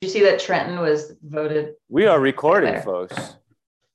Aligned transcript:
you 0.00 0.08
see 0.08 0.22
that 0.22 0.40
Trenton 0.40 0.80
was 0.80 1.12
voted? 1.22 1.74
We 1.90 2.06
are 2.06 2.18
recording, 2.18 2.72
There. 2.72 2.82
folks. 2.82 3.34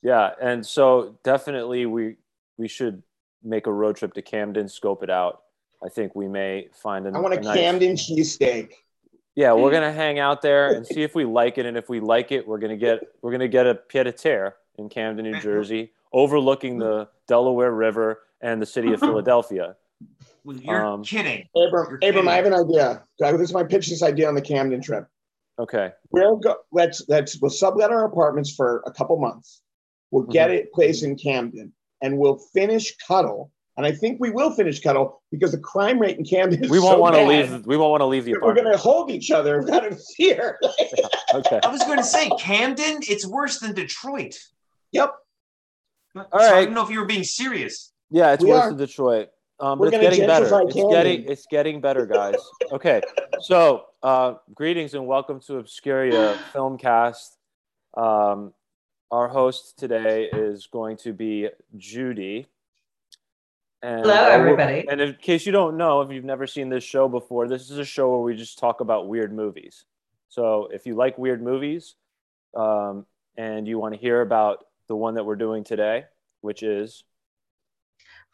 Yeah, 0.04 0.32
and 0.40 0.64
so 0.66 1.18
definitely 1.24 1.88
we 1.88 2.18
we 2.58 2.68
should 2.68 3.02
make 3.44 3.66
a 3.66 3.72
road 3.72 3.96
trip 3.96 4.14
to 4.14 4.22
Camden, 4.22 4.70
scope 4.70 5.02
it 5.04 5.10
out. 5.10 5.42
I 5.84 5.90
think 5.90 6.16
we 6.16 6.28
may 6.28 6.70
find 6.74 7.08
a 7.08 7.10
I 7.12 7.20
want 7.20 7.34
a 7.34 7.42
nice- 7.42 7.58
Camden 7.58 7.94
cheesesteak. 7.96 8.72
Yeah, 9.36 9.54
we're 9.54 9.72
gonna 9.72 9.92
hang 9.92 10.20
out 10.20 10.42
there 10.44 10.74
and 10.76 10.86
see 10.86 11.02
if 11.02 11.16
we 11.16 11.26
like 11.26 11.58
it, 11.58 11.66
and 11.66 11.76
if 11.76 11.90
we 11.90 12.00
like 12.00 12.32
it, 12.32 12.48
we're 12.48 12.60
gonna 12.60 12.78
get 12.78 13.00
we're 13.24 13.32
gonna 13.32 13.48
get 13.48 13.66
a 13.66 13.74
pied 13.74 14.06
a 14.08 14.12
terre 14.12 14.56
in 14.78 14.90
Camden, 14.90 15.26
New 15.26 15.40
Jersey, 15.42 15.92
overlooking 16.14 16.78
the 16.78 17.10
Delaware 17.28 17.72
River 17.72 18.22
and 18.42 18.62
the 18.62 18.66
city 18.68 18.94
of 18.94 19.00
Philadelphia. 19.10 19.76
Well, 20.44 20.56
You're 20.58 20.86
Um, 20.86 21.04
kidding. 21.04 21.48
Abram, 21.56 21.88
You're 21.90 21.96
Abram, 21.98 22.00
kidding. 22.00 22.28
I 22.28 22.36
have 22.36 22.46
an 22.46 22.54
idea. 22.54 23.04
This 23.18 23.42
is 23.50 23.54
my 23.54 23.64
pitch. 23.64 23.88
This 23.90 24.04
idea 24.04 24.28
on 24.28 24.36
the 24.36 24.42
Camden 24.42 24.82
trip. 24.84 25.08
Okay, 25.58 25.92
We'll 26.12 26.36
go. 26.38 26.56
Let's 26.72 27.04
let's 27.08 27.40
we'll 27.42 27.50
sublet 27.52 27.90
our 27.92 28.06
apartments 28.06 28.54
for 28.54 28.84
a 28.86 28.92
couple 28.92 29.18
months. 29.20 29.62
We'll 30.12 30.24
get 30.24 30.50
Mm-hmm. 30.50 30.58
it 30.58 30.74
place 30.74 31.04
in 31.04 31.16
Camden, 31.18 31.74
and 32.02 32.18
we'll 32.18 32.38
finish 32.54 32.94
Cuddle. 33.08 33.52
And 33.78 33.86
I 33.86 33.92
think 33.92 34.20
we 34.22 34.30
will 34.32 34.52
finish 34.52 34.80
Cuddle 34.82 35.22
because 35.32 35.52
the 35.52 35.58
crime 35.60 36.00
rate 36.00 36.18
in 36.18 36.24
Camden 36.26 36.64
is 36.64 36.72
we 36.72 36.80
won't 36.80 36.96
so 36.96 37.00
want 37.00 37.16
to 37.16 37.24
leave. 37.26 37.66
We 37.66 37.76
won't 37.78 37.92
want 37.92 38.02
to 38.02 38.06
leave 38.06 38.24
the 38.26 38.32
that 38.34 38.42
We're 38.42 38.54
going 38.54 38.72
to 38.72 38.78
hold 38.78 39.12
each 39.12 39.32
other 39.32 39.60
out 39.74 39.86
of 39.86 40.02
fear. 40.18 40.58
Okay. 41.34 41.60
I 41.64 41.68
was 41.70 41.82
going 41.84 41.98
to 41.98 42.04
say 42.04 42.30
Camden. 42.40 43.00
It's 43.02 43.28
worse 43.28 43.60
than 43.60 43.74
Detroit. 43.74 44.38
yep. 44.94 45.12
All 46.16 46.24
right. 46.34 46.54
I 46.54 46.64
don't 46.66 46.74
know 46.74 46.84
if 46.84 46.90
you 46.90 47.00
were 47.00 47.06
being 47.06 47.26
serious. 47.26 47.92
Yeah, 48.10 48.32
it's 48.32 48.42
We 48.44 48.52
worse 48.52 48.64
are. 48.64 48.70
than 48.70 48.78
Detroit. 48.78 49.30
Um, 49.60 49.80
We're 49.80 49.90
but 49.90 50.02
it's 50.02 50.18
getting 50.18 50.28
better. 50.28 50.46
It's 50.46 50.74
Camden. 50.74 50.90
getting 50.90 51.24
it's 51.26 51.46
getting 51.46 51.82
better, 51.82 52.06
guys. 52.06 52.36
Okay, 52.72 53.02
so 53.40 53.86
uh, 54.04 54.34
greetings 54.54 54.94
and 54.94 55.08
welcome 55.08 55.40
to 55.42 55.54
Obscuria 55.54 56.36
Filmcast. 56.54 57.38
Um, 57.96 58.54
our 59.12 59.30
host 59.30 59.80
today 59.80 60.30
is 60.32 60.68
going 60.68 60.98
to 60.98 61.14
be 61.14 61.48
Judy. 61.78 62.48
And, 63.82 64.02
Hello, 64.02 64.14
uh, 64.14 64.28
everybody. 64.28 64.86
And 64.90 65.00
in 65.00 65.14
case 65.22 65.46
you 65.46 65.54
don't 65.54 65.78
know, 65.78 66.02
if 66.02 66.12
you've 66.12 66.26
never 66.26 66.48
seen 66.48 66.68
this 66.68 66.84
show 66.84 67.08
before, 67.08 67.48
this 67.48 67.70
is 67.70 67.78
a 67.78 67.86
show 67.86 68.10
where 68.10 68.20
we 68.20 68.36
just 68.36 68.60
talk 68.60 68.82
about 68.82 69.08
weird 69.08 69.32
movies. 69.32 69.86
So 70.28 70.68
if 70.74 70.86
you 70.86 70.96
like 70.96 71.18
weird 71.18 71.42
movies, 71.42 71.96
um, 72.56 73.06
and 73.38 73.68
you 73.68 73.80
want 73.80 73.94
to 73.94 74.00
hear 74.00 74.20
about 74.22 74.66
the 74.88 74.96
one 74.96 75.14
that 75.16 75.24
we're 75.24 75.36
doing 75.36 75.64
today, 75.64 76.06
which 76.42 76.62
is 76.62 77.04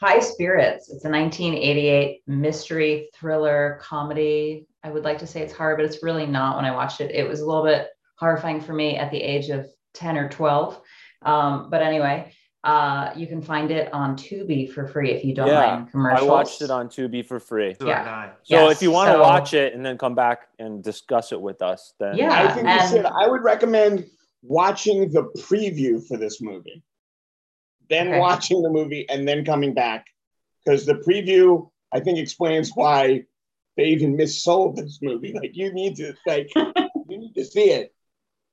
High 0.01 0.19
Spirits. 0.19 0.89
It's 0.89 1.05
a 1.05 1.09
1988 1.09 2.21
mystery 2.27 3.09
thriller 3.13 3.79
comedy. 3.81 4.65
I 4.83 4.89
would 4.89 5.03
like 5.03 5.19
to 5.19 5.27
say 5.27 5.41
it's 5.41 5.53
horror, 5.53 5.75
but 5.75 5.85
it's 5.85 6.01
really 6.01 6.25
not. 6.25 6.55
When 6.55 6.65
I 6.65 6.71
watched 6.71 7.01
it, 7.01 7.11
it 7.11 7.27
was 7.27 7.41
a 7.41 7.45
little 7.45 7.63
bit 7.63 7.87
horrifying 8.17 8.61
for 8.61 8.73
me 8.73 8.97
at 8.97 9.11
the 9.11 9.21
age 9.21 9.49
of 9.49 9.67
10 9.93 10.17
or 10.17 10.27
12. 10.29 10.81
Um, 11.23 11.69
but 11.69 11.83
anyway, 11.83 12.33
uh, 12.63 13.11
you 13.15 13.27
can 13.27 13.43
find 13.43 13.69
it 13.69 13.93
on 13.93 14.15
Tubi 14.15 14.71
for 14.71 14.87
free 14.87 15.11
if 15.11 15.23
you 15.23 15.35
don't 15.35 15.47
Yeah, 15.49 15.75
mind 15.75 15.91
commercials. 15.91 16.27
I 16.27 16.31
watched 16.31 16.61
it 16.63 16.71
on 16.71 16.87
Tubi 16.89 17.23
for 17.23 17.39
free. 17.39 17.75
So 17.79 17.85
Yeah. 17.87 18.31
So 18.41 18.55
Yes, 18.55 18.71
if 18.77 18.81
you 18.81 18.89
want 18.91 19.09
to 19.09 19.13
so- 19.13 19.21
watch 19.21 19.53
it 19.53 19.75
and 19.75 19.85
then 19.85 19.99
come 19.99 20.15
back 20.15 20.47
and 20.57 20.83
discuss 20.83 21.31
it 21.31 21.39
with 21.39 21.61
us, 21.61 21.93
then 21.99 22.17
Yeah. 22.17 22.31
I 22.31 22.51
think 22.53 22.67
you 22.67 22.87
should. 22.87 23.05
I 23.05 23.27
would 23.27 23.43
recommend 23.43 24.05
watching 24.41 25.11
the 25.11 25.25
preview 25.37 26.03
for 26.07 26.17
this 26.17 26.41
movie, 26.41 26.81
then 27.91 28.07
Okay. 28.07 28.19
watching 28.19 28.61
the 28.61 28.69
movie, 28.69 29.07
and 29.09 29.27
then 29.27 29.45
coming 29.45 29.73
back 29.73 30.05
because 30.63 30.85
the 30.85 30.95
preview 30.95 31.69
I 31.93 31.99
think 31.99 32.17
explains 32.19 32.71
why 32.73 33.25
they 33.77 33.85
even 33.85 34.15
missold 34.17 34.77
this 34.77 34.99
movie. 35.01 35.33
Like 35.33 35.51
you 35.53 35.73
need 35.73 35.95
to 35.97 36.13
like 36.25 36.49
you 36.55 37.17
need 37.17 37.33
to 37.35 37.45
see 37.45 37.69
it. 37.71 37.93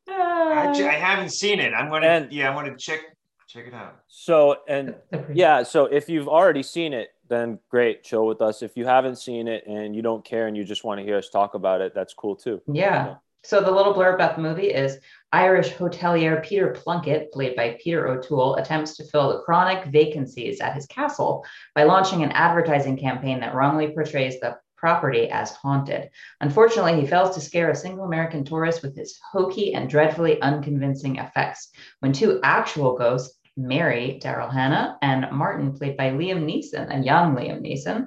Actually, 0.08 0.88
I 0.88 0.96
uh, 0.96 1.00
haven't 1.00 1.30
seen 1.30 1.60
it. 1.60 1.72
I'm 1.74 1.88
going 1.90 2.02
to. 2.02 2.08
And- 2.08 2.32
Yeah, 2.32 2.50
I 2.50 2.54
want 2.54 2.66
to 2.66 2.76
check 2.76 3.00
check 3.48 3.66
it 3.66 3.74
out. 3.74 4.00
so 4.08 4.56
and 4.68 4.94
yeah, 5.32 5.62
so 5.62 5.86
if 5.86 6.08
you've 6.08 6.28
already 6.28 6.62
seen 6.62 6.92
it, 6.92 7.08
then 7.28 7.58
great, 7.70 8.02
chill 8.04 8.26
with 8.26 8.42
us. 8.42 8.62
If 8.62 8.76
you 8.76 8.84
haven't 8.86 9.16
seen 9.16 9.48
it 9.48 9.64
and 9.66 9.94
you 9.96 10.02
don't 10.02 10.24
care 10.24 10.46
and 10.48 10.56
you 10.56 10.64
just 10.64 10.84
want 10.84 10.98
to 11.00 11.04
hear 11.04 11.16
us 11.16 11.28
talk 11.30 11.54
about 11.54 11.80
it, 11.80 11.94
that's 11.94 12.12
cool 12.14 12.36
too. 12.36 12.60
Yeah. 12.66 13.16
So 13.44 13.60
the 13.60 13.70
little 13.70 13.94
blurb 13.94 14.14
about 14.14 14.36
the 14.36 14.42
movie 14.42 14.70
is 14.72 14.98
Irish 15.32 15.74
hotelier 15.74 16.42
Peter 16.42 16.70
Plunkett, 16.70 17.32
played 17.32 17.54
by 17.54 17.76
Peter 17.82 18.08
O'Toole, 18.08 18.56
attempts 18.56 18.96
to 18.96 19.04
fill 19.04 19.28
the 19.28 19.40
chronic 19.40 19.84
vacancies 19.86 20.60
at 20.60 20.74
his 20.74 20.86
castle 20.86 21.44
by 21.74 21.82
launching 21.82 22.22
an 22.22 22.32
advertising 22.32 22.96
campaign 22.96 23.40
that 23.40 23.54
wrongly 23.54 23.90
portrays 23.90 24.40
the 24.40 24.56
property 24.78 25.28
as 25.28 25.50
haunted. 25.50 26.08
Unfortunately, 26.40 26.98
he 26.98 27.06
fails 27.06 27.34
to 27.34 27.42
scare 27.42 27.70
a 27.70 27.76
single 27.76 28.04
American 28.04 28.44
tourist 28.44 28.82
with 28.82 28.96
his 28.96 29.18
hokey 29.32 29.74
and 29.74 29.90
dreadfully 29.90 30.40
unconvincing 30.40 31.16
effects. 31.16 31.72
When 32.00 32.12
two 32.12 32.40
actual 32.42 32.96
ghosts, 32.96 33.38
Mary, 33.56 34.20
Daryl 34.22 34.52
Hannah, 34.52 34.96
and 35.02 35.30
Martin, 35.32 35.76
played 35.76 35.96
by 35.96 36.10
Liam 36.10 36.44
Neeson, 36.44 36.96
a 36.96 37.02
young 37.02 37.34
Liam 37.34 37.60
Neeson, 37.60 38.06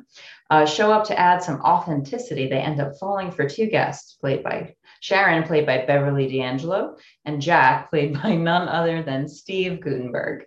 uh, 0.50 0.66
show 0.66 0.92
up 0.94 1.04
to 1.06 1.20
add 1.20 1.44
some 1.44 1.62
authenticity, 1.62 2.48
they 2.48 2.60
end 2.60 2.80
up 2.80 2.98
falling 2.98 3.32
for 3.32 3.48
two 3.48 3.68
guests, 3.68 4.14
played 4.14 4.44
by 4.44 4.74
Sharon, 5.02 5.44
played 5.44 5.66
by 5.66 5.84
Beverly 5.86 6.28
D'Angelo, 6.28 6.96
and 7.26 7.42
Jack, 7.42 7.90
played 7.90 8.14
by 8.24 8.36
none 8.36 8.70
other 8.70 9.04
than 9.04 9.28
Steve 9.28 9.82
Guttenberg. 9.82 10.46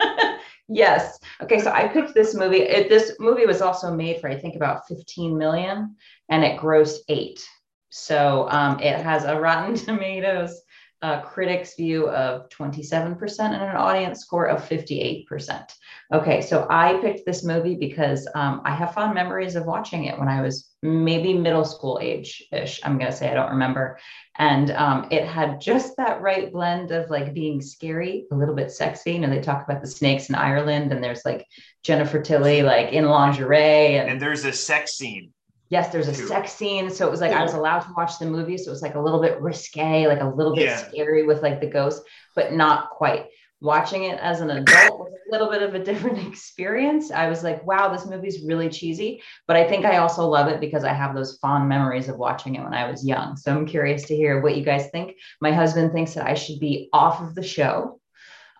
yes. 0.68 1.18
Okay, 1.42 1.58
so 1.58 1.72
I 1.72 1.88
picked 1.88 2.14
this 2.14 2.34
movie. 2.34 2.58
It, 2.58 2.88
this 2.88 3.16
movie 3.18 3.46
was 3.46 3.62
also 3.62 3.92
made 3.92 4.20
for, 4.20 4.28
I 4.30 4.38
think, 4.38 4.54
about 4.54 4.86
15 4.86 5.36
million, 5.36 5.96
and 6.28 6.44
it 6.44 6.60
grossed 6.60 7.00
eight. 7.08 7.44
So 7.88 8.46
um, 8.50 8.78
it 8.80 9.00
has 9.00 9.24
a 9.24 9.40
Rotten 9.40 9.74
Tomatoes 9.86 10.60
uh, 11.02 11.20
critics 11.20 11.74
view 11.74 12.08
of 12.08 12.48
27% 12.48 13.40
and 13.40 13.54
an 13.54 13.76
audience 13.76 14.20
score 14.20 14.46
of 14.46 14.66
58%. 14.66 15.70
Okay, 16.12 16.40
so 16.40 16.66
I 16.70 16.98
picked 17.00 17.26
this 17.26 17.44
movie 17.44 17.74
because 17.74 18.28
um, 18.34 18.62
I 18.64 18.74
have 18.74 18.94
fond 18.94 19.14
memories 19.14 19.56
of 19.56 19.66
watching 19.66 20.04
it 20.04 20.18
when 20.18 20.28
I 20.28 20.40
was 20.40 20.72
maybe 20.82 21.34
middle 21.34 21.64
school 21.64 21.98
age 22.00 22.44
ish. 22.52 22.80
I'm 22.84 22.98
going 22.98 23.10
to 23.10 23.16
say 23.16 23.30
I 23.30 23.34
don't 23.34 23.50
remember. 23.50 23.98
And 24.38 24.70
um, 24.70 25.08
it 25.10 25.26
had 25.26 25.60
just 25.60 25.96
that 25.96 26.20
right 26.20 26.52
blend 26.52 26.92
of 26.92 27.10
like 27.10 27.34
being 27.34 27.60
scary, 27.60 28.26
a 28.30 28.36
little 28.36 28.54
bit 28.54 28.70
sexy. 28.70 29.12
You 29.12 29.20
know, 29.20 29.30
they 29.30 29.40
talk 29.40 29.64
about 29.64 29.82
the 29.82 29.88
snakes 29.88 30.28
in 30.28 30.34
Ireland, 30.34 30.92
and 30.92 31.02
there's 31.02 31.24
like 31.24 31.46
Jennifer 31.82 32.20
Tilly 32.20 32.62
like 32.62 32.92
in 32.92 33.06
lingerie. 33.06 33.96
And, 33.96 34.10
And 34.10 34.20
there's 34.20 34.44
a 34.44 34.52
sex 34.52 34.92
scene. 34.92 35.32
Yes, 35.68 35.90
there's 35.92 36.08
a 36.08 36.14
sex 36.14 36.52
scene. 36.52 36.90
So 36.90 37.06
it 37.06 37.10
was 37.10 37.20
like 37.20 37.32
I 37.32 37.42
was 37.42 37.54
allowed 37.54 37.80
to 37.80 37.92
watch 37.96 38.18
the 38.18 38.26
movie. 38.26 38.56
So 38.58 38.68
it 38.68 38.72
was 38.72 38.82
like 38.82 38.94
a 38.94 39.00
little 39.00 39.20
bit 39.20 39.40
risque, 39.40 40.06
like 40.06 40.20
a 40.20 40.28
little 40.28 40.54
bit 40.54 40.66
Yeah. 40.66 40.76
scary 40.88 41.24
with 41.24 41.42
like 41.42 41.60
the 41.60 41.66
ghost, 41.66 42.02
but 42.34 42.52
not 42.52 42.90
quite. 42.90 43.26
Watching 43.62 44.04
it 44.04 44.18
as 44.20 44.42
an 44.42 44.50
adult 44.50 44.98
was 44.98 45.12
a 45.12 45.32
little 45.32 45.48
bit 45.50 45.62
of 45.62 45.74
a 45.74 45.82
different 45.82 46.18
experience. 46.28 47.10
I 47.10 47.28
was 47.28 47.42
like, 47.42 47.66
wow, 47.66 47.88
this 47.88 48.04
movie's 48.04 48.44
really 48.44 48.68
cheesy. 48.68 49.22
But 49.46 49.56
I 49.56 49.66
think 49.66 49.86
I 49.86 49.96
also 49.96 50.28
love 50.28 50.48
it 50.48 50.60
because 50.60 50.84
I 50.84 50.92
have 50.92 51.14
those 51.14 51.38
fond 51.38 51.66
memories 51.66 52.08
of 52.10 52.18
watching 52.18 52.56
it 52.56 52.62
when 52.62 52.74
I 52.74 52.88
was 52.90 53.04
young. 53.06 53.34
So 53.36 53.52
I'm 53.52 53.64
curious 53.66 54.04
to 54.08 54.14
hear 54.16 54.42
what 54.42 54.56
you 54.58 54.62
guys 54.64 54.90
think. 54.90 55.16
My 55.40 55.52
husband 55.52 55.92
thinks 55.92 56.12
that 56.14 56.26
I 56.26 56.34
should 56.34 56.60
be 56.60 56.90
off 56.92 57.22
of 57.22 57.34
the 57.34 57.42
show 57.42 57.98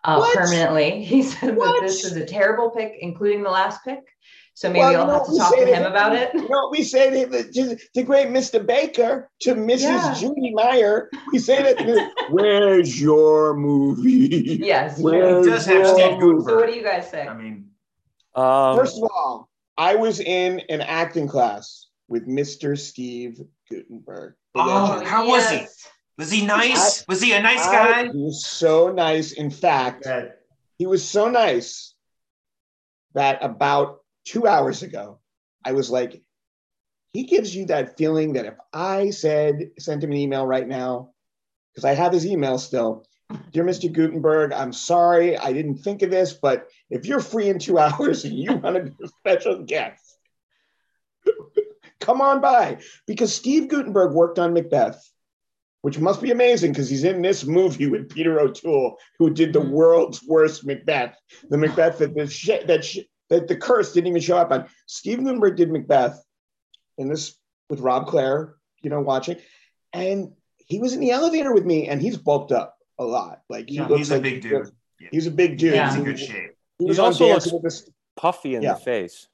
uh, 0.03 0.27
permanently. 0.33 1.05
He 1.05 1.23
said 1.23 1.55
What? 1.57 1.81
that 1.81 1.87
this 1.87 2.03
is 2.05 2.17
a 2.17 2.25
terrible 2.25 2.71
pick, 2.71 2.95
including 2.99 3.43
the 3.43 3.51
last 3.51 3.85
pick. 3.85 4.01
So 4.59 4.69
maybe 4.71 4.79
Well, 4.81 4.93
you 4.93 4.99
I'll 5.01 5.07
know 5.07 5.13
have 5.19 5.27
to 5.27 5.37
talk 5.37 5.53
say 5.53 5.61
to 5.61 5.67
to 5.67 5.71
him 5.77 5.83
him? 5.83 5.91
about 5.93 6.15
it. 6.17 6.31
You 6.33 6.49
know 6.49 6.69
we 6.71 6.83
say 6.83 7.11
to 7.11 7.31
the, 7.31 7.45
to 7.53 7.77
the 7.95 8.03
great 8.03 8.29
Mr. 8.29 8.65
Baker, 8.67 9.29
to 9.43 9.55
Mrs. 9.55 9.81
Yeah. 9.83 10.15
Judy 10.19 10.55
Meyer? 10.55 11.11
We 11.31 11.39
say 11.39 11.63
that. 11.63 11.77
to- 11.77 12.11
Where's 12.31 12.99
your 12.99 13.55
movie? 13.55 14.59
Yes. 14.63 14.99
Where's 14.99 15.47
It 15.47 15.51
does 15.51 15.67
have 15.67 15.87
Steve 15.87 15.97
movie? 16.13 16.21
Guttenberg. 16.21 16.45
So 16.49 16.57
what 16.57 16.67
do 16.69 16.73
you 16.75 16.83
guys 16.83 17.11
say? 17.11 17.27
I 17.29 17.35
mean, 17.37 17.69
Um, 18.35 18.79
First 18.79 18.97
of 18.97 19.11
all, 19.15 19.51
I 19.77 19.97
was 19.97 20.21
in 20.21 20.61
an 20.71 20.81
acting 20.81 21.29
class 21.29 21.89
with 22.09 22.27
Mr. 22.27 22.79
Steve 22.79 23.39
Guttenberg. 23.71 24.37
Oh, 24.55 24.89
legend. 24.95 25.07
how 25.07 25.29
was 25.29 25.51
he? 25.51 25.67
was 26.17 26.31
he 26.31 26.47
nice? 26.47 27.07
was 27.07 27.21
he 27.21 27.33
a 27.35 27.43
nice 27.43 27.67
I- 27.67 27.73
guy? 27.75 28.03
He 28.11 28.23
was 28.25 28.43
so 28.47 28.91
nice. 28.91 29.33
In 29.33 29.51
fact, 29.51 30.07
he 30.79 30.87
was 30.87 31.07
so 31.07 31.29
nice 31.29 31.93
that 33.13 33.45
about 33.45 33.99
two 34.27 34.47
hours 34.47 34.83
ago, 34.83 35.21
I 35.65 35.73
was 35.73 35.91
like, 35.91 36.21
he 37.13 37.25
gives 37.25 37.57
you 37.57 37.67
that 37.67 37.97
feeling 37.97 38.35
that 38.35 38.45
if 38.45 38.55
I 38.73 39.11
said, 39.11 39.71
sent 39.79 40.05
him 40.05 40.11
an 40.11 40.19
email 40.19 40.47
right 40.47 40.69
now, 40.69 41.13
because 41.73 41.85
I 41.87 41.95
have 41.95 42.13
his 42.13 42.27
email 42.27 42.59
still, 42.59 43.07
Dear 43.53 43.65
Mr. 43.65 43.93
Guttenberg, 43.93 44.53
I'm 44.53 44.73
sorry, 44.73 45.37
I 45.37 45.53
didn't 45.53 45.79
think 45.79 46.03
of 46.03 46.11
this, 46.11 46.33
but 46.35 46.69
if 46.91 47.07
you're 47.07 47.21
free 47.21 47.49
in 47.49 47.59
two 47.59 47.79
hours 47.79 48.25
and 48.25 48.39
you 48.39 48.57
want 48.57 48.77
to 48.77 48.83
be 48.85 49.05
a 49.05 49.09
special 49.09 49.63
guest, 49.65 50.19
come 52.01 52.21
on 52.21 52.41
by. 52.41 52.79
Because 53.07 53.35
Steve 53.35 53.69
Guttenberg 53.69 54.13
worked 54.13 54.39
on 54.39 54.53
Macbeth, 54.53 55.03
which 55.83 55.99
must 55.99 56.23
be 56.23 56.31
amazing 56.31 56.73
because 56.73 56.89
he's 56.89 57.05
in 57.05 57.23
this 57.23 57.45
movie 57.45 57.89
with 57.89 58.11
Peter 58.11 58.39
O'Toole, 58.39 58.97
who 59.19 59.31
did 59.31 59.53
the 59.53 59.61
Mhm. 59.61 59.71
world's 59.71 60.23
worst 60.25 60.65
Macbeth, 60.65 61.17
the 61.49 61.59
Macbeth 61.59 61.99
that 61.99 62.15
the 62.15 62.65
that 62.67 62.85
that 63.31 63.49
the 63.49 63.57
curse 63.57 63.93
didn't 63.93 64.09
even 64.09 64.21
show 64.21 64.37
up 64.37 64.51
on. 64.51 64.67
Steve 64.87 65.19
Guttenberg 65.19 65.57
did 65.57 65.71
Macbeth 65.71 66.23
in 66.99 67.09
this 67.09 67.37
with 67.69 67.81
Rob 67.81 68.07
Clare, 68.07 68.55
you 68.83 68.91
know, 68.91 69.01
watching, 69.01 69.37
and 69.93 70.33
he 70.57 70.79
was 70.79 70.93
in 70.93 71.01
the 71.01 71.11
elevator 71.11 71.53
with 71.53 71.65
me, 71.65 71.89
and 71.89 72.01
he's 72.01 72.17
bulked 72.17 72.53
up 72.53 72.77
a 72.99 73.05
lot. 73.05 73.41
Like 73.49 73.69
he 73.69 73.79
No, 73.79 73.87
looks 73.89 73.99
he's 73.99 74.11
a 74.11 74.21
big 74.21 74.43
dude. 74.43 74.71
Yeah. 75.01 75.09
He's 75.13 75.27
a 75.27 75.31
big 75.31 75.59
dude. 75.59 75.75
Yeah. 75.75 75.89
He's 75.91 75.99
in 75.99 76.05
good 76.05 76.19
shape. 76.19 76.53
He 76.79 76.85
He 76.85 76.89
was 76.89 76.99
on 76.99 77.07
also 77.07 77.27
Dancing 77.29 77.53
looks- 77.61 77.83
with 77.87 77.95
Puffy 78.17 78.55
in 78.55 78.63
Yeah. 78.63 78.75
the 78.75 78.81
face. 78.81 79.29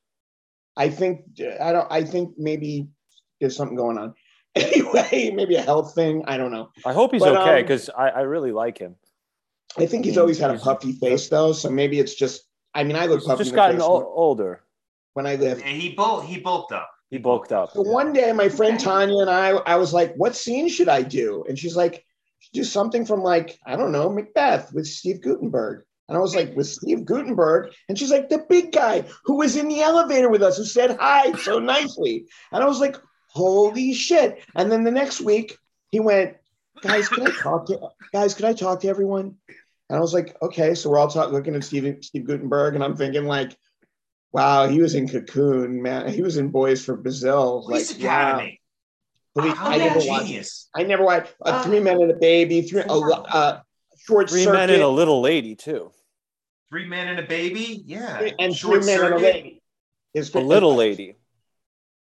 I 0.77 0.89
think 0.89 1.25
I 1.61 1.73
don't. 1.73 1.87
I 1.91 2.03
think 2.05 2.35
maybe 2.39 2.89
there's 3.41 3.57
something 3.57 3.77
going 3.77 3.99
on. 3.99 4.15
Anyway, 4.55 5.31
maybe 5.35 5.55
a 5.55 5.63
health 5.63 5.95
thing. 5.95 6.25
I 6.27 6.37
don't 6.37 6.51
know. 6.53 6.69
I 6.85 6.93
hope 6.93 7.13
he's 7.13 7.23
But, 7.23 7.37
okay 7.39 7.57
um, 7.61 7.63
because 7.63 7.89
I, 7.89 8.09
I 8.11 8.21
really 8.23 8.53
like 8.53 8.77
him. 8.77 8.97
I 9.79 9.87
think 9.87 10.05
he's 10.05 10.19
always 10.19 10.39
had 10.39 10.51
a 10.51 10.59
puffy 10.59 10.93
face 10.93 11.29
though, 11.31 11.53
so 11.55 11.71
maybe 11.71 11.99
it's 11.99 12.15
just. 12.15 12.43
I 12.75 12.85
mean, 12.85 12.97
I 12.97 13.07
look 13.07 13.21
He's 13.21 13.29
puffy 13.29 13.39
just 13.45 13.51
in 13.51 13.57
gotten 13.57 13.81
o- 13.81 14.13
older. 14.15 14.63
when 15.15 15.27
I 15.27 15.35
live. 15.37 15.61
Yeah, 15.61 15.67
he 15.67 15.91
bulked. 15.95 16.27
He 16.27 16.39
bulked 16.39 16.73
up. 16.73 16.91
He 17.11 17.19
bulked 17.19 17.53
up. 17.53 17.73
So 17.73 17.83
one 17.83 18.13
day, 18.15 18.33
my 18.33 18.49
friend 18.49 18.81
Tanya 18.81 19.19
and 19.19 19.29
I, 19.31 19.51
I 19.51 19.77
was 19.77 19.93
like, 19.93 20.15
"What 20.17 20.35
scene 20.35 20.69
should 20.69 20.89
I 20.89 21.03
do?" 21.03 21.45
And 21.47 21.59
she's 21.59 21.77
like, 21.77 22.05
"Do 22.55 22.65
something 22.65 23.05
from 23.05 23.23
like 23.23 23.59
I 23.67 23.77
don't 23.77 23.93
know, 23.93 24.09
Macbeth 24.09 24.73
with 24.73 24.87
Steve 24.87 25.21
Guttenberg." 25.21 25.85
And 26.09 26.17
I 26.17 26.21
was 26.21 26.35
like, 26.35 26.57
"With 26.57 26.67
Steve 26.67 27.05
Guttenberg?" 27.05 27.73
And 27.89 27.99
she's 27.99 28.11
like, 28.11 28.31
"The 28.31 28.45
big 28.49 28.73
guy 28.73 29.05
who 29.25 29.37
was 29.37 29.57
in 29.57 29.69
the 29.69 29.83
elevator 29.83 30.31
with 30.31 30.43
us, 30.43 30.57
who 30.57 30.65
said 30.65 30.97
hi 30.99 31.33
so 31.33 31.59
nicely." 31.59 32.25
And 32.51 32.63
I 32.65 32.67
was 32.67 32.81
like, 32.81 32.97
"Holy 33.29 33.93
shit!" 33.93 34.43
And 34.57 34.73
then 34.73 34.85
the 34.85 34.91
next 34.91 35.21
week, 35.21 35.59
he 35.91 36.01
went, 36.01 36.37
"Guys, 36.81 37.11
can 37.11 37.27
I 37.27 37.31
talk 37.31 37.67
to 37.67 37.91
guys? 38.15 38.33
Can 38.33 38.47
I 38.47 38.55
talk 38.55 38.81
to 38.81 38.89
everyone?" 38.89 39.37
And 39.89 39.97
I 39.99 40.01
was 40.01 40.15
like, 40.15 40.37
"Okay." 40.43 40.75
So 40.75 40.91
we're 40.91 40.99
all 40.99 41.09
talking, 41.09 41.33
looking 41.33 41.55
at 41.55 41.65
Steve 41.65 41.99
Steve 42.03 42.25
Guttenberg, 42.27 42.75
and 42.75 42.85
I'm 42.85 42.97
thinking 42.97 43.25
like. 43.25 43.57
Wow, 44.35 44.67
he 44.67 44.81
was 44.81 44.95
in 44.95 45.07
Cocoon, 45.11 45.83
man. 45.83 46.09
He 46.09 46.23
was 46.23 46.39
in 46.39 46.49
Boys 46.49 46.83
from 46.83 47.03
Brazil. 47.03 47.65
Police 47.67 47.91
like, 47.91 48.01
Academy. 48.01 48.61
Wow. 49.35 49.55
How 49.55 49.71
I 49.73 49.77
never 49.77 50.01
watched. 50.07 50.27
genius. 50.27 50.71
I 50.75 50.85
never 50.85 51.05
watched 51.05 51.35
a 51.45 51.49
Uh, 51.49 51.63
Three 51.65 51.81
Men 51.81 52.01
and 52.01 52.11
a 52.11 52.15
Baby, 52.15 52.63
three 52.63 52.81
a, 52.81 52.95
lo- 52.95 53.27
uh, 53.29 53.61
Short 53.99 54.31
Three 54.31 54.45
Circuit, 54.45 54.57
men 54.57 54.71
and 54.71 54.83
a 54.83 54.89
little 54.89 55.21
lady 55.21 55.55
too. 55.55 55.93
Three 56.71 56.87
men 56.87 57.09
and 57.09 57.19
a 57.19 57.25
baby. 57.25 57.83
Yeah. 57.85 58.31
and 58.39 58.57
Short 58.57 58.83
Three 58.85 58.95
Men 58.97 59.05
and 59.05 59.15
a 59.17 59.19
Lady. 59.19 59.63
His- 60.15 60.35
A 60.35 60.41
little 60.41 60.75
lady. 60.77 61.17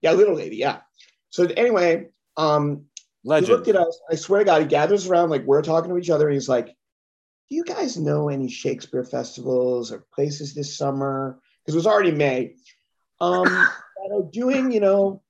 yeah, 0.01 0.13
little 0.13 0.37
lady, 0.37 0.59
yeah. 0.59 0.83
So 1.31 1.47
anyway, 1.57 2.07
um, 2.37 2.85
he 3.25 3.31
looked 3.31 3.67
at 3.67 3.75
us. 3.75 4.01
I 4.09 4.15
swear 4.15 4.39
to 4.41 4.45
God, 4.45 4.63
he 4.63 4.69
gathers 4.69 5.09
around 5.09 5.31
like 5.31 5.43
we're 5.45 5.63
talking 5.63 5.91
to 5.91 5.99
each 5.99 6.11
other, 6.11 6.29
and 6.29 6.35
he's 6.35 6.49
like, 6.49 6.73
"Do 7.53 7.57
you 7.57 7.65
guys 7.65 7.99
know 7.99 8.31
any 8.31 8.49
Shakespeare 8.49 9.05
festivals 9.05 9.93
or 9.93 10.07
places 10.15 10.55
this 10.55 10.75
summer?" 10.75 11.39
Because 11.61 11.75
it 11.75 11.77
was 11.77 11.87
already 11.87 12.11
May. 12.11 12.55
Um, 13.21 13.45
that 13.45 14.11
are 14.11 14.23
doing, 14.33 14.73
you 14.73 14.81
know, 14.81 15.21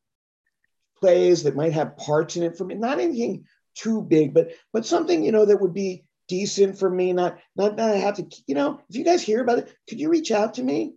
plays 1.01 1.43
that 1.43 1.57
might 1.57 1.73
have 1.73 1.97
parts 1.97 2.37
in 2.37 2.45
it 2.45 2.57
for 2.57 2.63
me. 2.63 2.77
Not 2.77 3.01
anything 3.01 3.45
too 3.75 4.03
big, 4.03 4.35
but 4.35 4.53
but 4.73 4.87
something 4.87 5.25
you 5.25 5.33
know 5.33 5.45
that 5.45 5.61
would 5.61 5.75
be 5.75 6.05
decent 6.29 6.79
for 6.79 6.89
me. 6.89 7.13
Not 7.13 7.41
not 7.57 7.77
that 7.79 7.91
I 7.91 7.97
have 7.97 8.15
to, 8.19 8.43
you 8.47 8.55
know. 8.55 8.81
If 8.89 8.95
you 8.95 9.05
guys 9.05 9.21
hear 9.21 9.43
about 9.43 9.59
it, 9.59 9.77
could 9.89 9.99
you 9.99 10.09
reach 10.09 10.31
out 10.31 10.55
to 10.55 10.63
me? 10.63 10.95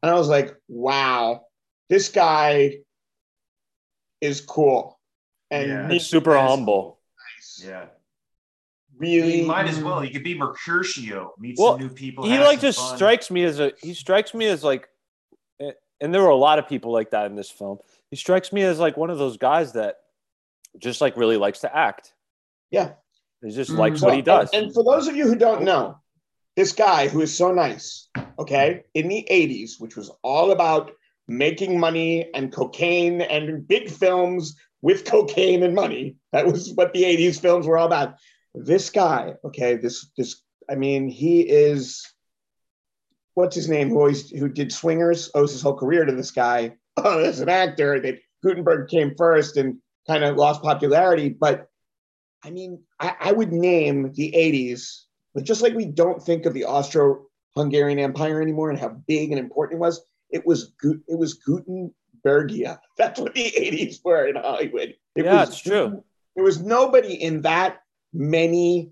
And 0.00 0.12
I 0.12 0.14
was 0.14 0.28
like, 0.28 0.54
"Wow, 0.68 1.46
this 1.88 2.08
guy 2.08 2.82
is 4.20 4.40
cool." 4.40 5.00
And 5.50 5.90
Yeah. 5.90 5.98
Super 5.98 6.34
That 6.34 6.44
is 6.44 6.50
humble. 6.50 7.00
Yeah. 7.64 7.86
Really 8.98 9.40
You 9.40 9.46
might 9.46 9.66
as 9.66 9.80
well. 9.80 10.00
He 10.00 10.10
could 10.10 10.24
be 10.24 10.36
Mercutio. 10.38 11.34
Meet 11.38 11.56
Well, 11.58 11.72
some 11.72 11.80
new 11.80 11.88
people. 11.88 12.24
He 12.24 12.32
have 12.32 12.46
like 12.46 12.60
just 12.60 12.78
fun. 12.78 12.96
strikes 12.96 13.30
me 13.30 13.44
as 13.44 13.60
a 13.60 13.72
he 13.82 13.94
strikes 13.94 14.34
me 14.34 14.46
as 14.46 14.62
like 14.64 14.88
and 16.00 16.14
there 16.14 16.22
were 16.22 16.28
a 16.28 16.36
lot 16.36 16.58
of 16.58 16.68
people 16.68 16.92
like 16.92 17.10
that 17.10 17.26
in 17.26 17.34
this 17.34 17.50
film. 17.50 17.78
He 18.10 18.16
strikes 18.16 18.52
me 18.52 18.62
as 18.62 18.78
like 18.78 18.96
one 18.96 19.10
of 19.10 19.18
those 19.18 19.36
guys 19.36 19.72
that 19.72 19.96
just 20.78 21.00
like 21.00 21.16
really 21.16 21.36
likes 21.36 21.60
to 21.60 21.76
act. 21.76 22.14
Yeah. 22.70 22.92
He 23.42 23.50
just 23.50 23.70
Mm. 23.72 23.78
likes 23.78 24.00
So, 24.00 24.06
what 24.06 24.14
he 24.14 24.22
does. 24.22 24.50
And, 24.52 24.66
and 24.66 24.74
for 24.74 24.84
those 24.84 25.08
of 25.08 25.16
you 25.16 25.26
who 25.26 25.34
don't 25.36 25.62
know, 25.62 25.98
this 26.56 26.72
guy 26.72 27.08
who 27.08 27.20
is 27.20 27.36
so 27.36 27.52
nice, 27.52 28.08
okay, 28.38 28.84
in 28.94 29.08
the 29.08 29.26
80s, 29.30 29.80
which 29.80 29.96
was 29.96 30.10
all 30.22 30.50
about 30.52 30.92
making 31.28 31.78
money 31.78 32.30
and 32.34 32.52
cocaine 32.52 33.20
and 33.20 33.66
big 33.66 33.90
films 33.90 34.56
with 34.82 35.04
cocaine 35.04 35.62
and 35.62 35.74
money. 35.74 36.16
That 36.32 36.46
was 36.46 36.72
what 36.74 36.92
the 36.92 37.02
80s 37.04 37.40
films 37.40 37.66
were 37.66 37.76
all 37.78 37.86
about. 37.86 38.14
This 38.64 38.90
guy, 38.90 39.34
okay, 39.44 39.76
this 39.76 40.10
this 40.16 40.42
I 40.70 40.74
mean, 40.74 41.08
he 41.08 41.40
is 41.40 42.06
what's 43.34 43.54
his 43.54 43.68
name 43.68 43.88
who 43.90 43.98
always 43.98 44.30
who 44.30 44.48
did 44.48 44.72
swingers 44.72 45.30
owes 45.34 45.52
his 45.52 45.62
whole 45.62 45.76
career 45.76 46.04
to 46.04 46.12
this 46.12 46.32
guy 46.32 46.74
oh, 46.96 47.20
as 47.20 47.40
an 47.40 47.48
actor 47.48 48.00
that 48.00 48.18
Guttenberg 48.42 48.88
came 48.88 49.14
first 49.16 49.56
and 49.56 49.78
kind 50.06 50.24
of 50.24 50.36
lost 50.36 50.62
popularity. 50.62 51.28
But 51.28 51.68
I 52.44 52.50
mean, 52.50 52.82
I, 53.00 53.14
I 53.20 53.32
would 53.32 53.52
name 53.52 54.12
the 54.14 54.32
80s, 54.32 55.02
but 55.34 55.44
just 55.44 55.62
like 55.62 55.74
we 55.74 55.86
don't 55.86 56.22
think 56.22 56.46
of 56.46 56.54
the 56.54 56.64
Austro-Hungarian 56.64 57.98
Empire 57.98 58.40
anymore 58.40 58.70
and 58.70 58.78
how 58.78 58.88
big 58.88 59.30
and 59.30 59.38
important 59.38 59.78
it 59.78 59.80
was, 59.80 60.00
it 60.30 60.46
was 60.46 60.72
it 60.80 61.18
was 61.18 61.38
Gutenbergia. 61.46 62.78
That's 62.98 63.20
what 63.20 63.34
the 63.34 63.52
80s 63.56 64.04
were 64.04 64.26
in 64.26 64.36
Hollywood. 64.36 64.94
It 65.16 65.24
Yeah, 65.24 65.40
was 65.40 65.50
it's 65.50 65.60
true. 65.60 66.02
There 66.34 66.44
was 66.44 66.60
nobody 66.60 67.14
in 67.14 67.42
that 67.42 67.78
many 68.12 68.90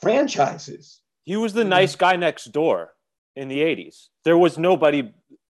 franchises. 0.00 1.00
he 1.24 1.36
was 1.36 1.52
the 1.52 1.60
mm-hmm. 1.60 1.70
nice 1.70 1.96
guy 1.96 2.16
next 2.16 2.46
door 2.46 2.92
in 3.34 3.48
the 3.48 3.58
80s. 3.60 4.08
There 4.24 4.38
was 4.38 4.58
nobody 4.58 5.12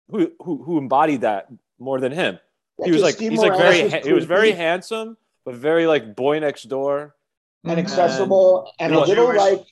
who 0.09 0.31
who, 0.39 0.63
who 0.63 0.77
embodied 0.77 1.21
that 1.21 1.47
more 1.79 1.99
than 1.99 2.11
him. 2.11 2.39
He 2.83 2.91
was 2.91 3.01
like 3.01 3.15
Steve 3.15 3.31
he's 3.31 3.41
like 3.41 3.57
very 3.57 3.83
was 3.83 3.93
he 4.05 4.13
was 4.13 4.25
very 4.25 4.51
handsome 4.51 5.17
but 5.47 5.55
very 5.55 5.87
like 5.87 6.13
boy 6.13 6.39
next 6.39 6.63
door. 6.63 7.15
and 7.63 7.71
mm-hmm. 7.71 7.79
accessible 7.79 8.69
and, 8.79 8.91
And 8.91 9.01
a 9.01 9.05
little 9.05 9.27
Jewish. 9.27 9.37
like 9.37 9.65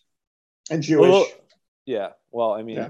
and 0.72 0.82
Jewish. 0.82 1.10
Well, 1.10 1.26
yeah. 1.86 2.10
Well, 2.32 2.54
I 2.54 2.64
mean, 2.64 2.78
Yeah. 2.78 2.90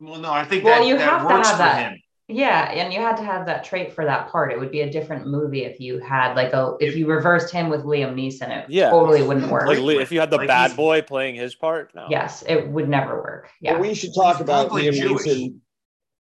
Well, 0.00 0.20
no, 0.20 0.32
I 0.32 0.44
think 0.44 0.64
Well, 0.64 0.80
that, 0.80 0.86
you 0.86 0.96
that 0.98 1.10
have 1.10 1.28
to 1.28 1.34
works 1.34 1.48
have 1.48 1.56
for 1.56 1.62
that. 1.64 1.92
him. 1.92 2.02
Yeah, 2.28 2.72
and 2.72 2.92
you 2.92 2.98
had 2.98 3.16
to 3.18 3.22
have 3.22 3.46
that 3.46 3.62
trait 3.62 3.92
for 3.92 4.04
that 4.04 4.28
part. 4.32 4.52
It 4.52 4.58
would 4.58 4.72
be 4.72 4.80
a 4.80 4.90
different 4.90 5.28
movie 5.28 5.64
if 5.64 5.78
you 5.78 6.00
had 6.00 6.34
like 6.34 6.52
a 6.52 6.74
if 6.80 6.96
you 6.96 7.06
reversed 7.06 7.52
him 7.52 7.68
with 7.68 7.82
Liam 7.84 8.14
Neeson. 8.14 8.48
It 8.64 8.68
Yeah. 8.68 8.90
totally 8.90 9.22
wouldn't 9.22 9.48
work. 9.48 9.68
like 9.68 9.78
if 9.78 10.10
you 10.10 10.18
had 10.18 10.30
the 10.30 10.38
Like 10.38 10.48
bad 10.48 10.74
boy 10.74 11.02
playing 11.02 11.36
his 11.36 11.54
part, 11.54 11.94
no. 11.94 12.08
yes, 12.10 12.42
it 12.48 12.66
would 12.68 12.88
never 12.88 13.14
work. 13.22 13.50
But 13.62 13.70
Yeah, 13.70 13.78
we 13.78 13.94
should 13.94 14.12
talk 14.12 14.38
He's 14.38 14.40
about 14.42 14.70
Liam 14.70 14.92
Jewish. 14.92 15.22
Neeson. 15.22 15.60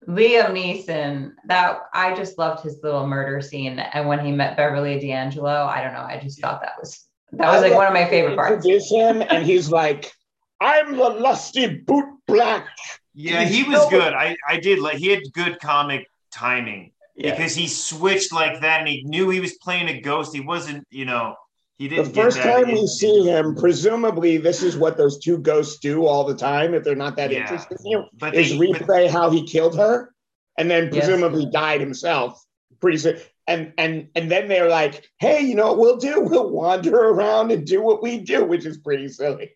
Liam 0.08 0.50
Neeson. 0.52 1.32
That 1.46 1.80
I 1.92 2.14
just 2.14 2.38
loved 2.38 2.62
his 2.64 2.80
little 2.82 3.06
murder 3.06 3.42
scene, 3.42 3.78
and 3.78 4.08
when 4.08 4.18
he 4.24 4.32
met 4.32 4.56
Beverly 4.56 4.98
D'Angelo, 4.98 5.66
I 5.66 5.82
don't 5.82 5.92
know. 5.92 6.00
I 6.00 6.18
just 6.22 6.40
thought 6.40 6.62
that 6.62 6.72
was 6.80 7.06
that 7.32 7.48
was 7.52 7.62
I 7.62 7.68
like 7.68 7.74
one 7.76 7.86
of 7.86 7.92
my 7.92 8.06
favorite 8.08 8.36
parts. 8.36 8.64
Introduce 8.64 8.90
him, 8.90 9.20
and 9.28 9.44
he's 9.44 9.70
like, 9.70 10.10
"I'm 10.58 10.96
the 10.96 11.08
lusty 11.10 11.66
boot 11.86 12.06
black." 12.26 12.66
Yeah, 13.14 13.44
he 13.44 13.62
was 13.64 13.84
good. 13.90 14.12
I, 14.14 14.36
I 14.48 14.58
did 14.58 14.78
like 14.78 14.96
he 14.96 15.08
had 15.08 15.20
good 15.32 15.60
comic 15.60 16.06
timing 16.32 16.92
Yeah. 17.16 17.30
because 17.32 17.54
he 17.54 17.68
switched 17.68 18.32
like 18.32 18.60
that 18.62 18.80
and 18.80 18.88
he 18.88 19.02
knew 19.04 19.28
he 19.30 19.40
was 19.40 19.54
playing 19.54 19.88
a 19.88 20.00
ghost. 20.00 20.34
He 20.34 20.40
wasn't, 20.40 20.86
you 20.90 21.04
know, 21.04 21.36
he 21.76 21.88
didn't. 21.88 22.06
The 22.14 22.22
first 22.22 22.38
that 22.38 22.64
time 22.64 22.72
we 22.72 22.86
see 22.86 23.24
him, 23.24 23.54
presumably 23.54 24.38
this 24.38 24.62
is 24.62 24.76
what 24.76 24.96
those 24.96 25.18
two 25.18 25.38
ghosts 25.38 25.78
do 25.78 26.06
all 26.06 26.24
the 26.24 26.34
time 26.34 26.72
if 26.74 26.84
they're 26.84 26.94
not 26.96 27.16
that 27.16 27.30
Yeah. 27.30 27.40
interested 27.42 27.78
in 27.80 27.86
you, 27.86 28.04
but 28.18 28.34
is 28.34 28.50
they, 28.58 28.66
but 28.72 28.82
replay 28.82 29.10
how 29.10 29.28
he 29.30 29.46
killed 29.46 29.76
her, 29.76 30.14
and 30.56 30.70
then 30.70 30.84
Yes. 30.92 31.04
presumably 31.04 31.46
died 31.50 31.80
himself. 31.80 32.42
Pretty 32.80 32.98
soon. 32.98 33.18
And 33.46 33.72
and 33.76 34.08
and 34.14 34.30
then 34.30 34.46
they're 34.48 34.68
like, 34.68 35.04
"Hey, 35.18 35.40
you 35.40 35.54
know 35.56 35.66
what 35.72 35.78
we'll 35.78 35.96
do? 35.96 36.20
We'll 36.30 36.48
wander 36.48 36.96
around 36.96 37.50
and 37.50 37.66
do 37.66 37.82
what 37.82 38.00
we 38.02 38.18
do," 38.18 38.44
which 38.44 38.64
is 38.64 38.78
pretty 38.78 39.08
silly. 39.08 39.50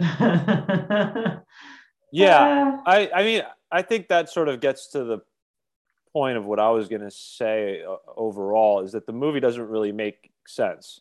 Yeah. 2.16 2.78
I 2.86 3.10
I 3.14 3.22
mean, 3.22 3.42
I 3.70 3.82
think 3.82 4.08
that 4.08 4.30
sort 4.30 4.48
of 4.48 4.60
gets 4.60 4.88
to 4.88 5.04
the 5.04 5.18
point 6.12 6.38
of 6.38 6.46
what 6.46 6.58
I 6.58 6.70
was 6.70 6.88
going 6.88 7.02
to 7.02 7.10
say 7.10 7.82
uh, 7.82 7.96
overall 8.16 8.80
is 8.80 8.92
that 8.92 9.06
the 9.06 9.12
movie 9.12 9.40
doesn't 9.40 9.68
really 9.68 9.92
make 9.92 10.30
sense. 10.46 11.00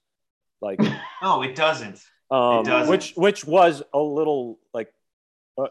Like 0.62 0.80
no, 1.22 1.42
it 1.42 1.56
doesn't. 1.56 2.04
um, 2.32 2.64
doesn't. 2.64 2.90
which 2.90 3.14
which 3.16 3.46
was 3.46 3.82
a 3.94 4.00
little 4.00 4.60
like 4.74 4.92
uh, 5.58 5.68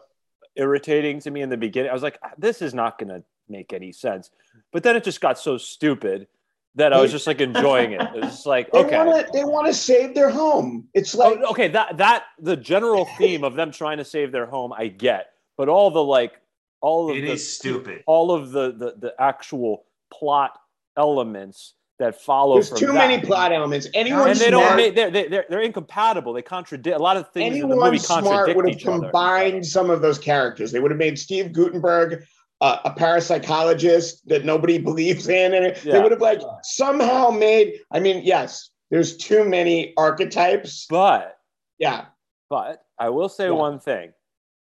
irritating 0.55 1.19
to 1.21 1.31
me 1.31 1.41
in 1.41 1.49
the 1.49 1.57
beginning. 1.57 1.91
I 1.91 1.93
was 1.93 2.03
like, 2.03 2.19
this 2.37 2.61
is 2.61 2.73
not 2.73 2.97
going 2.97 3.09
to 3.09 3.23
make 3.47 3.73
any 3.73 3.91
sense. 3.91 4.31
But 4.71 4.83
then 4.83 4.95
it 4.95 5.03
just 5.03 5.21
got 5.21 5.37
so 5.37 5.57
stupid 5.57 6.27
that 6.75 6.91
I 6.91 6.99
was 6.99 7.11
just 7.11 7.27
like 7.27 7.39
enjoying 7.39 7.93
it. 7.93 8.01
It 8.01 8.15
was 8.15 8.25
just 8.31 8.45
like, 8.45 8.71
They 8.71 8.79
okay. 8.79 8.97
want 8.97 9.25
to 9.25 9.31
they 9.31 9.43
want 9.43 9.67
to 9.67 9.73
save 9.73 10.13
their 10.13 10.29
home. 10.29 10.89
It's 10.93 11.13
like 11.15 11.39
Oh, 11.41 11.51
okay, 11.51 11.69
that 11.69 11.97
that 11.97 12.23
the 12.39 12.57
general 12.57 13.05
theme 13.17 13.43
of 13.43 13.55
them 13.55 13.71
trying 13.71 13.97
to 13.99 14.05
save 14.05 14.31
their 14.31 14.45
home, 14.45 14.73
I 14.73 14.87
get, 14.87 15.27
but 15.57 15.69
all 15.69 15.91
the 15.91 16.03
like, 16.03 16.33
all 16.81 17.09
of 17.09 17.17
It 17.17 17.21
the 17.21 17.31
is 17.33 17.55
stupid. 17.57 18.03
all 18.07 18.31
of 18.31 18.51
the 18.51 18.71
the, 18.71 18.95
the 18.99 19.13
actual 19.19 19.85
plot 20.13 20.57
elements 20.97 21.73
that 21.99 22.19
follow. 22.21 22.55
there's 22.55 22.69
from 22.69 22.77
too 22.77 22.85
that. 22.87 22.93
many 22.93 23.21
plot 23.25 23.51
elements. 23.53 23.87
Anyone 23.93 24.29
and 24.29 24.37
they 24.39 24.49
smart, 24.49 24.67
don't 24.67 24.75
make 24.77 24.95
they're, 24.95 25.09
they're 25.11 25.45
they're 25.49 25.61
incompatible. 25.61 26.33
They 26.33 26.41
contradict 26.41 26.95
a 26.95 27.01
lot 27.01 27.17
of 27.17 27.31
things 27.31 27.55
in 27.55 27.61
the 27.61 27.67
anyone 27.75 27.85
movie 27.91 27.97
smart 27.99 28.55
would 28.55 28.67
have 28.67 28.75
each 28.75 28.85
other. 28.85 29.03
combined 29.03 29.65
some 29.65 29.89
of 29.89 30.01
those 30.01 30.19
characters. 30.19 30.71
They 30.71 30.79
would 30.79 30.91
have 30.91 30.97
made 30.99 31.17
Steve 31.17 31.53
Guttenberg 31.53 32.23
uh, 32.61 32.77
a 32.85 32.91
parapsychologist 32.91 34.21
that 34.25 34.45
nobody 34.45 34.77
believes 34.89 35.27
in, 35.29 35.53
and 35.53 35.75
they 35.77 35.99
would 36.01 36.11
have 36.11 36.21
like 36.21 36.41
somehow 36.63 37.29
made. 37.29 37.79
I 37.91 37.99
mean, 37.99 38.21
yes, 38.23 38.69
there's 38.91 39.17
too 39.17 39.45
many 39.45 39.93
archetypes. 39.97 40.85
But 40.89 41.37
Yeah. 41.79 42.05
but 42.49 42.83
I 42.99 43.09
will 43.09 43.29
say 43.29 43.45
Yeah. 43.45 43.51
one 43.51 43.79
thing. 43.79 44.11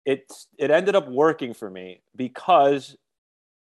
It 0.09 0.33
it 0.57 0.71
ended 0.71 0.97
up 0.97 1.07
working 1.07 1.53
for 1.53 1.69
me 1.69 2.01
because 2.17 2.97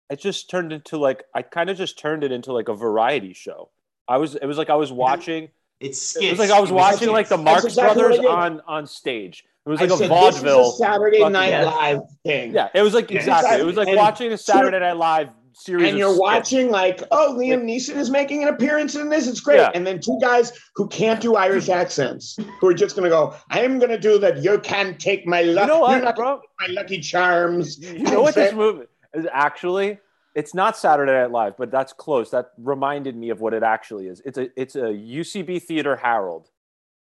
it 0.09 0.21
just 0.21 0.49
turned 0.49 0.71
into 0.71 0.97
like 0.97 1.25
I 1.35 1.41
kind 1.41 1.69
of 1.69 1.75
just 1.75 1.99
turned 1.99 2.23
it 2.23 2.31
into 2.31 2.53
like 2.53 2.69
a 2.69 2.73
variety 2.73 3.33
show. 3.33 3.69
I 4.07 4.15
was 4.15 4.35
it 4.35 4.45
was 4.45 4.57
like 4.57 4.69
I 4.69 4.75
was 4.75 4.89
watching 4.89 5.49
It's 5.81 6.15
it 6.15 6.29
was 6.29 6.39
like 6.39 6.49
I 6.49 6.61
was 6.61 6.71
watching 6.71 7.09
like 7.09 7.27
the. 7.27 7.35
Marx 7.37 7.65
exactly 7.65 8.01
Brothers 8.01 8.25
on 8.25 8.61
on 8.65 8.87
stage. 8.87 9.43
It 9.65 9.69
was 9.69 9.81
like 9.81 9.89
a 9.89 9.97
said, 9.97 10.07
vaudeville. 10.07 10.69
A 10.69 10.77
Saturday 10.77 11.27
Night 11.27 11.65
Live 11.65 12.03
thing. 12.23 12.53
Yeah, 12.53 12.69
it 12.73 12.81
was 12.81 12.93
like 12.93 13.11
exactly. 13.11 13.59
It 13.59 13.65
was 13.65 13.75
like 13.75 13.93
watching 13.93 14.31
a 14.31 14.37
Saturday 14.37 14.79
Night 14.79 14.95
Live 14.95 15.29
series. 15.57 15.89
And 15.89 15.97
you're 15.97 16.17
watching 16.17 16.69
like, 16.69 17.03
oh, 17.11 17.35
Liam 17.37 17.63
Neeson 17.63 17.95
is 17.95 18.09
making 18.09 18.43
an 18.43 18.49
appearance 18.49 18.95
in 18.95 19.09
this. 19.09 19.27
It's 19.27 19.41
great. 19.41 19.57
Yeah. 19.57 19.71
And 19.73 19.85
then 19.85 19.99
two 19.99 20.17
guys 20.21 20.53
who 20.75 20.87
can't 20.87 21.19
do 21.19 21.35
Irish 21.35 21.69
accents, 21.69 22.37
who 22.59 22.67
are 22.67 22.73
just 22.73 22.95
going 22.95 23.03
to 23.03 23.09
go, 23.09 23.35
I'm 23.49 23.79
going 23.79 23.89
to 23.89 23.99
do 23.99 24.19
that. 24.19 24.43
You 24.43 24.59
can't 24.59 24.99
take 24.99 25.25
my 25.25 25.41
luck. 25.41 25.67
You 25.67 25.73
know 25.73 25.79
what, 25.81 26.15
bro? 26.15 26.41
my 26.59 26.67
lucky 26.67 26.99
charms. 26.99 27.79
You 27.79 28.03
know 28.03 28.21
what 28.21 28.35
this 28.35 28.53
movie 28.55 28.85
is 29.13 29.25
actually? 29.31 29.99
It's 30.35 30.53
not 30.53 30.77
Saturday 30.77 31.11
Night 31.13 31.31
Live, 31.31 31.57
but 31.57 31.71
that's 31.71 31.93
close. 31.93 32.29
That 32.29 32.51
reminded 32.59 33.15
me 33.15 33.31
of 33.31 33.41
what 33.41 33.55
it 33.55 33.63
actually 33.63 34.07
is. 34.07 34.21
It's 34.23 34.37
a 34.37 34.49
it's 34.59 34.75
a 34.75 34.89
UCB 34.89 35.63
Theater 35.63 35.95
Harold. 35.95 36.49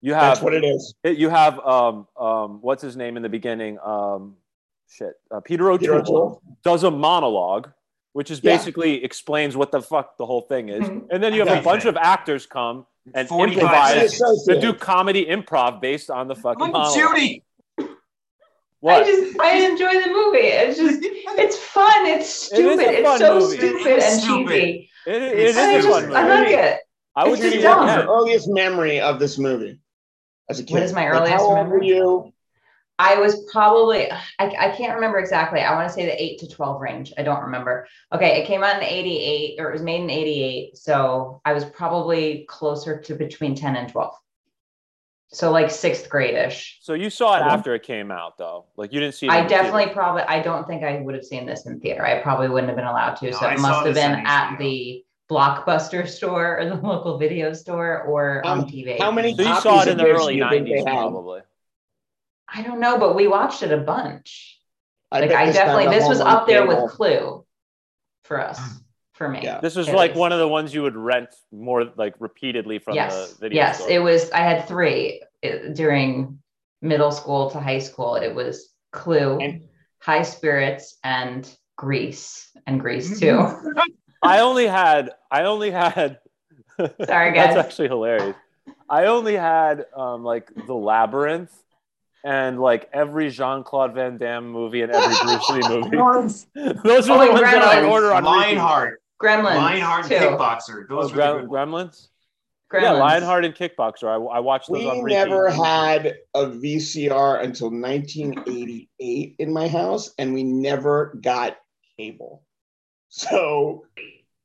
You 0.01 0.15
have 0.15 0.23
That's 0.23 0.41
what 0.41 0.55
it 0.55 0.65
is. 0.65 0.95
you 1.05 1.29
have 1.29 1.59
um 1.61 2.07
um 2.19 2.61
what's 2.63 2.83
his 2.83 2.97
name 2.97 3.19
in 3.19 3.23
the 3.23 3.29
beginning 3.29 3.79
um 3.81 4.37
shit 4.89 5.13
uh, 5.31 5.41
Peter 5.41 5.71
O'Toole, 5.71 5.79
Peter 5.79 5.95
O'Toole. 5.97 6.43
does 6.65 6.85
a 6.85 6.91
monologue, 6.91 7.71
which 8.13 8.31
is 8.31 8.41
Yeah. 8.43 8.57
basically 8.57 9.03
explains 9.05 9.57
what 9.57 9.71
the 9.73 9.81
fuck 9.81 10.17
the 10.17 10.27
whole 10.27 10.43
thing 10.43 10.69
is, 10.69 10.83
Mhm. 10.83 11.07
and 11.11 11.23
then 11.23 11.33
you 11.33 11.41
have 11.41 11.49
a 11.49 11.53
Everything. 11.53 11.65
bunch 11.73 11.85
of 11.85 11.97
actors 11.97 12.47
come 12.47 12.87
and 13.15 13.29
improvise 13.31 14.17
seconds. 14.19 14.49
and 14.49 14.61
do 14.61 14.73
comedy 14.75 15.25
improv 15.27 15.81
based 15.81 16.11
on 16.11 16.29
the 16.29 16.35
fucking 16.35 16.59
Come 16.73 16.75
on. 16.75 16.95
Judy. 16.95 17.45
What? 18.81 19.03
I 19.03 19.05
just 19.05 19.41
I 19.41 19.57
enjoy 19.67 19.93
the 20.03 20.09
movie. 20.11 20.39
It's 20.39 20.79
just 20.79 21.01
it's 21.03 21.57
fun. 21.59 22.07
It's 22.07 22.51
It 22.53 22.59
is 22.61 22.67
a 22.67 22.83
stupid. 22.83 22.95
it's 22.99 23.19
so 23.19 23.39
movie. 23.39 23.57
stupid 23.59 23.87
It 23.87 23.99
is 23.99 24.05
and 24.15 24.23
stupid. 24.23 24.49
cheesy. 24.53 24.91
it, 25.07 25.23
it 25.23 25.39
It's 25.39 25.51
is 25.51 25.57
I 25.59 25.71
a 25.73 25.83
just 25.83 25.89
fun 26.07 26.17
I 26.17 26.29
like 26.41 26.49
it. 26.49 26.81
I 27.17 27.25
would 27.25 27.33
it's 27.35 27.43
just 27.43 27.57
it 27.57 27.61
dumb. 27.63 27.87
What's 27.87 28.05
your 28.05 28.15
earliest 28.17 28.49
memory 28.49 29.01
of 29.01 29.19
this 29.19 29.37
movie 29.37 29.79
as 30.49 30.61
a 30.61 30.65
kid? 30.65 30.75
What 30.75 30.83
is 30.85 30.93
my 30.95 31.11
Like, 31.11 31.21
earliest 31.21 31.35
how 31.37 31.43
old 31.45 31.55
memory? 31.57 31.79
Were 31.79 31.85
you? 31.85 32.33
I 33.03 33.19
was 33.19 33.49
probably 33.51 34.11
I, 34.13 34.19
I 34.39 34.71
can't 34.77 34.95
remember 34.95 35.19
exactly. 35.19 35.61
I 35.61 35.75
want 35.75 35.89
to 35.89 35.95
say 35.95 36.05
the 36.05 36.23
eight 36.23 36.39
to 36.41 36.49
twelve 36.49 36.81
range. 36.83 37.13
I 37.17 37.23
don't 37.23 37.41
remember. 37.43 37.89
Okay, 38.13 38.43
it 38.43 38.47
came 38.47 38.63
out 38.63 38.77
in 38.77 38.83
eighty 38.83 39.19
eight, 39.19 39.59
or 39.59 39.71
it 39.71 39.73
was 39.73 39.83
made 39.83 40.03
in 40.03 40.11
eighty 40.11 40.43
eight. 40.43 40.77
So 40.77 41.41
I 41.47 41.55
was 41.55 41.65
probably 41.65 42.45
closer 42.49 43.01
to 43.01 43.15
between 43.15 43.55
ten 43.55 43.75
and 43.77 43.89
twelve. 43.91 44.15
So 45.33 45.51
like 45.51 45.71
sixth 45.71 46.11
grade 46.11 46.35
ish. 46.35 46.79
So 46.83 46.93
you 46.95 47.09
saw 47.09 47.37
it 47.37 47.41
Okay. 47.41 47.49
after 47.51 47.75
it 47.75 47.83
came 47.85 48.11
out, 48.11 48.37
though. 48.37 48.67
Like 48.77 48.93
you 48.93 49.01
didn't 49.01 49.15
see 49.15 49.27
it. 49.27 49.31
I 49.33 49.39
in 49.39 49.45
the 49.45 49.49
theater. 49.49 49.63
definitely 49.65 49.95
probably 49.95 50.23
I 50.23 50.43
don't 50.43 50.67
think 50.67 50.83
I 50.83 51.01
would 51.01 51.15
have 51.15 51.25
seen 51.25 51.47
this 51.47 51.67
in 51.67 51.81
theater. 51.81 52.05
I 52.05 52.21
probably 52.21 52.49
wouldn't 52.49 52.69
have 52.69 52.77
been 52.77 52.87
allowed 52.87 53.15
to. 53.17 53.31
No, 53.31 53.37
so 53.39 53.47
I 53.47 53.55
it 53.55 53.59
saw 53.61 53.69
must 53.69 53.87
have 53.87 53.95
been 53.95 54.27
at 54.27 54.59
the 54.59 55.05
blockbuster 55.31 56.07
store 56.19 56.59
or 56.59 56.65
the 56.69 56.75
local 56.75 57.17
video 57.17 57.53
store 57.55 58.03
or 58.03 58.45
Um, 58.45 58.61
on 58.61 58.69
TV. 58.69 58.99
How 59.01 59.11
many 59.13 59.35
So 59.35 59.43
you 59.43 59.49
copies 59.49 59.63
saw 59.63 59.81
it 59.83 59.89
of 59.89 59.93
in 59.93 59.99
the 59.99 60.11
early 60.11 60.35
do 60.35 60.39
you 60.41 60.49
think 60.51 60.67
'90s, 60.67 60.71
they 60.85 60.91
had? 60.91 60.99
probably. 60.99 61.41
I 62.53 62.63
don't 62.63 62.81
know, 62.81 62.99
but 62.99 63.15
we 63.15 63.27
watched 63.29 63.63
it 63.63 63.73
a 63.73 63.79
bunch. 63.79 64.59
like 65.13 65.31
I 65.31 65.51
definitely 65.53 65.89
this 65.89 66.09
was 66.09 66.21
up 66.21 66.47
there 66.47 66.67
with 66.67 66.91
Clue 66.91 67.45
for 68.25 68.41
us, 68.41 68.61
for 69.13 69.29
me. 69.29 69.41
Yeah. 69.43 69.61
This 69.61 69.77
was 69.77 69.89
At 69.89 69.95
like 69.95 70.11
least. 70.13 70.21
one 70.21 70.33
of 70.33 70.39
the 70.39 70.49
ones 70.49 70.75
you 70.75 70.83
would 70.83 70.97
rent 70.97 71.31
more 71.53 71.85
like 71.97 72.15
repeatedly 72.19 72.79
from 72.79 72.95
yes, 72.95 73.33
the 73.35 73.41
video 73.41 73.57
yes, 73.63 73.79
store. 73.79 73.91
it 73.91 73.99
was. 74.01 74.31
I 74.31 74.39
had 74.39 74.67
three 74.67 75.23
during 75.75 76.39
middle 76.83 77.13
school 77.13 77.51
to 77.51 77.61
high 77.61 77.79
school. 77.79 78.17
It 78.17 78.35
was 78.35 78.71
Clue, 78.93 79.39
And- 79.39 79.65
High 79.99 80.23
Spirits, 80.23 80.99
and 81.05 81.49
Grease, 81.77 82.51
and 82.67 82.81
Grease 82.81 83.21
too. 83.21 83.47
I 84.23 84.41
only 84.41 84.67
had. 84.67 85.11
I 85.31 85.45
only 85.45 85.71
had. 85.71 86.19
Sorry, 86.79 86.97
guys. 87.33 87.55
That's 87.55 87.57
actually 87.57 87.89
hilarious. 87.89 88.37
I 88.89 89.07
only 89.07 89.35
had 89.35 89.87
um, 89.97 90.25
like 90.25 90.51
the 90.67 90.75
labyrinth 90.75 91.53
and 92.25 92.61
like 92.61 92.89
every 92.93 93.31
Jean 93.31 93.63
Claude 93.65 93.95
Van 93.95 94.19
Damme 94.19 94.49
movie 94.49 94.83
and 94.83 94.93
every 94.93 95.15
Bruce 95.25 95.51
Lee 95.51 95.69
movie. 95.69 95.97
Those 96.85 97.09
were 97.09 97.17
Oh, 97.17 97.27
the 97.27 97.33
ones 97.33 97.43
and 97.43 97.45
that 97.45 97.63
I 97.63 97.85
order 97.85 98.13
on 98.13 98.25
repeat. 98.25 98.37
Lionheart. 98.37 99.03
Gremlins 99.23 99.57
Lionheart 99.57 100.07
too. 100.07 100.15
and 100.15 100.25
Kickboxer. 100.39 100.87
Oh, 100.91 101.03
Those 101.03 101.13
were 101.13 101.19
Grem- 101.19 101.43
the. 101.43 101.49
Gremlins. 101.49 102.09
Gremlins. 102.73 102.83
Yeah, 102.83 102.93
Lionheart 102.93 103.45
and 103.45 103.55
Kickboxer. 103.55 104.05
I, 104.05 104.37
I 104.37 104.39
watched 104.41 104.69
those 104.69 104.79
We 104.85 104.89
on 104.89 105.03
repeat. 105.03 105.15
never 105.17 105.51
had 105.51 106.15
a 106.35 106.47
VCR 106.47 107.43
until 107.43 107.71
1988 107.71 109.35
in 109.39 109.53
my 109.53 109.69
house, 109.69 110.13
and 110.19 110.33
we 110.33 110.43
never 110.45 111.19
got 111.21 111.57
cable. 111.99 112.45
So 113.09 113.85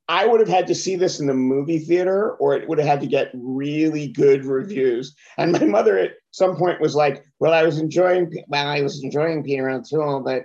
I 0.08 0.24
would 0.26 0.38
have 0.40 0.48
had 0.48 0.66
to 0.68 0.74
see 0.74 0.94
this 0.94 1.18
in 1.18 1.26
the 1.26 1.34
movie 1.34 1.80
theater, 1.80 2.32
or 2.34 2.54
it 2.54 2.68
would 2.68 2.78
have 2.78 2.86
had 2.86 3.00
to 3.00 3.06
get 3.08 3.30
really 3.34 4.06
good 4.08 4.44
reviews. 4.44 5.14
And 5.36 5.50
my 5.52 5.64
mother 5.64 5.98
at 5.98 6.12
some 6.30 6.56
point 6.56 6.80
was 6.80 6.94
like, 6.94 7.24
"Well, 7.40 7.52
I 7.52 7.64
was 7.64 7.78
enjoying, 7.78 8.32
well, 8.48 8.66
I 8.68 8.82
was 8.82 9.02
enjoying 9.02 9.42
Peter 9.42 9.68
O'Toole, 9.68 10.20
but 10.20 10.44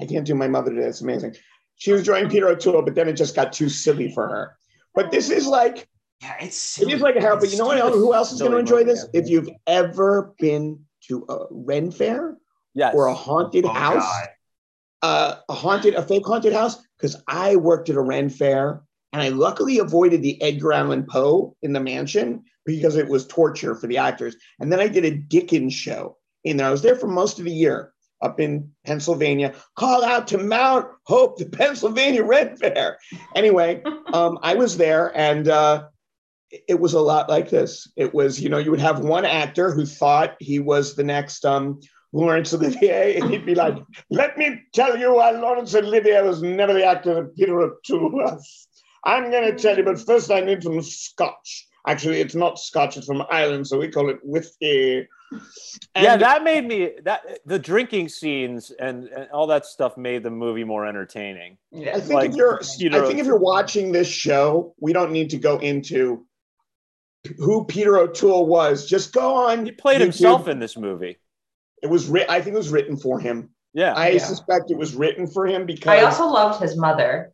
I 0.00 0.06
can't 0.06 0.26
do 0.26 0.34
my 0.34 0.48
mother 0.48 0.70
today. 0.72 0.86
It's 0.86 1.02
amazing. 1.02 1.36
She 1.76 1.92
was 1.92 2.00
enjoying 2.00 2.30
Peter 2.30 2.48
O'Toole, 2.48 2.82
but 2.82 2.94
then 2.94 3.08
it 3.08 3.12
just 3.14 3.34
got 3.36 3.52
too 3.52 3.68
silly 3.68 4.10
for 4.12 4.26
her. 4.28 4.56
But 4.94 5.10
this 5.10 5.28
is 5.30 5.46
like 5.46 5.88
Yeah, 6.22 6.36
it's 6.40 6.80
it 6.80 6.90
is 6.90 7.00
like 7.02 7.16
a 7.16 7.20
Harold, 7.20 7.40
but 7.40 7.50
you 7.52 7.58
know 7.58 7.66
what? 7.66 7.78
Who 7.92 8.14
else 8.14 8.32
is 8.32 8.40
going 8.40 8.52
to 8.52 8.58
enjoy 8.58 8.84
this? 8.84 9.04
yeah. 9.12 9.20
If 9.20 9.28
you've 9.28 9.48
ever 9.66 10.32
been 10.38 10.80
to 11.08 11.24
a 11.28 11.46
Ren 11.50 11.90
Fair 11.90 12.36
Yes. 12.74 12.94
or 12.94 13.06
a 13.06 13.14
haunted 13.14 13.64
Oh, 13.66 13.68
house, 13.68 14.02
God. 14.02 14.28
uh, 15.02 15.34
a 15.50 15.54
haunted, 15.54 15.94
a 15.94 16.02
fake 16.02 16.24
haunted 16.24 16.52
house, 16.54 16.78
because 16.96 17.16
I 17.28 17.56
worked 17.56 17.90
at 17.90 17.96
a 17.96 18.00
Ren 18.00 18.30
Fair 18.30 18.82
and 19.12 19.22
I 19.22 19.28
luckily 19.28 19.78
avoided 19.78 20.22
the 20.22 20.40
Edgar 20.42 20.72
Allan 20.72 21.04
Poe 21.04 21.56
in 21.62 21.72
the 21.72 21.80
mansion 21.80 22.44
because 22.64 22.96
it 22.96 23.08
was 23.08 23.26
torture 23.26 23.74
for 23.74 23.86
the 23.86 23.98
actors. 23.98 24.36
And 24.58 24.72
then 24.72 24.80
I 24.80 24.88
did 24.88 25.04
a 25.04 25.10
Dickens 25.10 25.74
show 25.74 26.16
in 26.44 26.56
there. 26.56 26.66
I 26.66 26.70
was 26.70 26.82
there 26.82 26.96
for 26.96 27.08
most 27.08 27.38
of 27.38 27.44
the 27.44 27.52
year 27.52 27.92
up 28.22 28.40
in 28.40 28.70
Pennsylvania. 28.86 29.54
Call 29.76 30.04
out 30.04 30.28
to 30.28 30.38
Mount 30.38 30.86
Hope, 31.04 31.38
the 31.38 31.46
Pennsylvania 31.46 32.24
Ren 32.24 32.56
Fair. 32.56 32.98
Anyway, 33.34 33.82
um, 34.12 34.38
I 34.42 34.54
was 34.54 34.76
there 34.76 35.16
and 35.16 35.48
uh, 35.48 35.88
it 36.68 36.80
was 36.80 36.94
a 36.94 37.00
lot 37.00 37.28
like 37.28 37.50
this. 37.50 37.90
It 37.96 38.14
was, 38.14 38.40
you 38.40 38.48
know, 38.48 38.58
you 38.58 38.70
would 38.70 38.80
have 38.80 39.00
one 39.00 39.24
actor 39.24 39.72
who 39.72 39.84
thought 39.84 40.36
he 40.38 40.58
was 40.58 40.94
the 40.94 41.04
next 41.04 41.44
um, 41.44 41.80
Laurence 42.12 42.52
Olivier, 42.52 43.16
and 43.16 43.30
he'd 43.30 43.46
be 43.46 43.54
like, 43.54 43.74
"Let 44.10 44.36
me 44.36 44.60
tell 44.74 44.98
you 44.98 45.14
why 45.14 45.30
Laurence 45.30 45.74
Olivier 45.74 46.22
was 46.22 46.42
never 46.42 46.74
the 46.74 46.84
actor 46.84 47.14
that 47.14 47.34
Peter 47.34 47.58
O'Toole 47.58 48.10
was. 48.10 48.68
I'm 49.04 49.30
going 49.30 49.44
to 49.44 49.60
tell 49.60 49.76
you, 49.76 49.84
but 49.84 50.00
first 50.00 50.30
I 50.30 50.40
need 50.40 50.62
some 50.62 50.80
scotch. 50.82 51.68
Actually, 51.86 52.20
it's 52.20 52.34
not 52.36 52.58
scotch; 52.58 52.96
it's 52.96 53.06
from 53.06 53.24
Ireland, 53.30 53.66
so 53.66 53.78
we 53.78 53.88
call 53.88 54.08
it 54.08 54.18
whiskey." 54.22 55.08
yeah, 55.96 56.16
that 56.16 56.44
made 56.44 56.66
me 56.66 56.92
that 57.04 57.40
the 57.46 57.58
drinking 57.58 58.08
scenes 58.08 58.70
and, 58.78 59.04
and 59.08 59.28
all 59.32 59.46
that 59.48 59.66
stuff 59.66 59.96
made 59.96 60.22
the 60.22 60.30
movie 60.30 60.64
more 60.64 60.86
entertaining. 60.86 61.56
I 61.74 61.98
think 62.00 62.12
like 62.12 62.30
if 62.30 62.36
you're, 62.36 62.60
Peter 62.78 63.02
I 63.02 63.06
think 63.06 63.18
if 63.18 63.26
you're 63.26 63.38
watching 63.38 63.92
this 63.92 64.06
show, 64.08 64.74
we 64.78 64.92
don't 64.92 65.10
need 65.10 65.30
to 65.30 65.38
go 65.38 65.58
into 65.58 66.26
who 67.38 67.64
Peter 67.64 67.98
O'Toole 67.98 68.46
was. 68.46 68.86
Just 68.86 69.12
go 69.12 69.34
on. 69.34 69.64
He 69.66 69.72
played 69.72 70.00
YouTube. 70.00 70.04
himself 70.04 70.48
in 70.48 70.58
this 70.58 70.76
movie. 70.76 71.16
It 71.82 71.88
was 71.88 72.06
written. 72.08 72.30
I 72.30 72.40
think 72.40 72.54
it 72.54 72.58
was 72.58 72.70
written 72.70 72.96
for 72.96 73.18
him. 73.18 73.50
Yeah. 73.74 73.94
I 73.94 74.10
Yeah. 74.10 74.18
suspect 74.18 74.70
it 74.70 74.76
was 74.76 74.94
written 74.94 75.26
for 75.26 75.46
him 75.46 75.66
because. 75.66 75.88
I 75.98 76.02
also 76.02 76.26
loved 76.26 76.62
his 76.62 76.76
mother, 76.76 77.32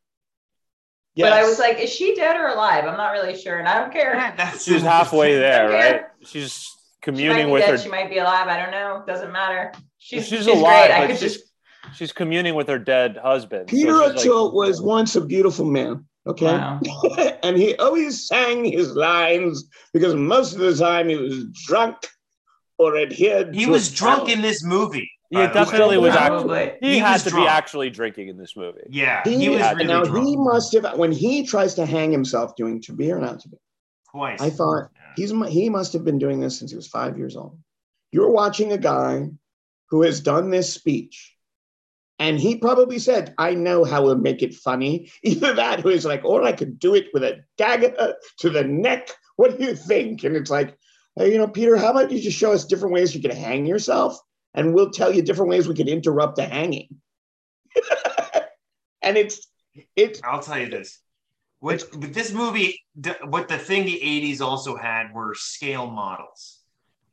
but 1.25 1.33
I 1.33 1.45
was 1.45 1.59
like, 1.59 1.79
is 1.79 1.93
she 1.93 2.15
dead 2.15 2.37
or 2.37 2.49
alive? 2.49 2.85
I'm 2.85 2.97
not 2.97 3.13
really 3.13 3.37
sure, 3.37 3.59
and 3.59 3.69
I 3.69 3.79
don't 3.81 3.93
care. 3.93 4.15
That's 4.37 4.65
She's 4.65 4.83
halfway 4.83 5.37
there, 5.37 5.69
right? 5.69 6.03
She's 6.25 6.53
She 6.55 6.71
communing 7.03 7.47
be 7.47 7.53
with 7.53 7.63
dead, 7.63 7.71
her. 7.71 7.79
She 7.79 7.89
might 7.89 8.11
be 8.11 8.19
alive. 8.19 8.49
I 8.49 8.61
don't 8.61 8.71
know. 8.71 9.03
Doesn't 9.07 9.33
matter. 9.33 9.73
She's, 9.99 10.27
she's, 10.27 10.39
she's, 10.39 10.47
alive, 10.47 10.89
great. 10.89 11.01
I 11.01 11.07
could 11.07 11.19
she's, 11.19 11.35
just 11.35 11.53
she's 11.95 12.13
communing 12.13 12.55
with 12.55 12.69
her 12.69 12.79
dead 12.79 13.17
husband. 13.17 13.71
So 13.71 13.77
Peter 13.77 13.91
she's 13.91 14.01
like- 14.01 14.17
O'Toole 14.19 14.53
was 14.53 14.81
once 14.81 15.17
a 15.17 15.21
beautiful 15.21 15.65
man. 15.65 16.05
Okay. 16.27 16.45
Wow. 16.47 16.81
and 17.43 17.57
he 17.57 17.75
always 17.77 18.27
sang 18.27 18.65
his 18.65 18.93
lines 18.93 19.65
because 19.95 20.15
most 20.15 20.53
of 20.53 20.59
the 20.61 20.77
time 20.77 21.09
he 21.09 21.17
was 21.17 21.45
drunk 21.67 21.97
or 22.77 22.99
adhered. 22.99 23.55
He 23.55 23.65
to 23.65 23.71
was 23.71 23.91
drunk 23.91 24.25
palate. 24.25 24.33
in 24.35 24.43
this 24.43 24.63
movie. 24.63 25.11
Yeah, 25.31 25.47
by 25.47 25.53
the 25.53 25.59
way. 25.59 25.65
definitely 25.65 25.99
was 25.99 26.15
actually. 26.15 26.73
He, 26.81 26.93
He 26.95 26.99
had 26.99 27.13
was 27.15 27.25
to 27.25 27.35
be 27.37 27.47
actually 27.47 27.91
drinking 27.91 28.29
in 28.29 28.39
this 28.39 28.57
movie. 28.57 28.81
Yeah, 28.89 29.23
He, 29.25 29.37
he 29.39 29.49
was 29.51 29.61
really 29.61 29.85
now 29.87 30.05
drunk. 30.05 30.27
he 30.27 30.37
must 30.37 30.73
have 30.75 30.97
when 30.99 31.13
he 31.13 31.47
tries 31.47 31.75
to 31.75 31.85
hang 31.87 32.11
himself 32.13 32.57
doing 32.57 32.81
to 32.83 32.93
be 32.93 33.13
or 33.13 33.19
not 33.21 33.41
to 33.41 33.49
be. 33.49 33.57
Twice. 34.11 34.41
I 34.41 34.51
thought 34.51 34.89
Yeah. 34.95 35.13
he's 35.17 35.31
he 35.49 35.69
must 35.69 35.93
have 35.93 36.05
been 36.05 36.19
doing 36.19 36.41
this 36.41 36.59
since 36.59 36.71
he 36.71 36.77
was 36.77 36.87
five 36.89 37.19
years 37.19 37.37
old. 37.37 37.59
You're 38.11 38.31
watching 38.31 38.73
a 38.73 38.79
guy 38.79 39.29
who 39.91 40.03
has 40.03 40.21
done 40.21 40.51
this 40.51 40.73
speech, 40.73 41.35
and 42.19 42.41
he 42.41 42.57
probably 42.57 42.99
said, 42.99 43.35
"I 43.39 43.55
know 43.55 43.85
how 43.85 44.09
to 44.09 44.17
make 44.17 44.43
it 44.43 44.55
funny." 44.55 45.11
Either 45.23 45.53
that, 45.55 45.81
who 45.81 45.91
is 45.91 46.07
like, 46.07 46.25
or 46.25 46.43
I 46.43 46.53
could 46.53 46.79
do 46.79 46.95
it 46.95 47.09
with 47.13 47.23
a 47.23 47.41
dagger 47.59 48.15
to 48.39 48.51
the 48.51 48.65
neck 48.65 49.11
what 49.37 49.57
do 49.57 49.65
you 49.65 49.77
think? 49.77 50.25
And 50.25 50.35
it's 50.35 50.51
like, 50.51 50.77
hey, 51.15 51.31
you 51.31 51.39
know, 51.39 51.47
Peter, 51.47 51.77
how 51.77 51.91
about 51.93 52.11
you 52.11 52.21
just 52.21 52.37
show 52.37 52.51
us 52.51 52.65
different 52.65 52.93
ways 52.93 53.15
you 53.15 53.23
can 53.23 53.31
hang 53.31 53.67
yourself, 53.67 54.19
and 54.55 54.75
we'll 54.75 54.91
tell 54.91 55.13
you 55.13 55.23
different 55.23 55.51
ways 55.51 55.69
we 55.69 55.75
can 55.75 55.89
interrupt 55.89 56.37
the 56.37 56.45
hanging. 56.45 56.89
and 59.03 59.17
it's 59.17 59.49
it's. 59.97 60.21
I'll 60.25 60.43
tell 60.43 60.59
you 60.59 60.69
this. 60.69 61.01
What 61.61 61.85
with 61.97 62.15
this 62.15 62.33
movie, 62.33 62.81
what 63.25 63.49
the 63.49 63.59
thing 63.59 63.85
the 63.85 64.01
'80s 64.03 64.41
also 64.41 64.77
had 64.77 65.13
were 65.13 65.35
scale 65.35 65.87
models. 65.87 66.61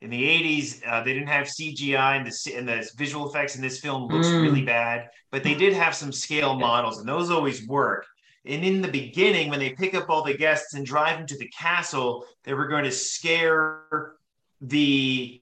In 0.01 0.09
the 0.09 0.23
'80s, 0.23 0.81
uh, 0.87 1.03
they 1.03 1.13
didn't 1.13 1.29
have 1.29 1.47
CGI, 1.47 2.17
and 2.17 2.27
the 2.27 2.55
and 2.55 2.67
the 2.67 2.89
visual 2.97 3.29
effects 3.29 3.55
in 3.55 3.61
this 3.61 3.79
film 3.79 4.07
looks 4.07 4.27
mm. 4.27 4.41
really 4.41 4.63
bad. 4.63 5.09
But 5.31 5.43
they 5.43 5.55
did 5.55 5.73
have 5.73 5.95
some 5.95 6.11
scale 6.11 6.55
models, 6.55 6.99
and 6.99 7.07
those 7.07 7.31
always 7.31 7.67
work. 7.67 8.05
And 8.45 8.63
in 8.63 8.81
the 8.81 8.87
beginning, 8.87 9.49
when 9.49 9.59
they 9.59 9.71
pick 9.71 9.95
up 9.95 10.09
all 10.09 10.23
the 10.23 10.37
guests 10.37 10.75
and 10.75 10.85
drive 10.85 11.17
them 11.17 11.27
to 11.27 11.37
the 11.37 11.49
castle, 11.49 12.25
they 12.43 12.53
were 12.53 12.67
going 12.67 12.83
to 12.83 12.91
scare 12.91 14.13
the 14.61 15.41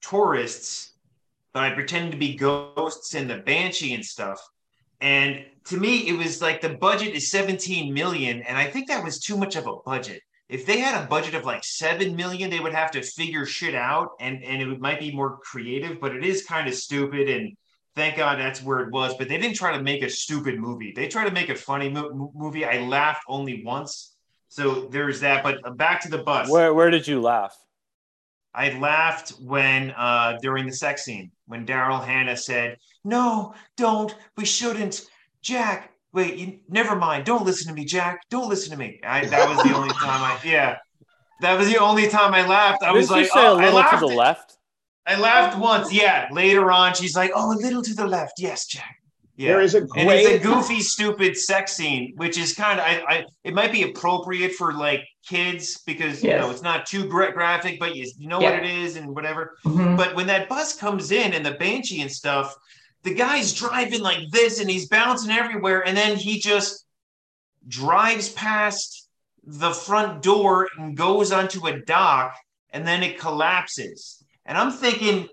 tourists 0.00 0.93
by 1.54 1.70
pretended 1.70 2.10
to 2.10 2.18
be 2.18 2.34
ghosts 2.34 3.14
and 3.14 3.30
the 3.30 3.38
banshee 3.38 3.94
and 3.94 4.04
stuff. 4.04 4.40
And 5.00 5.44
to 5.66 5.78
me, 5.78 6.08
it 6.08 6.18
was 6.18 6.42
like 6.42 6.60
the 6.60 6.74
budget 6.74 7.14
is 7.14 7.30
17 7.30 7.94
million, 7.94 8.42
and 8.42 8.58
I 8.58 8.66
think 8.66 8.88
that 8.88 9.04
was 9.04 9.20
too 9.20 9.36
much 9.36 9.56
of 9.56 9.66
a 9.66 9.76
budget. 9.86 10.20
If 10.48 10.66
they 10.66 10.78
had 10.78 11.02
a 11.02 11.06
budget 11.06 11.34
of 11.34 11.44
like 11.44 11.64
seven 11.64 12.16
million, 12.16 12.50
they 12.50 12.60
would 12.60 12.74
have 12.74 12.90
to 12.90 13.02
figure 13.02 13.46
shit 13.46 13.74
out, 13.74 14.10
and 14.20 14.44
and 14.44 14.60
it 14.60 14.80
might 14.80 15.00
be 15.00 15.14
more 15.14 15.38
creative. 15.38 16.00
But 16.00 16.14
it 16.14 16.24
is 16.24 16.44
kind 16.44 16.68
of 16.68 16.74
stupid, 16.74 17.30
and 17.30 17.56
thank 17.94 18.16
God 18.16 18.38
that's 18.38 18.62
where 18.62 18.80
it 18.80 18.92
was. 18.92 19.14
But 19.16 19.28
they 19.28 19.38
didn't 19.38 19.56
try 19.56 19.76
to 19.76 19.82
make 19.82 20.02
a 20.02 20.10
stupid 20.10 20.58
movie. 20.58 20.92
They 20.94 21.08
tried 21.08 21.26
to 21.26 21.32
make 21.32 21.48
a 21.48 21.54
funny 21.54 21.88
mo- 21.88 22.30
movie. 22.34 22.64
I 22.64 22.80
laughed 22.80 23.22
only 23.26 23.62
once, 23.64 24.14
so 24.48 24.86
there's 24.90 25.20
that. 25.20 25.42
But 25.42 25.66
uh, 25.66 25.70
back 25.70 26.02
to 26.02 26.10
the 26.10 26.18
bus. 26.18 26.48
Where 26.50 26.74
where 26.74 26.90
did 26.90 27.08
you 27.08 27.22
laugh? 27.22 27.56
I 28.54 28.78
laughed 28.78 29.30
when 29.40 29.90
uh, 29.92 30.38
during 30.40 30.66
the 30.66 30.72
sex 30.72 31.04
scene 31.04 31.30
when 31.46 31.66
Daryl 31.66 32.04
Hannah 32.04 32.36
said, 32.36 32.78
"No, 33.04 33.54
don't. 33.76 34.14
We 34.36 34.44
shouldn't." 34.44 35.06
Jack, 35.42 35.90
wait, 36.12 36.36
you, 36.36 36.60
never 36.68 36.96
mind. 36.96 37.26
Don't 37.26 37.44
listen 37.44 37.68
to 37.68 37.74
me, 37.74 37.84
Jack. 37.84 38.20
Don't 38.30 38.48
listen 38.48 38.70
to 38.70 38.78
me. 38.78 39.00
I, 39.04 39.26
that 39.26 39.48
was 39.48 39.58
the 39.62 39.74
only 39.74 39.88
time 39.94 40.22
I, 40.22 40.38
yeah, 40.44 40.78
that 41.40 41.58
was 41.58 41.70
the 41.70 41.78
only 41.78 42.08
time 42.08 42.32
I 42.32 42.46
laughed. 42.46 42.82
I 42.82 42.86
Didn't 42.86 42.96
was 42.96 43.10
like, 43.10 43.26
say 43.26 43.32
oh, 43.34 43.54
a 43.54 43.60
little 43.60 43.82
to 43.82 43.96
the 43.98 44.06
left. 44.06 44.56
I 45.06 45.18
laughed 45.18 45.58
once. 45.58 45.92
Yeah. 45.92 46.28
Later 46.30 46.70
on, 46.70 46.94
she's 46.94 47.14
like, 47.14 47.30
oh, 47.34 47.52
a 47.52 47.58
little 47.58 47.82
to 47.82 47.94
the 47.94 48.06
left. 48.06 48.34
Yes, 48.38 48.66
Jack. 48.66 48.96
Yeah. 49.36 49.48
There 49.48 49.60
is 49.62 49.74
a 49.74 49.80
great... 49.80 50.02
and 50.02 50.10
it's 50.10 50.44
a 50.44 50.46
goofy, 50.46 50.80
stupid 50.80 51.36
sex 51.36 51.72
scene, 51.72 52.12
which 52.16 52.38
is 52.38 52.54
kind 52.54 52.78
of 52.78 52.86
I, 52.86 53.02
I 53.08 53.24
it 53.42 53.52
might 53.52 53.72
be 53.72 53.82
appropriate 53.82 54.52
for 54.52 54.72
like 54.72 55.04
kids 55.26 55.82
because 55.84 56.22
you 56.22 56.30
know 56.30 56.50
it's 56.50 56.62
not 56.62 56.86
too 56.86 57.08
gra- 57.08 57.32
graphic, 57.32 57.80
but 57.80 57.96
you, 57.96 58.08
you 58.16 58.28
know 58.28 58.40
yeah. 58.40 58.50
what 58.50 58.64
it 58.64 58.70
is 58.70 58.96
and 58.96 59.14
whatever. 59.14 59.56
Mm-hmm. 59.64 59.96
But 59.96 60.14
when 60.14 60.28
that 60.28 60.48
bus 60.48 60.76
comes 60.76 61.10
in 61.10 61.32
and 61.32 61.44
the 61.44 61.52
banshee 61.52 62.00
and 62.00 62.10
stuff, 62.10 62.54
the 63.02 63.14
guy's 63.14 63.52
driving 63.52 64.02
like 64.02 64.30
this 64.30 64.60
and 64.60 64.70
he's 64.70 64.88
bouncing 64.88 65.32
everywhere, 65.32 65.84
and 65.86 65.96
then 65.96 66.16
he 66.16 66.38
just 66.38 66.86
drives 67.66 68.28
past 68.28 69.08
the 69.42 69.72
front 69.72 70.22
door 70.22 70.68
and 70.78 70.96
goes 70.96 71.32
onto 71.32 71.66
a 71.66 71.80
dock, 71.80 72.36
and 72.70 72.86
then 72.86 73.02
it 73.02 73.18
collapses. 73.18 74.22
And 74.46 74.56
I'm 74.56 74.70
thinking, 74.70 75.28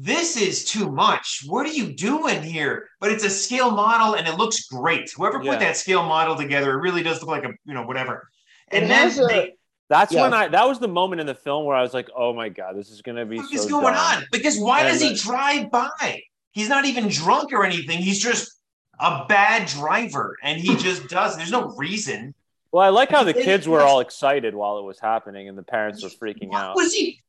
this 0.00 0.36
is 0.36 0.64
too 0.64 0.90
much. 0.90 1.42
What 1.46 1.66
are 1.66 1.72
you 1.72 1.92
doing 1.92 2.40
here? 2.40 2.88
But 3.00 3.10
it's 3.10 3.24
a 3.24 3.30
scale 3.30 3.72
model 3.72 4.14
and 4.14 4.28
it 4.28 4.38
looks 4.38 4.66
great. 4.68 5.10
Whoever 5.10 5.42
yeah. 5.42 5.50
put 5.50 5.60
that 5.60 5.76
scale 5.76 6.04
model 6.04 6.36
together, 6.36 6.78
it 6.78 6.82
really 6.82 7.02
does 7.02 7.20
look 7.20 7.28
like 7.28 7.44
a, 7.44 7.52
you 7.64 7.74
know, 7.74 7.82
whatever. 7.82 8.30
And 8.68 8.84
it 8.84 8.88
then 8.88 9.26
they, 9.26 9.54
that's 9.88 10.12
yeah. 10.12 10.22
when 10.22 10.34
I 10.34 10.48
that 10.48 10.68
was 10.68 10.78
the 10.78 10.88
moment 10.88 11.20
in 11.20 11.26
the 11.26 11.34
film 11.34 11.64
where 11.64 11.74
I 11.74 11.82
was 11.82 11.94
like, 11.94 12.08
oh 12.16 12.32
my 12.32 12.48
god, 12.48 12.76
this 12.76 12.90
is 12.90 13.02
gonna 13.02 13.26
be 13.26 13.38
what 13.38 13.50
so 13.50 13.56
is 13.56 13.66
going 13.66 13.94
dumb. 13.94 14.18
on? 14.18 14.24
Because 14.30 14.56
why 14.56 14.82
and 14.82 14.88
does 14.88 15.00
he 15.00 15.14
drive 15.14 15.68
by? 15.72 16.22
He's 16.52 16.68
not 16.68 16.84
even 16.84 17.08
drunk 17.08 17.52
or 17.52 17.64
anything. 17.64 17.98
He's 17.98 18.20
just 18.20 18.60
a 19.00 19.24
bad 19.28 19.66
driver 19.66 20.36
and 20.44 20.60
he 20.60 20.76
just 20.76 21.08
does. 21.08 21.36
There's 21.36 21.50
no 21.50 21.74
reason. 21.76 22.34
Well, 22.70 22.84
I 22.84 22.90
like 22.90 23.10
how 23.10 23.24
the 23.24 23.34
kids 23.34 23.66
were 23.66 23.80
all 23.80 23.98
excited 23.98 24.54
while 24.54 24.78
it 24.78 24.84
was 24.84 25.00
happening 25.00 25.48
and 25.48 25.58
the 25.58 25.62
parents 25.62 26.04
were 26.04 26.10
freaking 26.10 26.50
what 26.50 26.62
out. 26.62 26.76
Was 26.76 26.92
he 26.92 27.20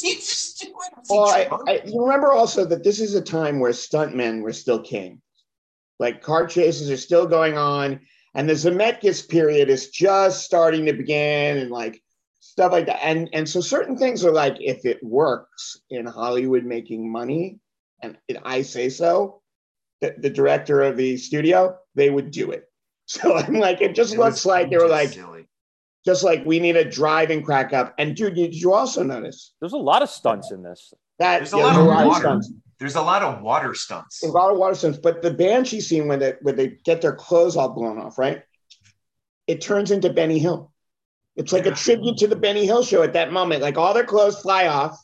he 0.00 0.14
just 0.14 0.60
doing? 0.60 0.74
Well, 1.08 1.28
I, 1.28 1.48
I, 1.66 1.82
you 1.86 2.02
remember 2.02 2.32
also 2.32 2.64
that 2.64 2.84
this 2.84 3.00
is 3.00 3.14
a 3.14 3.22
time 3.22 3.60
where 3.60 3.72
stuntmen 3.72 4.42
were 4.42 4.52
still 4.52 4.82
king. 4.82 5.20
Like 5.98 6.22
car 6.22 6.46
chases 6.46 6.90
are 6.90 6.96
still 6.96 7.26
going 7.26 7.58
on, 7.58 8.00
and 8.34 8.48
the 8.48 8.54
Zemeckis 8.54 9.28
period 9.28 9.68
is 9.68 9.90
just 9.90 10.44
starting 10.44 10.86
to 10.86 10.92
begin, 10.92 11.58
and 11.58 11.70
like 11.70 12.02
stuff 12.40 12.72
like 12.72 12.86
that. 12.86 13.04
And 13.04 13.28
and 13.32 13.48
so 13.48 13.60
certain 13.60 13.96
things 13.96 14.24
are 14.24 14.32
like, 14.32 14.56
if 14.60 14.84
it 14.84 15.02
works 15.02 15.80
in 15.90 16.06
Hollywood 16.06 16.64
making 16.64 17.10
money, 17.10 17.58
and 18.02 18.16
I 18.44 18.62
say 18.62 18.88
so, 18.88 19.42
the, 20.00 20.14
the 20.18 20.30
director 20.30 20.82
of 20.82 20.96
the 20.96 21.16
studio, 21.16 21.76
they 21.94 22.10
would 22.10 22.30
do 22.30 22.50
it. 22.50 22.64
So 23.10 23.36
I'm 23.36 23.54
like, 23.54 23.80
it 23.80 23.96
just 23.96 24.14
it 24.14 24.20
looks 24.20 24.46
like 24.46 24.70
they 24.70 24.76
were 24.76 24.86
like, 24.86 25.08
silly 25.08 25.29
just 26.10 26.24
like 26.24 26.44
we 26.44 26.58
need 26.58 26.76
a 26.76 26.84
drive 26.84 27.30
and 27.30 27.44
crack 27.44 27.72
up. 27.72 27.94
And 27.96 28.16
dude, 28.16 28.34
did 28.34 28.54
you 28.54 28.72
also 28.72 29.04
notice? 29.04 29.52
There's 29.60 29.74
a 29.74 29.78
lot 29.78 30.02
of 30.02 30.10
stunts 30.10 30.50
in 30.50 30.60
this. 30.60 30.92
That 31.20 31.38
there's 31.38 31.52
a 31.52 31.58
yeah, 31.58 31.62
lot 31.62 31.76
of 31.76 31.86
water. 31.86 32.20
stunts. 32.20 32.52
There's 32.80 32.96
a 32.96 33.02
lot 33.02 33.22
of 33.22 33.42
water 33.42 33.74
stunts. 33.74 34.24
A 34.24 34.26
lot 34.26 34.50
of 34.50 34.58
water 34.58 34.74
stunts. 34.74 34.98
But 34.98 35.22
the 35.22 35.30
banshee 35.30 35.80
scene 35.80 36.08
when 36.08 36.18
they 36.18 36.34
when 36.42 36.56
they 36.56 36.78
get 36.84 37.00
their 37.00 37.14
clothes 37.14 37.56
all 37.56 37.68
blown 37.68 37.98
off, 37.98 38.18
right? 38.18 38.42
It 39.46 39.60
turns 39.60 39.92
into 39.92 40.12
Benny 40.12 40.40
Hill. 40.40 40.72
It's 41.36 41.52
like 41.52 41.66
yeah. 41.66 41.72
a 41.72 41.76
tribute 41.76 42.16
to 42.18 42.26
the 42.26 42.36
Benny 42.36 42.66
Hill 42.66 42.82
show 42.82 43.04
at 43.04 43.12
that 43.12 43.32
moment. 43.32 43.62
Like 43.62 43.78
all 43.78 43.94
their 43.94 44.04
clothes 44.04 44.40
fly 44.40 44.66
off, 44.66 44.98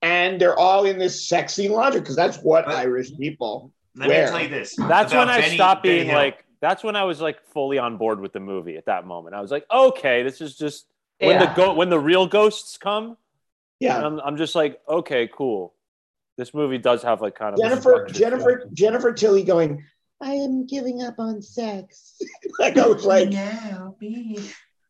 and 0.00 0.40
they're 0.40 0.58
all 0.58 0.84
in 0.84 0.98
this 0.98 1.26
sexy 1.26 1.68
lingerie 1.68 2.02
because 2.02 2.16
that's 2.16 2.38
what 2.38 2.66
but, 2.66 2.76
Irish 2.76 3.16
people. 3.16 3.72
Let 3.96 4.08
wear. 4.08 4.26
me 4.26 4.30
tell 4.30 4.42
you 4.42 4.48
this. 4.48 4.76
That's 4.76 5.12
when 5.12 5.28
I 5.28 5.40
Benny, 5.40 5.56
stopped 5.56 5.82
being 5.82 6.06
Benny 6.06 6.14
like 6.14 6.44
that's 6.60 6.84
when 6.84 6.96
I 6.96 7.04
was 7.04 7.20
like 7.20 7.42
fully 7.52 7.78
on 7.78 7.96
board 7.96 8.20
with 8.20 8.32
the 8.32 8.40
movie 8.40 8.76
at 8.76 8.86
that 8.86 9.06
moment. 9.06 9.34
I 9.34 9.40
was 9.40 9.50
like, 9.50 9.64
okay, 9.70 10.22
this 10.22 10.40
is 10.40 10.56
just 10.56 10.86
when 11.18 11.40
yeah. 11.40 11.46
the 11.46 11.54
go- 11.54 11.74
when 11.74 11.90
the 11.90 11.98
real 11.98 12.26
ghosts 12.26 12.76
come. 12.76 13.16
Yeah, 13.78 14.04
I'm, 14.04 14.20
I'm 14.20 14.36
just 14.36 14.54
like, 14.54 14.80
okay, 14.88 15.28
cool. 15.32 15.74
This 16.36 16.52
movie 16.52 16.78
does 16.78 17.02
have 17.02 17.20
like 17.20 17.34
kind 17.34 17.54
of 17.54 17.60
Jennifer 17.60 18.06
Jennifer 18.10 18.68
Jennifer 18.72 19.12
Tilly 19.12 19.42
going. 19.42 19.84
I 20.22 20.32
am 20.32 20.66
giving 20.66 21.02
up 21.02 21.18
on 21.18 21.40
sex. 21.40 22.20
like 22.58 22.76
I 22.76 22.86
was 22.86 23.06
like, 23.06 23.30
now, 23.30 23.96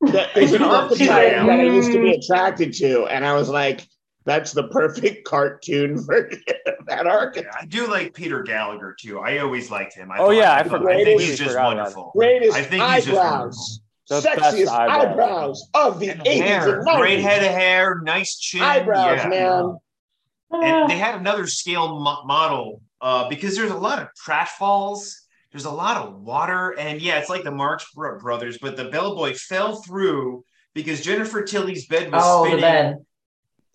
that 0.00 0.36
is 0.36 0.52
an 0.52 0.62
archetype 0.62 0.98
that 1.46 1.48
I 1.48 1.62
used 1.62 1.92
to 1.92 2.00
be 2.00 2.12
mm. 2.12 2.18
attracted 2.18 2.72
to, 2.74 3.06
and 3.06 3.24
I 3.24 3.34
was 3.34 3.48
like, 3.48 3.86
that's 4.24 4.52
the 4.52 4.68
perfect 4.68 5.24
cartoon 5.26 5.98
version 6.04 6.42
of 6.66 6.86
that 6.86 7.06
archetype. 7.06 7.52
I 7.58 7.66
do 7.66 7.86
like 7.86 8.14
Peter 8.14 8.42
Gallagher 8.42 8.96
too. 8.98 9.20
I 9.20 9.38
always 9.38 9.70
liked 9.70 9.94
him. 9.94 10.10
I 10.10 10.18
oh 10.18 10.30
yeah, 10.30 10.54
I, 10.54 10.62
forgot. 10.62 10.92
I 10.92 11.04
think 11.04 11.20
he's 11.20 11.38
just 11.38 11.56
wonderful. 11.56 12.12
Greatest 12.14 12.56
I 12.56 12.62
think 12.62 12.82
he's 12.82 13.08
eyebrows. 13.08 13.80
Just 14.08 14.26
Sexiest 14.26 14.68
eyebrows. 14.68 15.06
eyebrows. 15.06 15.68
of 15.74 16.00
the 16.00 16.10
eighties 16.28 16.42
and 16.42 16.84
nineties. 16.84 17.00
Great 17.00 17.20
head 17.20 17.44
of 17.44 17.50
hair, 17.50 18.00
nice 18.02 18.38
chin. 18.38 18.62
Eyebrows, 18.62 19.20
yeah. 19.22 19.28
man. 19.28 19.76
And 20.52 20.90
they 20.90 20.98
had 20.98 21.14
another 21.14 21.46
scale 21.46 22.00
mo- 22.00 22.24
model 22.24 22.82
uh, 23.00 23.28
because 23.28 23.56
there's 23.56 23.70
a 23.70 23.76
lot 23.76 24.00
of 24.00 24.08
trash 24.16 24.50
falls. 24.50 25.16
There's 25.52 25.64
a 25.64 25.70
lot 25.70 25.96
of 25.96 26.20
water, 26.20 26.76
and 26.78 27.00
yeah, 27.00 27.18
it's 27.18 27.30
like 27.30 27.44
the 27.44 27.50
Marx 27.50 27.86
Brothers. 27.94 28.58
But 28.58 28.76
the 28.76 28.84
bellboy 28.84 29.34
fell 29.34 29.82
through 29.82 30.44
because 30.74 31.02
Jennifer 31.02 31.42
Tilly's 31.42 31.86
bed 31.86 32.12
was 32.12 32.22
oh, 32.24 32.46
spinning. 32.46 33.04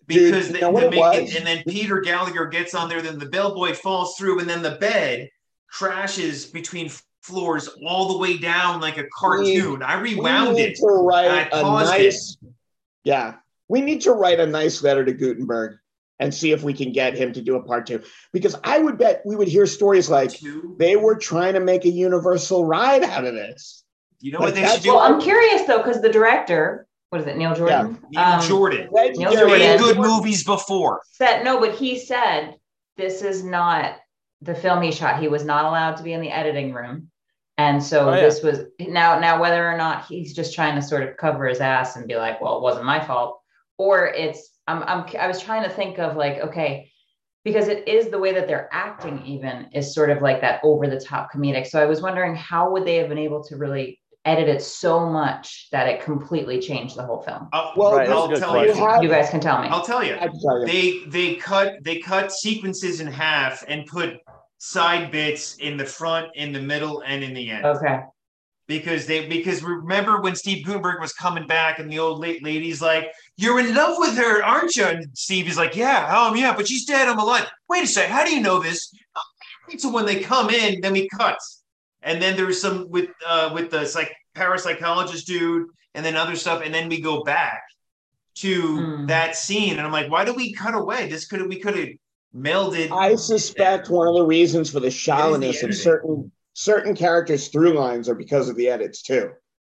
The 0.06 0.14
bed 0.14 0.30
because 0.30 0.46
Dude, 0.48 0.56
the, 0.60 0.90
the, 0.90 1.36
and 1.36 1.46
then 1.46 1.62
Peter 1.66 2.00
Gallagher 2.00 2.46
gets 2.46 2.74
on 2.74 2.88
there, 2.88 3.02
then 3.02 3.18
the 3.18 3.26
bellboy 3.26 3.72
falls 3.74 4.16
through, 4.16 4.40
and 4.40 4.48
then 4.48 4.62
the 4.62 4.72
bed 4.72 5.28
crashes 5.68 6.46
between 6.46 6.90
floors 7.22 7.68
all 7.86 8.12
the 8.12 8.18
way 8.18 8.38
down 8.38 8.80
like 8.80 8.98
a 8.98 9.04
cartoon. 9.12 9.80
We, 9.80 9.84
I 9.84 10.00
rewound 10.00 10.58
it. 10.58 10.76
To 10.76 10.86
write 10.86 11.48
a 11.52 11.62
nice, 11.62 12.36
it. 12.40 12.52
yeah, 13.04 13.34
we 13.68 13.80
need 13.80 14.02
to 14.02 14.12
write 14.12 14.40
a 14.40 14.46
nice 14.46 14.82
letter 14.82 15.04
to 15.04 15.12
Guttenberg 15.12 15.78
and 16.18 16.32
see 16.32 16.52
if 16.52 16.62
we 16.62 16.72
can 16.72 16.92
get 16.92 17.14
him 17.14 17.32
to 17.32 17.42
do 17.42 17.56
a 17.56 17.62
part 17.62 17.86
two. 17.86 18.02
Because 18.32 18.56
I 18.64 18.78
would 18.78 18.98
bet 18.98 19.22
we 19.24 19.36
would 19.36 19.48
hear 19.48 19.66
stories 19.66 20.08
like 20.08 20.32
two? 20.32 20.76
they 20.78 20.96
were 20.96 21.16
trying 21.16 21.54
to 21.54 21.60
make 21.60 21.84
a 21.84 21.90
universal 21.90 22.64
ride 22.64 23.02
out 23.02 23.24
of 23.24 23.34
this. 23.34 23.84
You 24.20 24.32
know 24.32 24.38
like 24.38 24.46
what 24.46 24.54
they 24.54 24.66
should 24.66 24.82
do? 24.82 24.94
Well, 24.94 25.00
I'm 25.00 25.20
curious 25.20 25.66
though, 25.66 25.78
because 25.78 26.00
the 26.00 26.08
director 26.08 26.86
what 27.16 27.26
is 27.26 27.34
it, 27.34 27.38
Neil 27.38 27.54
Jordan? 27.54 27.98
Yeah. 28.10 28.20
Neil 28.20 28.40
um, 28.40 28.46
Jordan. 28.46 28.88
Neil 28.92 29.32
Jordan. 29.32 29.58
Made 29.58 29.78
good 29.80 29.98
movies 29.98 30.44
before. 30.44 31.00
Said 31.12 31.44
no, 31.44 31.58
but 31.58 31.74
he 31.74 31.98
said 31.98 32.56
this 32.96 33.22
is 33.22 33.42
not 33.42 33.96
the 34.42 34.54
film 34.54 34.82
he 34.82 34.92
shot. 34.92 35.20
He 35.20 35.28
was 35.28 35.44
not 35.44 35.64
allowed 35.64 35.96
to 35.96 36.02
be 36.02 36.12
in 36.12 36.20
the 36.20 36.30
editing 36.30 36.72
room. 36.74 37.10
And 37.58 37.82
so 37.82 38.10
oh, 38.10 38.14
yeah. 38.14 38.20
this 38.20 38.42
was 38.42 38.60
now 38.78 39.18
now 39.18 39.40
whether 39.40 39.66
or 39.66 39.78
not 39.78 40.04
he's 40.04 40.34
just 40.34 40.54
trying 40.54 40.74
to 40.74 40.82
sort 40.82 41.08
of 41.08 41.16
cover 41.16 41.46
his 41.46 41.60
ass 41.60 41.96
and 41.96 42.06
be 42.06 42.16
like, 42.16 42.40
well, 42.40 42.58
it 42.58 42.62
wasn't 42.62 42.84
my 42.84 43.02
fault, 43.02 43.40
or 43.78 44.08
it's 44.08 44.50
I'm, 44.66 44.82
I'm 44.82 45.06
I 45.18 45.26
was 45.26 45.40
trying 45.40 45.62
to 45.62 45.70
think 45.70 45.98
of 45.98 46.16
like, 46.16 46.38
okay, 46.40 46.90
because 47.44 47.68
it 47.68 47.88
is 47.88 48.10
the 48.10 48.18
way 48.18 48.34
that 48.34 48.46
they're 48.46 48.68
acting 48.72 49.24
even 49.24 49.70
is 49.72 49.94
sort 49.94 50.10
of 50.10 50.20
like 50.20 50.42
that 50.42 50.60
over 50.62 50.86
the 50.86 51.00
top 51.00 51.32
comedic. 51.32 51.66
So 51.66 51.80
I 51.80 51.86
was 51.86 52.02
wondering 52.02 52.36
how 52.36 52.70
would 52.72 52.84
they 52.84 52.96
have 52.96 53.08
been 53.08 53.16
able 53.16 53.42
to 53.44 53.56
really 53.56 54.00
edit 54.26 54.48
it 54.48 54.60
so 54.62 55.08
much 55.08 55.68
that 55.72 55.88
it 55.88 56.02
completely 56.02 56.58
changed 56.60 56.96
the 56.96 57.02
whole 57.02 57.22
film? 57.22 57.48
Uh, 57.52 57.70
Well, 57.76 57.92
Right, 57.96 58.06
that's 58.08 58.10
a 58.10 58.22
I'll 58.22 58.28
tell 58.40 58.50
question. 58.52 58.76
you. 58.82 59.02
You 59.02 59.08
guys 59.08 59.30
can 59.30 59.40
tell 59.40 59.62
me. 59.62 59.68
I'll 59.68 59.84
tell 59.84 60.02
you. 60.04 60.16
Tell 60.16 60.60
you. 60.60 60.66
They 60.66 61.04
they 61.08 61.34
cut 61.36 61.74
they 61.82 61.98
cut 62.00 62.32
sequences 62.32 63.00
in 63.00 63.06
half 63.06 63.64
and 63.68 63.86
put 63.86 64.18
side 64.58 65.10
bits 65.10 65.56
in 65.56 65.76
the 65.76 65.84
front, 65.84 66.28
in 66.34 66.52
the 66.52 66.60
middle, 66.60 67.02
and 67.06 67.22
in 67.22 67.32
the 67.34 67.50
end. 67.50 67.64
Okay. 67.64 68.00
because 68.68 69.06
they 69.06 69.28
because 69.28 69.62
remember 69.62 70.20
when 70.20 70.34
Steve 70.34 70.66
Guttenberg 70.66 71.00
was 71.00 71.12
coming 71.12 71.46
back 71.46 71.78
and 71.78 71.88
the 71.92 72.00
old 72.00 72.18
la- 72.20 72.40
lady's 72.42 72.82
like, 72.82 73.12
"You're 73.36 73.60
in 73.60 73.74
love 73.74 73.94
with 73.98 74.16
her, 74.16 74.42
aren't 74.42 74.74
you?" 74.74 74.84
And 74.86 75.06
Steve 75.16 75.46
is 75.48 75.56
like, 75.56 75.76
"Yeah, 75.76 76.00
um, 76.18 76.36
yeah, 76.36 76.52
but 76.56 76.66
she's 76.66 76.84
dead. 76.84 77.06
I'm 77.08 77.18
alive." 77.20 77.46
Wait 77.68 77.84
a 77.84 77.86
sec, 77.86 78.08
how 78.08 78.24
do 78.24 78.34
you 78.34 78.40
know 78.40 78.58
this? 78.58 78.92
So 79.78 79.88
when 79.90 80.04
they 80.06 80.20
come 80.20 80.50
in, 80.50 80.80
then 80.80 80.92
we 80.94 81.08
cut, 81.08 81.38
and 82.06 82.22
then 82.22 82.36
there's 82.36 82.60
some 82.60 82.88
with 82.88 83.10
uh 83.26 83.50
with 83.52 83.70
the 83.70 83.84
psych 83.84 84.14
parapsychologist 84.34 85.24
dude, 85.26 85.66
and 85.94 86.06
then 86.06 86.16
other 86.16 86.36
stuff, 86.36 86.62
and 86.64 86.72
then 86.72 86.88
we 86.88 87.00
go 87.00 87.22
back 87.24 87.62
to 88.36 88.76
Hmm. 88.76 89.06
that 89.06 89.36
scene, 89.36 89.72
and 89.76 89.80
I'm 89.80 89.92
like, 89.92 90.10
why 90.10 90.24
do 90.24 90.32
we 90.32 90.52
cut 90.54 90.74
away? 90.74 91.08
This 91.08 91.26
could 91.26 91.40
have 91.40 91.48
we 91.48 91.58
could 91.58 91.76
have 91.76 91.88
melded. 92.34 92.90
I 92.92 93.16
suspect 93.16 93.90
one 93.90 94.08
of 94.08 94.14
the 94.14 94.24
reasons 94.24 94.70
for 94.70 94.80
the 94.80 94.90
shallowness 94.90 95.60
the 95.60 95.68
of 95.68 95.74
certain 95.74 96.32
certain 96.54 96.94
characters' 96.94 97.48
through 97.48 97.74
lines 97.74 98.08
are 98.08 98.14
because 98.14 98.48
of 98.48 98.56
the 98.56 98.68
edits 98.68 99.02
too. 99.02 99.30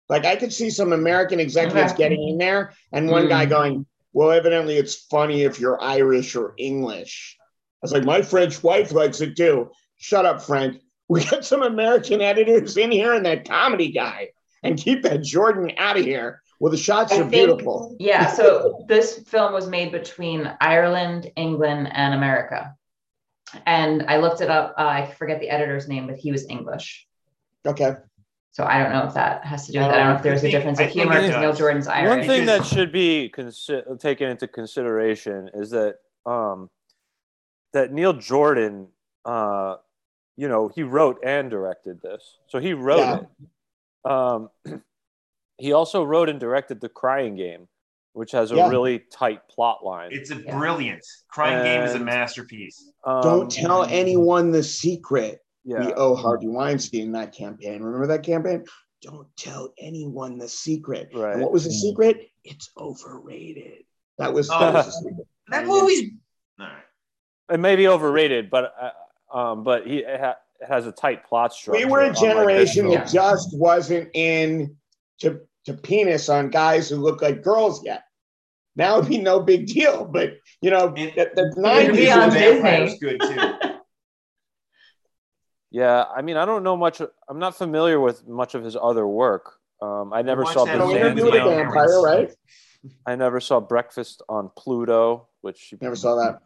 Like 0.09 0.25
I 0.25 0.35
could 0.35 0.51
see 0.53 0.69
some 0.69 0.93
American 0.93 1.39
executives 1.39 1.93
Okay. 1.93 2.03
getting 2.03 2.29
in 2.29 2.37
there 2.37 2.73
and 2.91 3.09
one 3.09 3.27
guy 3.27 3.45
Mm. 3.45 3.49
going, 3.49 3.85
"Well, 4.13 4.31
evidently 4.31 4.77
it's 4.77 4.95
funny 4.95 5.43
if 5.43 5.59
you're 5.59 5.81
Irish 5.81 6.35
or 6.35 6.53
English." 6.57 7.37
I 7.39 7.85
was 7.85 7.91
like, 7.93 8.03
"My 8.05 8.21
French 8.21 8.61
wife 8.63 8.91
likes 8.91 9.21
it 9.21 9.35
too." 9.35 9.71
Shut 9.97 10.25
up, 10.25 10.41
Frank. 10.41 10.81
We 11.11 11.25
got 11.25 11.43
some 11.43 11.61
American 11.61 12.21
editors 12.21 12.77
in 12.77 12.89
here 12.91 13.13
and 13.13 13.25
that 13.25 13.43
comedy 13.47 13.91
guy, 13.91 14.29
and 14.63 14.77
keep 14.77 15.03
that 15.03 15.21
Jordan 15.23 15.71
out 15.77 15.97
of 15.97 16.05
here. 16.05 16.41
Well, 16.59 16.71
the 16.71 16.77
shots 16.77 17.11
I 17.11 17.15
are 17.15 17.19
think- 17.19 17.31
beautiful. 17.31 17.95
Yeah. 17.99 18.31
So 18.31 18.85
this 18.87 19.19
film 19.27 19.51
was 19.51 19.67
made 19.67 19.91
between 19.91 20.49
Ireland, 20.61 21.29
England, 21.35 21.89
and 21.91 22.13
America. 22.13 22.75
And 23.65 24.03
I 24.07 24.17
looked 24.17 24.39
it 24.41 24.49
up. 24.49 24.75
Uh, 24.77 24.83
I 24.85 25.11
forget 25.17 25.39
the 25.41 25.49
editor's 25.49 25.87
name, 25.89 26.07
but 26.07 26.15
he 26.15 26.31
was 26.31 26.45
English. 26.49 27.05
Okay. 27.65 27.95
So 28.51 28.63
I 28.63 28.81
don't 28.81 28.91
know 28.93 29.05
if 29.05 29.13
that 29.15 29.43
has 29.45 29.65
to 29.65 29.71
do 29.73 29.79
with 29.79 29.87
it. 29.87 29.93
I 29.93 29.97
don't 29.97 30.09
know 30.11 30.15
if 30.15 30.23
there's 30.23 30.35
I 30.43 30.47
a 30.47 30.51
think- 30.51 30.51
difference 30.53 30.79
I 30.79 30.83
of 30.83 30.89
think 30.93 31.01
humor 31.01 31.15
because 31.21 31.41
Neil 31.41 31.49
does. 31.49 31.57
Jordan's 31.57 31.87
One 31.87 32.23
thing 32.23 32.45
that 32.45 32.65
should 32.65 32.91
be 32.93 33.31
consi- 33.35 33.99
taken 33.99 34.29
into 34.29 34.47
consideration 34.47 35.49
is 35.53 35.71
that 35.71 35.95
um, 36.25 36.69
that 37.73 37.91
Neil 37.91 38.13
Jordan, 38.13 38.87
uh, 39.25 39.75
you 40.37 40.47
know, 40.47 40.69
he 40.73 40.83
wrote 40.83 41.19
and 41.23 41.49
directed 41.49 42.01
this, 42.01 42.37
so 42.47 42.59
he 42.59 42.73
wrote 42.73 42.99
Yeah. 42.99 43.19
it. 43.19 44.09
Um, 44.11 44.49
he 45.57 45.73
also 45.73 46.03
wrote 46.03 46.29
and 46.29 46.39
directed 46.39 46.81
The 46.81 46.89
Crying 46.89 47.35
Game, 47.35 47.67
which 48.13 48.31
has 48.31 48.51
a 48.51 48.55
Yeah. 48.55 48.69
really 48.69 48.99
tight 49.11 49.47
plot 49.49 49.83
line. 49.85 50.09
It's 50.11 50.31
a 50.31 50.35
Yeah. 50.41 50.57
brilliant 50.57 51.05
crying 51.29 51.63
game 51.63 51.83
is 51.83 51.93
a 51.95 51.99
masterpiece. 51.99 52.91
Um, 53.05 53.21
Don't 53.21 53.51
tell 53.51 53.83
anyone 53.83 54.51
the 54.51 54.63
secret. 54.63 55.39
Yeah, 55.63 55.85
we 55.85 55.93
owe 55.93 56.15
Harvey 56.15 56.47
Weinstein 56.47 57.11
that 57.11 57.33
campaign. 57.33 57.83
Remember 57.83 58.07
that 58.07 58.23
campaign? 58.23 58.65
Don't 59.03 59.27
tell 59.37 59.73
anyone 59.77 60.37
the 60.39 60.47
secret. 60.47 61.09
Right. 61.13 61.33
And 61.33 61.41
what 61.41 61.51
was 61.51 61.65
the 61.65 61.71
secret? 61.71 62.29
It's 62.43 62.71
overrated. 62.77 63.83
That 64.17 64.33
was, 64.33 64.47
that 64.49 64.61
Oh. 64.61 64.73
was 64.73 64.85
the 64.87 64.91
secret. 65.09 65.27
That 65.49 65.65
movie's 65.67 66.11
all 66.59 66.65
right. 66.67 66.83
it 67.51 67.59
may 67.59 67.75
be 67.75 67.87
overrated, 67.87 68.49
but 68.49 68.73
uh, 68.79 68.91
um, 69.33 69.63
but 69.63 69.85
he 69.87 69.99
it 69.99 70.19
ha- 70.19 70.37
it 70.59 70.67
has 70.67 70.85
a 70.87 70.91
tight 70.91 71.25
plot 71.25 71.53
structure. 71.53 71.85
We 71.85 71.91
were 71.91 72.01
a 72.01 72.13
generation 72.13 72.83
film. 72.85 72.95
that 72.95 73.07
just 73.09 73.57
wasn't 73.57 74.09
in 74.13 74.75
to, 75.19 75.39
to 75.65 75.73
penis 75.73 76.29
on 76.29 76.49
guys 76.49 76.89
who 76.89 76.97
look 76.97 77.21
like 77.21 77.41
girls 77.43 77.83
yet. 77.83 78.03
Now 78.75 78.97
it'd 78.99 79.09
be 79.09 79.17
no 79.17 79.39
big 79.41 79.67
deal, 79.67 80.05
but 80.05 80.33
you 80.61 80.69
know, 80.71 80.93
It- 80.95 81.15
that, 81.15 81.35
that's 81.35 81.55
90s. 81.57 82.13
on 82.15 82.25
was- 82.27 82.33
Vampire 82.35 82.85
Disney. 82.85 82.91
was 82.91 82.99
good 82.99 83.21
too. 83.21 83.69
Yeah, 85.73 86.03
I 86.13 86.21
mean, 86.21 86.35
I 86.35 86.45
don't 86.45 86.63
know 86.63 86.75
much. 86.75 87.01
I'm 87.29 87.39
not 87.39 87.57
familiar 87.57 87.99
with 87.99 88.27
much 88.27 88.55
of 88.55 88.63
his 88.63 88.75
other 88.75 89.07
work. 89.07 89.53
Um, 89.81 90.11
I 90.13 90.21
never 90.21 90.43
Watch 90.43 90.53
saw 90.53 90.65
that 90.65 90.77
No 90.77 90.87
Byzantium. 90.87 91.07
interview 91.07 91.23
with 91.25 91.33
a 91.33 91.37
Byzantium. 91.37 91.67
vampire, 91.73 92.01
right? 92.01 92.31
I 93.05 93.15
never 93.15 93.39
saw 93.39 93.59
Breakfast 93.61 94.21
on 94.27 94.49
Pluto, 94.57 95.29
which 95.41 95.73
Never 95.79 95.95
saw 95.95 96.15
that. 96.15 96.39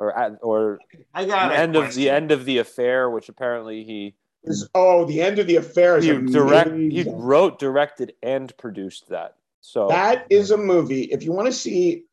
Or 0.00 0.16
at, 0.18 0.38
or 0.40 0.78
I 1.12 1.24
the 1.24 1.30
got 1.30 1.52
end 1.52 1.76
of 1.76 1.94
the 1.94 2.08
end 2.08 2.32
of 2.32 2.46
the 2.46 2.56
affair, 2.58 3.10
which 3.10 3.28
apparently 3.28 3.84
he 3.84 4.14
Is- 4.42 4.66
Oh, 4.74 5.04
the 5.04 5.20
end 5.20 5.38
of 5.38 5.46
the 5.46 5.56
affair 5.56 5.98
is 5.98 6.06
he 6.06 6.12
direct 6.12 6.70
he 6.70 7.04
wrote, 7.06 7.58
directed, 7.58 8.14
and 8.22 8.56
produced 8.56 9.10
that. 9.10 9.36
So 9.60 9.88
That 9.88 10.26
is 10.30 10.50
a 10.52 10.56
movie. 10.56 11.02
If 11.02 11.22
you 11.22 11.32
want 11.32 11.48
to 11.48 11.52
see 11.52 12.04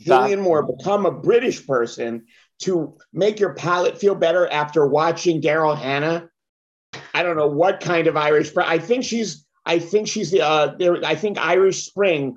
Julianne 0.00 0.40
Moore 0.40 0.64
become 0.64 1.06
a 1.06 1.12
British 1.12 1.64
person 1.64 2.26
to 2.62 2.98
make 3.12 3.38
your 3.38 3.54
palate 3.54 3.96
feel 3.96 4.16
better 4.16 4.48
after 4.48 4.84
watching 4.84 5.40
Daryl 5.40 5.78
Hannah, 5.78 6.28
I 7.14 7.22
don't 7.22 7.36
know 7.36 7.46
what 7.46 7.78
kind 7.80 8.08
of 8.08 8.16
Irish. 8.16 8.50
I 8.56 8.78
think 8.78 9.04
she's. 9.04 9.46
I 9.64 9.78
think 9.78 10.08
she's 10.08 10.32
the. 10.32 10.40
Uh, 10.42 10.74
there. 10.76 11.04
I 11.04 11.14
think 11.14 11.38
Irish 11.38 11.86
Spring 11.86 12.34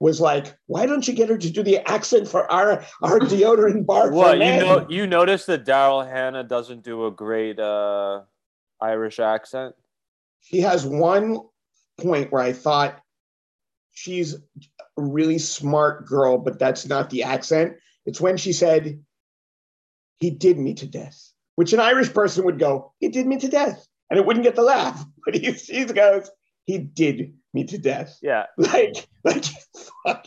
was 0.00 0.20
like, 0.20 0.56
why 0.66 0.86
don't 0.86 1.06
you 1.06 1.14
get 1.14 1.28
her 1.28 1.36
to 1.36 1.50
do 1.50 1.62
the 1.62 1.78
accent 1.88 2.26
for 2.26 2.50
our 2.50 2.84
our 3.02 3.20
deodorant 3.20 3.86
bar? 3.86 4.10
what 4.10 4.38
you 4.38 4.56
know 4.56 4.86
you 4.88 5.06
notice 5.06 5.46
that 5.46 5.64
Daryl 5.64 6.08
Hannah 6.08 6.42
doesn't 6.42 6.82
do 6.82 7.06
a 7.06 7.10
great 7.10 7.60
uh, 7.60 8.22
Irish 8.80 9.20
accent. 9.20 9.74
She 10.40 10.62
has 10.62 10.86
one 10.86 11.38
point 12.00 12.32
where 12.32 12.42
I 12.42 12.54
thought 12.54 13.00
she's 13.92 14.34
a 14.34 14.40
really 14.96 15.38
smart 15.38 16.06
girl, 16.06 16.38
but 16.38 16.58
that's 16.58 16.86
not 16.86 17.10
the 17.10 17.24
accent. 17.24 17.76
It's 18.06 18.20
when 18.20 18.38
she 18.38 18.54
said, 18.54 19.04
he 20.16 20.30
did 20.30 20.58
me 20.58 20.74
to 20.74 20.86
death, 20.86 21.30
which 21.56 21.74
an 21.74 21.80
Irish 21.80 22.12
person 22.12 22.44
would 22.44 22.58
go, 22.58 22.94
he 23.00 23.08
did 23.08 23.26
me 23.26 23.36
to 23.38 23.48
death. 23.48 23.86
And 24.08 24.18
it 24.18 24.26
wouldn't 24.26 24.44
get 24.44 24.56
the 24.56 24.62
laugh. 24.62 25.04
But 25.24 25.34
he, 25.34 25.52
he 25.52 25.84
goes, 25.84 26.30
he 26.64 26.78
did 26.78 27.34
me 27.52 27.64
to 27.64 27.78
death. 27.78 28.16
Yeah, 28.22 28.46
Like, 28.56 29.06
like, 29.24 29.44
fuck. 30.06 30.26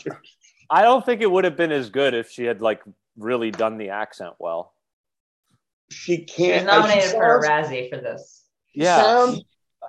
I 0.69 0.81
don't 0.81 1.05
think 1.05 1.21
it 1.21 1.29
would 1.31 1.43
have 1.43 1.55
been 1.57 1.71
as 1.71 1.89
good 1.89 2.13
if 2.13 2.29
she 2.31 2.43
had 2.45 2.61
like 2.61 2.81
really 3.17 3.51
done 3.51 3.77
the 3.77 3.89
accent 3.89 4.33
well. 4.39 4.73
She 5.91 6.17
She 6.17 6.23
can't. 6.23 6.65
nominated 6.65 7.03
she 7.03 7.09
for 7.11 7.37
a 7.39 7.47
Razzie 7.47 7.89
for 7.89 7.97
this. 7.97 8.43
Yeah, 8.73 9.01
sounds- 9.03 9.41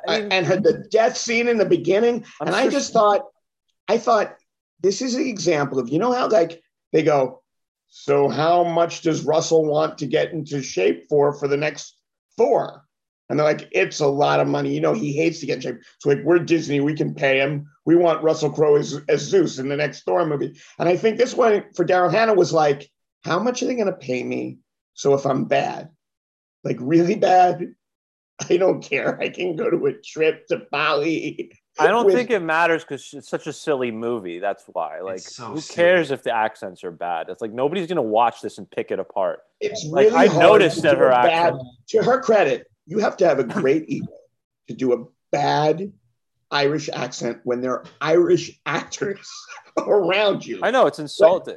I 0.08 0.20
mean, 0.20 0.32
and 0.32 0.44
her 0.46 0.56
the 0.60 0.86
death 0.90 1.16
scene 1.16 1.46
in 1.48 1.56
the 1.56 1.64
beginning 1.64 2.24
I'm 2.40 2.48
and 2.48 2.56
i 2.56 2.68
just 2.68 2.88
she- 2.88 2.92
thought 2.94 3.22
i 3.88 3.96
thought 3.96 4.34
this 4.80 5.00
is 5.00 5.14
an 5.14 5.24
example 5.24 5.78
of 5.78 5.88
you 5.88 6.00
know 6.00 6.10
how 6.12 6.28
like 6.28 6.60
they 6.92 7.04
go 7.04 7.42
so 7.86 8.28
how 8.28 8.64
much 8.64 9.02
does 9.02 9.24
russell 9.24 9.64
want 9.64 9.98
to 9.98 10.06
get 10.06 10.32
into 10.32 10.60
shape 10.62 11.04
for 11.08 11.32
for 11.38 11.46
the 11.46 11.56
next 11.56 11.96
thor 12.36 12.83
and 13.28 13.38
they're 13.38 13.46
like 13.46 13.68
it's 13.72 14.00
a 14.00 14.06
lot 14.06 14.40
of 14.40 14.46
money 14.48 14.72
you 14.74 14.80
know 14.80 14.92
he 14.92 15.12
hates 15.12 15.40
to 15.40 15.46
get 15.46 15.56
in 15.56 15.60
shape 15.62 15.76
so 15.98 16.08
like 16.08 16.22
we're 16.24 16.38
disney 16.38 16.80
we 16.80 16.94
can 16.94 17.14
pay 17.14 17.38
him 17.40 17.66
we 17.86 17.96
want 17.96 18.22
russell 18.22 18.50
crowe 18.50 18.76
as, 18.76 19.00
as 19.08 19.20
zeus 19.22 19.58
in 19.58 19.68
the 19.68 19.76
next 19.76 20.02
thor 20.02 20.26
movie 20.26 20.52
and 20.78 20.88
i 20.88 20.96
think 20.96 21.16
this 21.16 21.34
one 21.34 21.64
for 21.74 21.84
daryl 21.84 22.12
hannah 22.12 22.34
was 22.34 22.52
like 22.52 22.90
how 23.24 23.38
much 23.38 23.62
are 23.62 23.66
they 23.66 23.74
going 23.74 23.86
to 23.86 23.92
pay 23.92 24.22
me 24.22 24.58
so 24.94 25.14
if 25.14 25.24
i'm 25.26 25.44
bad 25.44 25.88
like 26.64 26.76
really 26.80 27.14
bad 27.16 27.74
I 28.50 28.56
don't 28.56 28.82
care. 28.82 29.16
I 29.20 29.28
can 29.28 29.54
go 29.54 29.70
to 29.70 29.86
a 29.86 29.92
trip 29.92 30.48
to 30.48 30.62
Bali. 30.72 31.52
I 31.78 31.86
don't 31.86 32.04
with- 32.06 32.16
think 32.16 32.30
it 32.30 32.40
matters 32.40 32.82
because 32.82 33.08
it's 33.12 33.28
such 33.28 33.46
a 33.46 33.52
silly 33.52 33.92
movie. 33.92 34.40
That's 34.40 34.64
why. 34.72 35.02
Like, 35.02 35.20
so 35.20 35.44
who 35.52 35.60
silly. 35.60 35.76
cares 35.76 36.10
if 36.10 36.24
the 36.24 36.34
accents 36.34 36.82
are 36.82 36.90
bad? 36.90 37.28
It's 37.28 37.40
like 37.40 37.52
nobody's 37.52 37.86
gonna 37.86 38.02
watch 38.02 38.40
this 38.40 38.58
and 38.58 38.68
pick 38.68 38.90
it 38.90 38.98
apart. 38.98 39.38
It's 39.60 39.86
Like, 39.86 40.06
really 40.06 40.16
I 40.30 40.36
noticed 40.36 40.82
that 40.82 40.98
her 40.98 41.12
accent- 41.12 41.62
To 41.90 42.02
her 42.02 42.20
credit, 42.20 42.66
you 42.86 42.98
have 42.98 43.16
to 43.18 43.26
have 43.26 43.38
a 43.38 43.44
great 43.60 43.84
ego 43.88 44.12
to 44.68 44.74
do 44.74 44.92
a 44.92 45.04
bad 45.30 45.92
Irish 46.50 46.88
accent 46.92 47.40
when 47.44 47.60
there 47.60 47.72
are 47.72 47.84
Irish 48.00 48.60
actors 48.66 49.30
around 49.78 50.46
you. 50.46 50.60
I 50.62 50.70
know 50.70 50.86
it's 50.86 50.98
insulting. 50.98 51.56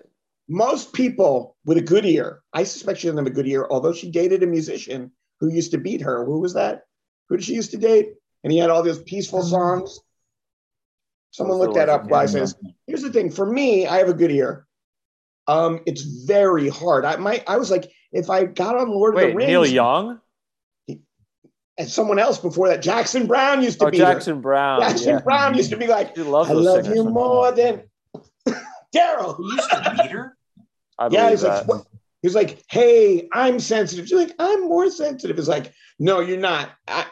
Most 0.49 0.93
people 0.93 1.57
with 1.65 1.77
a 1.77 1.81
good 1.81 2.05
ear, 2.05 2.41
I 2.53 2.63
suspect 2.63 2.99
she 2.99 3.07
doesn't 3.07 3.17
have 3.17 3.27
a 3.27 3.35
good 3.35 3.47
ear, 3.47 3.67
although 3.69 3.93
she 3.93 4.09
dated 4.09 4.43
a 4.43 4.47
musician 4.47 5.11
who 5.39 5.51
used 5.51 5.71
to 5.71 5.77
beat 5.77 6.01
her. 6.01 6.25
Who 6.25 6.39
was 6.39 6.53
that? 6.53 6.83
Who 7.27 7.37
did 7.37 7.45
she 7.45 7.53
used 7.53 7.71
to 7.71 7.77
date? 7.77 8.13
And 8.43 8.53
he 8.53 8.59
had 8.59 8.69
all 8.69 8.81
those 8.81 9.01
peaceful 9.03 9.43
songs. 9.43 9.99
Someone 11.31 11.59
looked 11.59 11.75
that 11.75 11.89
up 11.89 12.05
while 12.05 12.21
I 12.21 12.25
say 12.25 12.39
this. 12.39 12.55
Here's 12.87 13.01
the 13.01 13.11
thing. 13.11 13.29
For 13.29 13.45
me, 13.45 13.85
I 13.85 13.97
have 13.97 14.09
a 14.09 14.13
good 14.13 14.31
ear. 14.31 14.65
Um, 15.47 15.81
it's 15.85 16.01
very 16.01 16.69
hard. 16.69 17.05
I 17.05 17.17
might 17.17 17.43
I 17.47 17.57
was 17.57 17.69
like, 17.69 17.91
if 18.11 18.29
I 18.29 18.45
got 18.45 18.75
on 18.77 18.89
Lord 18.89 19.15
of 19.15 19.21
the 19.21 19.35
Rings 19.35 19.49
Neil 19.49 19.65
Young? 19.65 20.19
And 21.79 21.87
someone 21.89 22.17
else 22.17 22.39
before 22.39 22.67
that, 22.69 22.81
Jackson 22.81 23.27
Browne 23.27 23.61
used 23.61 23.79
to 23.79 23.85
Oh, 23.87 23.91
be 23.91 23.97
there. 23.99 24.13
Jackson 24.13 24.41
Browne. 24.41 24.81
Jackson 24.81 25.09
yeah. 25.09 25.19
Browne 25.19 25.53
used 25.55 25.69
to 25.69 25.77
be 25.77 25.85
like, 25.87 26.15
She 26.15 26.23
loves 26.23 26.49
I 26.49 26.53
love 26.53 26.87
you 26.87 27.03
more 27.03 27.51
than 27.51 27.83
Daryl. 28.95 29.35
Who 29.35 29.53
used 29.53 29.69
to 29.69 29.95
beat 30.01 30.11
her? 30.11 30.35
I 30.97 31.03
Yeah, 31.05 31.09
believe 31.09 31.29
he's 31.31 31.43
like, 31.43 31.53
that. 31.53 31.67
what? 31.67 31.85
he's 32.23 32.35
like, 32.35 32.63
hey, 32.69 33.27
I'm 33.31 33.59
sensitive. 33.59 34.07
She's 34.07 34.17
like, 34.17 34.33
I'm 34.39 34.67
more 34.67 34.89
sensitive. 34.89 35.37
It's 35.37 35.47
like, 35.47 35.71
no, 35.99 36.19
you're 36.19 36.39
not. 36.39 36.71
I, 36.87 37.05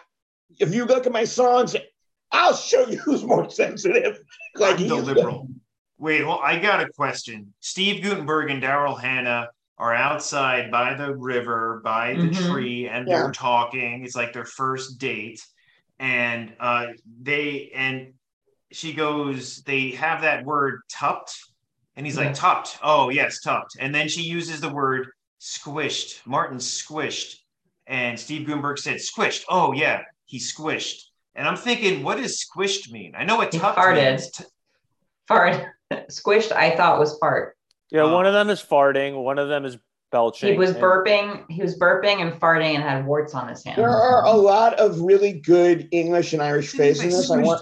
if 0.59 0.73
you 0.73 0.85
look 0.85 1.05
at 1.05 1.11
my 1.11 1.25
songs, 1.25 1.75
I'll 2.31 2.55
show 2.55 2.87
you 2.87 2.97
who's 2.97 3.23
more 3.23 3.49
sensitive. 3.49 4.19
Like 4.57 4.79
I'm 4.79 4.87
the 4.87 4.95
liberal. 4.95 5.49
Wait, 5.97 6.23
well, 6.25 6.39
I 6.41 6.57
got 6.57 6.79
a 6.81 6.87
question. 6.87 7.53
Steve 7.59 8.01
Guttenberg 8.01 8.49
and 8.49 8.63
Daryl 8.63 8.97
Hannah 8.97 9.49
are 9.77 9.93
outside 9.93 10.71
by 10.71 10.93
the 10.93 11.15
river, 11.15 11.81
by 11.83 12.13
the 12.13 12.23
mm-hmm. 12.23 12.51
tree, 12.51 12.87
and 12.87 13.07
yeah. 13.07 13.23
they're 13.23 13.31
talking. 13.31 14.03
It's 14.03 14.15
like 14.15 14.33
their 14.33 14.45
first 14.45 14.97
date. 14.99 15.45
And 15.99 16.53
uh, 16.59 16.87
they 17.21 17.71
and 17.75 18.13
she 18.71 18.93
goes, 18.93 19.61
they 19.63 19.91
have 19.91 20.21
that 20.21 20.45
word 20.45 20.81
tupped. 20.89 21.37
And 21.95 22.05
he's 22.05 22.17
yeah. 22.17 22.25
like, 22.25 22.33
tupped. 22.33 22.77
Oh, 22.83 23.09
yes, 23.09 23.39
tupped. 23.39 23.77
And 23.79 23.95
then 23.95 24.09
she 24.09 24.21
uses 24.21 24.59
the 24.59 24.69
word 24.69 25.07
squished. 25.39 26.25
Martin 26.25 26.57
squished. 26.57 27.35
And 27.87 28.19
Steve 28.19 28.45
Guttenberg 28.45 28.79
said, 28.79 28.97
squished. 28.97 29.43
Oh, 29.47 29.71
yeah, 29.71 30.01
he 30.25 30.39
squished. 30.39 31.03
And 31.35 31.47
I'm 31.47 31.55
thinking, 31.55 32.03
what 32.03 32.17
does 32.17 32.43
squished 32.43 32.91
mean? 32.91 33.13
I 33.15 33.23
know 33.23 33.37
what 33.37 33.51
tupped 33.51 33.77
farted. 33.77 34.11
means. 34.11 34.29
T- 34.31 34.43
fart. 35.27 35.65
Squished, 36.09 36.51
I 36.51 36.75
thought 36.75 36.99
was 36.99 37.17
fart. 37.19 37.54
Yeah, 37.95 38.03
um, 38.03 38.11
one 38.11 38.25
of 38.25 38.33
them 38.33 38.49
is 38.49 38.61
farting. 38.61 39.23
One 39.23 39.39
of 39.39 39.47
them 39.47 39.63
is 39.63 39.77
belching. 40.11 40.51
He 40.51 40.57
was 40.57 40.71
and- 40.71 40.79
burping. 40.79 41.45
He 41.49 41.61
was 41.61 41.79
burping 41.79 42.21
and 42.21 42.33
farting 42.33 42.75
and 42.75 42.83
had 42.83 43.05
warts 43.05 43.33
on 43.33 43.47
his 43.47 43.63
hands. 43.63 43.77
There 43.77 43.89
are 43.89 44.25
a 44.25 44.33
lot 44.33 44.73
of 44.73 44.99
really 44.99 45.31
good 45.31 45.87
English 45.91 46.33
and 46.33 46.41
Irish 46.41 46.71
phrases 46.71 47.03
in 47.03 47.09
this. 47.09 47.31
I 47.31 47.37
want, 47.37 47.61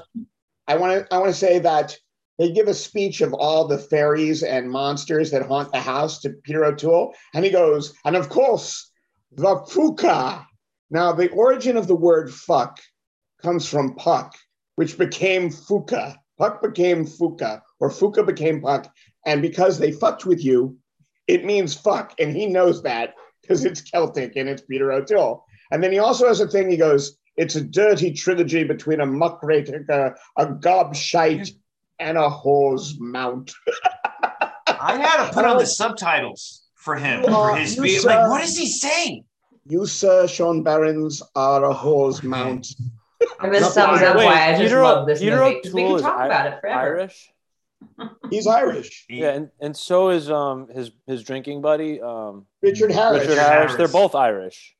I 0.67 0.76
want 0.78 1.08
to, 1.08 1.13
I 1.13 1.19
want 1.19 1.32
to 1.32 1.38
say 1.38 1.60
that 1.60 1.96
they 2.39 2.52
give 2.52 2.67
a 2.67 2.74
speech 2.74 3.22
of 3.22 3.32
all 3.34 3.67
the 3.67 3.78
fairies 3.78 4.41
and 4.41 4.72
monsters 4.72 5.30
that 5.32 5.46
haunt 5.46 5.72
the 5.72 5.80
house 5.80 6.19
to 6.22 6.32
Peter 6.32 6.65
O'Toole, 6.65 7.13
and 7.36 7.46
he 7.46 7.52
goes, 7.52 7.93
and 8.04 8.15
of 8.15 8.30
course, 8.30 8.89
the 9.32 9.56
fuka. 9.69 10.43
Now, 10.89 11.13
the 11.13 11.30
origin 11.30 11.78
of 11.78 11.88
the 11.88 11.96
word 11.96 12.34
fuck 12.34 12.80
comes 13.41 13.67
from 13.67 13.96
puck, 13.96 14.36
which 14.78 14.98
became 14.98 15.52
fuka. 15.52 16.15
Puck 16.39 16.62
became 16.63 17.06
fuka, 17.06 17.62
or 17.80 17.89
fuka 17.91 18.26
became 18.26 18.62
puck. 18.62 18.91
And 19.25 19.41
because 19.41 19.79
they 19.79 19.91
fucked 19.91 20.25
with 20.25 20.43
you, 20.43 20.77
it 21.27 21.45
means 21.45 21.73
fuck. 21.73 22.13
And 22.19 22.36
he 22.36 22.47
knows 22.47 22.83
that 22.83 23.15
because 23.41 23.65
it's 23.65 23.81
Celtic 23.81 24.36
and 24.36 24.49
it's 24.49 24.62
Peter 24.62 24.91
O'Toole. 24.91 25.45
And 25.71 25.83
then 25.83 25.91
he 25.91 25.99
also 25.99 26.27
has 26.27 26.41
a 26.41 26.47
thing, 26.47 26.69
he 26.69 26.77
goes, 26.77 27.17
it's 27.36 27.55
a 27.55 27.62
dirty 27.62 28.13
trilogy 28.13 28.63
between 28.63 28.99
a 28.99 29.05
muckraker, 29.05 29.86
a, 29.89 30.41
a 30.41 30.47
gobshite, 30.47 31.49
and 31.99 32.17
a 32.17 32.29
hose 32.29 32.97
mount. 32.99 33.51
I 34.67 34.97
had 34.97 35.27
to 35.27 35.33
put 35.33 35.45
on 35.45 35.57
the 35.57 35.65
subtitles 35.65 36.63
for 36.75 36.95
him 36.95 37.23
oh, 37.27 37.49
for 37.49 37.55
his 37.55 37.75
speech. 37.75 38.03
Like, 38.03 38.29
what 38.29 38.43
is 38.43 38.57
he 38.57 38.67
saying? 38.67 39.23
You, 39.65 39.86
sir, 39.86 40.27
Sean 40.27 40.62
Barons, 40.62 41.23
are 41.36 41.63
a 41.63 41.73
hose 41.73 42.23
mount. 42.23 42.67
And 43.39 43.53
this 43.53 43.73
sums 43.73 44.01
up 44.01 44.17
why 44.17 44.25
I 44.25 44.51
just 44.51 44.63
Peter, 44.63 44.83
love 44.83 45.07
this 45.07 45.19
Peter 45.21 45.38
movie. 45.38 45.62
we 45.73 45.83
can 45.83 45.99
talk 45.99 46.19
I- 46.19 46.25
about 46.25 46.47
it 46.47 46.59
forever. 46.59 46.79
Irish. 46.79 47.33
He's 48.30 48.48
Irish. 48.48 49.06
Yeah, 49.10 49.32
and, 49.32 49.50
and 49.60 49.76
so 49.76 50.10
is 50.10 50.30
um 50.30 50.67
his 50.69 50.91
his 51.08 51.24
drinking 51.24 51.62
buddy 51.62 52.02
um 52.02 52.46
Richard 52.62 52.91
Harris. 52.91 53.22
Richard 53.22 53.39
Harris. 53.39 53.76
They're 53.76 53.88
both 53.88 54.15
Irish. 54.15 54.76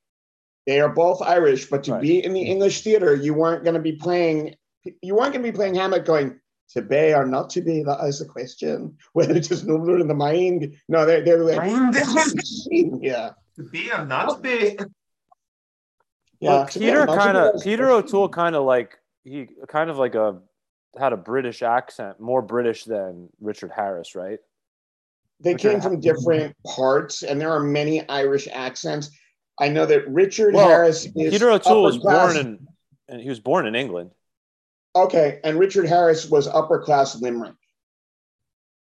They 0.66 0.80
are 0.80 0.90
both 0.90 1.22
Irish, 1.22 1.70
but 1.70 1.84
to 1.86 1.94
right. 1.94 2.02
be 2.02 2.24
in 2.24 2.34
the 2.34 2.42
English 2.42 2.82
theater, 2.82 3.16
you 3.16 3.34
weren't 3.34 3.64
going 3.64 3.76
to 3.76 3.82
be 3.82 3.94
playing. 3.94 4.56
You 5.02 5.16
weren't 5.16 5.34
going 5.34 5.44
to 5.46 5.52
be 5.52 5.56
playing 5.56 5.76
Hamlet 5.76 6.06
going 6.06 6.40
to 6.70 6.82
be 6.82 7.14
or 7.14 7.26
not 7.26 7.50
to 7.52 7.62
be. 7.62 7.84
That 7.84 8.04
is 8.06 8.20
the 8.20 8.26
question. 8.26 8.98
Whether 9.14 9.36
it 9.36 9.52
is 9.52 9.66
nobler 9.66 10.00
in 10.00 10.08
the 10.08 10.14
mind. 10.14 10.76
No, 10.88 11.06
they're 11.06 11.24
they're 11.24 11.44
like 11.44 11.62
yeah. 12.72 13.32
To 13.58 13.64
be 13.64 13.92
or 13.92 14.06
not 14.06 14.36
to 14.36 14.42
be. 14.42 14.78
Yeah, 16.40 16.66
Peter 16.70 17.06
kind 17.06 17.38
of 17.38 17.62
Peter 17.62 17.90
O'Toole 17.90 18.28
kind 18.28 18.56
of 18.56 18.66
like 18.66 18.98
he 19.24 19.48
kind 19.70 19.90
of 19.90 19.98
like 19.98 20.16
a 20.16 20.40
had 20.98 21.14
a 21.14 21.18
British 21.18 21.62
accent, 21.62 22.20
more 22.20 22.42
British 22.42 22.84
than 22.84 23.30
Richard 23.40 23.72
Harris, 23.76 24.16
right? 24.16 24.40
They 25.40 25.54
Richard 25.54 25.72
came 25.72 25.82
from 25.82 26.00
different 26.00 26.56
parts, 26.66 27.24
and 27.24 27.40
there 27.40 27.52
are 27.52 27.60
many 27.60 28.08
Irish 28.08 28.48
accents. 28.52 29.10
I 29.60 29.70
know 29.70 29.86
that 29.86 30.08
Richard 30.08 30.54
well, 30.54 30.68
Harris 30.68 31.06
is 31.06 31.32
Peter 31.32 31.50
O'Toole 31.50 31.84
was 31.84 31.98
class. 31.98 32.34
born 32.34 32.46
in 32.46 32.68
and 33.10 33.22
he 33.22 33.30
was 33.30 33.40
born 33.40 33.66
in 33.66 33.76
England. 33.76 34.12
Okay, 34.96 35.40
and 35.44 35.60
Richard 35.60 35.88
Harris 35.88 36.30
was 36.30 36.48
upper 36.48 36.80
class 36.80 37.20
Limerick. 37.20 37.56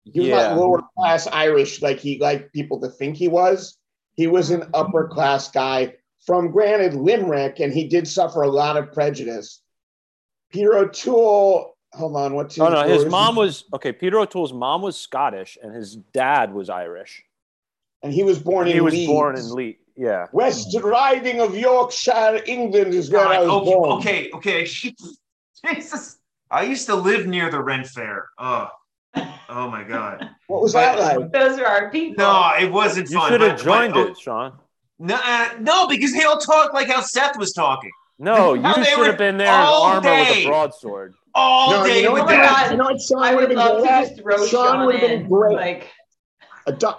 He 0.05 0.21
was 0.21 0.29
yeah. 0.29 0.49
not 0.49 0.59
lower 0.59 0.83
class 0.97 1.27
Irish 1.27 1.83
like 1.83 1.99
he 1.99 2.19
like 2.19 2.53
people 2.53 2.81
to 2.81 2.89
think 2.89 3.17
he 3.17 3.29
was. 3.29 3.77
He 4.15 4.27
was 4.27 4.51
an 4.51 4.65
upper 4.75 5.09
class 5.09 5.51
guy 5.51 5.95
from 6.27 6.51
granted 6.51 6.95
Limerick, 6.95 7.61
and 7.61 7.73
he 7.73 7.89
did 7.89 8.09
suffer 8.09 8.43
a 8.43 8.51
lot 8.51 8.77
of 8.77 8.93
prejudice. 8.93 9.63
Peter 10.51 10.77
O'Toole, 10.77 11.77
hold 11.93 12.17
on, 12.17 12.35
what's 12.35 12.55
his? 12.55 12.63
Oh 12.63 12.69
no, 12.69 12.83
his 12.83 13.05
mom 13.07 13.37
was 13.37 13.65
okay. 13.73 13.93
Peter 13.93 14.19
O'Toole's 14.19 14.53
mom 14.53 14.83
was 14.83 14.99
Scottish, 14.99 15.59
and 15.63 15.75
his 15.75 15.97
dad 15.97 16.53
was 16.53 16.71
Irish. 16.71 17.25
And 18.03 18.13
he 18.13 18.23
was 18.23 18.39
born 18.39 18.69
in. 18.69 18.75
He 18.75 18.81
was 18.81 18.95
Leeds. 18.95 19.11
born 19.11 19.37
in 19.37 19.51
Leeds. 19.53 19.79
Yeah. 19.99 20.27
West 20.33 20.77
Riding 20.81 21.41
of 21.41 21.57
Yorkshire, 21.57 22.43
England 22.47 22.95
is 22.95 23.11
where 23.11 23.25
God, 23.25 23.35
I 23.35 23.41
was 23.41 23.51
okay, 23.51 23.65
born. 23.65 23.91
Okay, 23.99 24.31
okay. 24.33 24.65
Jesus. 25.67 26.19
I 26.51 26.63
used 26.63 26.87
to 26.87 26.95
live 26.95 27.27
near 27.27 27.51
the 27.51 27.61
Ren 27.61 27.85
Fair. 27.85 28.29
Oh, 28.39 28.69
oh 29.17 29.71
my 29.71 29.83
God. 29.83 30.31
What 30.47 30.63
was 30.63 30.73
but, 30.73 30.97
that 30.97 31.19
like? 31.19 31.33
Those 31.33 31.59
are 31.59 31.67
our 31.67 31.91
people. 31.91 32.25
No, 32.25 32.53
it 32.59 32.73
wasn't 32.73 33.11
you 33.11 33.19
fun. 33.19 33.33
You 33.33 33.39
should 33.39 33.51
have 33.51 33.63
joined 33.63 33.93
but, 33.93 34.09
it, 34.09 34.19
Sean. 34.19 34.55
No, 34.99 35.21
uh, 35.23 35.51
no, 35.61 35.87
because 35.87 36.15
they 36.15 36.23
all 36.23 36.39
talk 36.39 36.73
like 36.73 36.89
how 36.89 37.03
Seth 37.03 37.37
was 37.37 37.53
talking. 37.53 37.91
No, 38.19 38.55
you 38.55 38.85
should 38.85 39.07
have 39.07 39.19
been 39.19 39.39
there 39.39 39.47
in 39.47 39.53
armor 39.53 40.03
day. 40.03 40.21
with 40.21 40.39
a 40.39 40.47
broadsword. 40.49 41.15
All 41.35 41.71
no, 41.71 41.87
day 41.87 41.99
you 41.99 42.09
know 42.09 42.15
with 42.15 42.27
that. 42.27 42.69
You 42.71 42.77
know 42.77 42.85
what? 42.85 43.01
Sean 43.01 43.35
would 43.35 43.51
have 43.51 43.51
been 43.51 44.23
great. 44.23 44.49
Sean 44.49 44.87
would 44.87 44.97
have 44.97 45.09
been 45.09 45.29
great. 45.29 45.57
Like, 45.57 45.91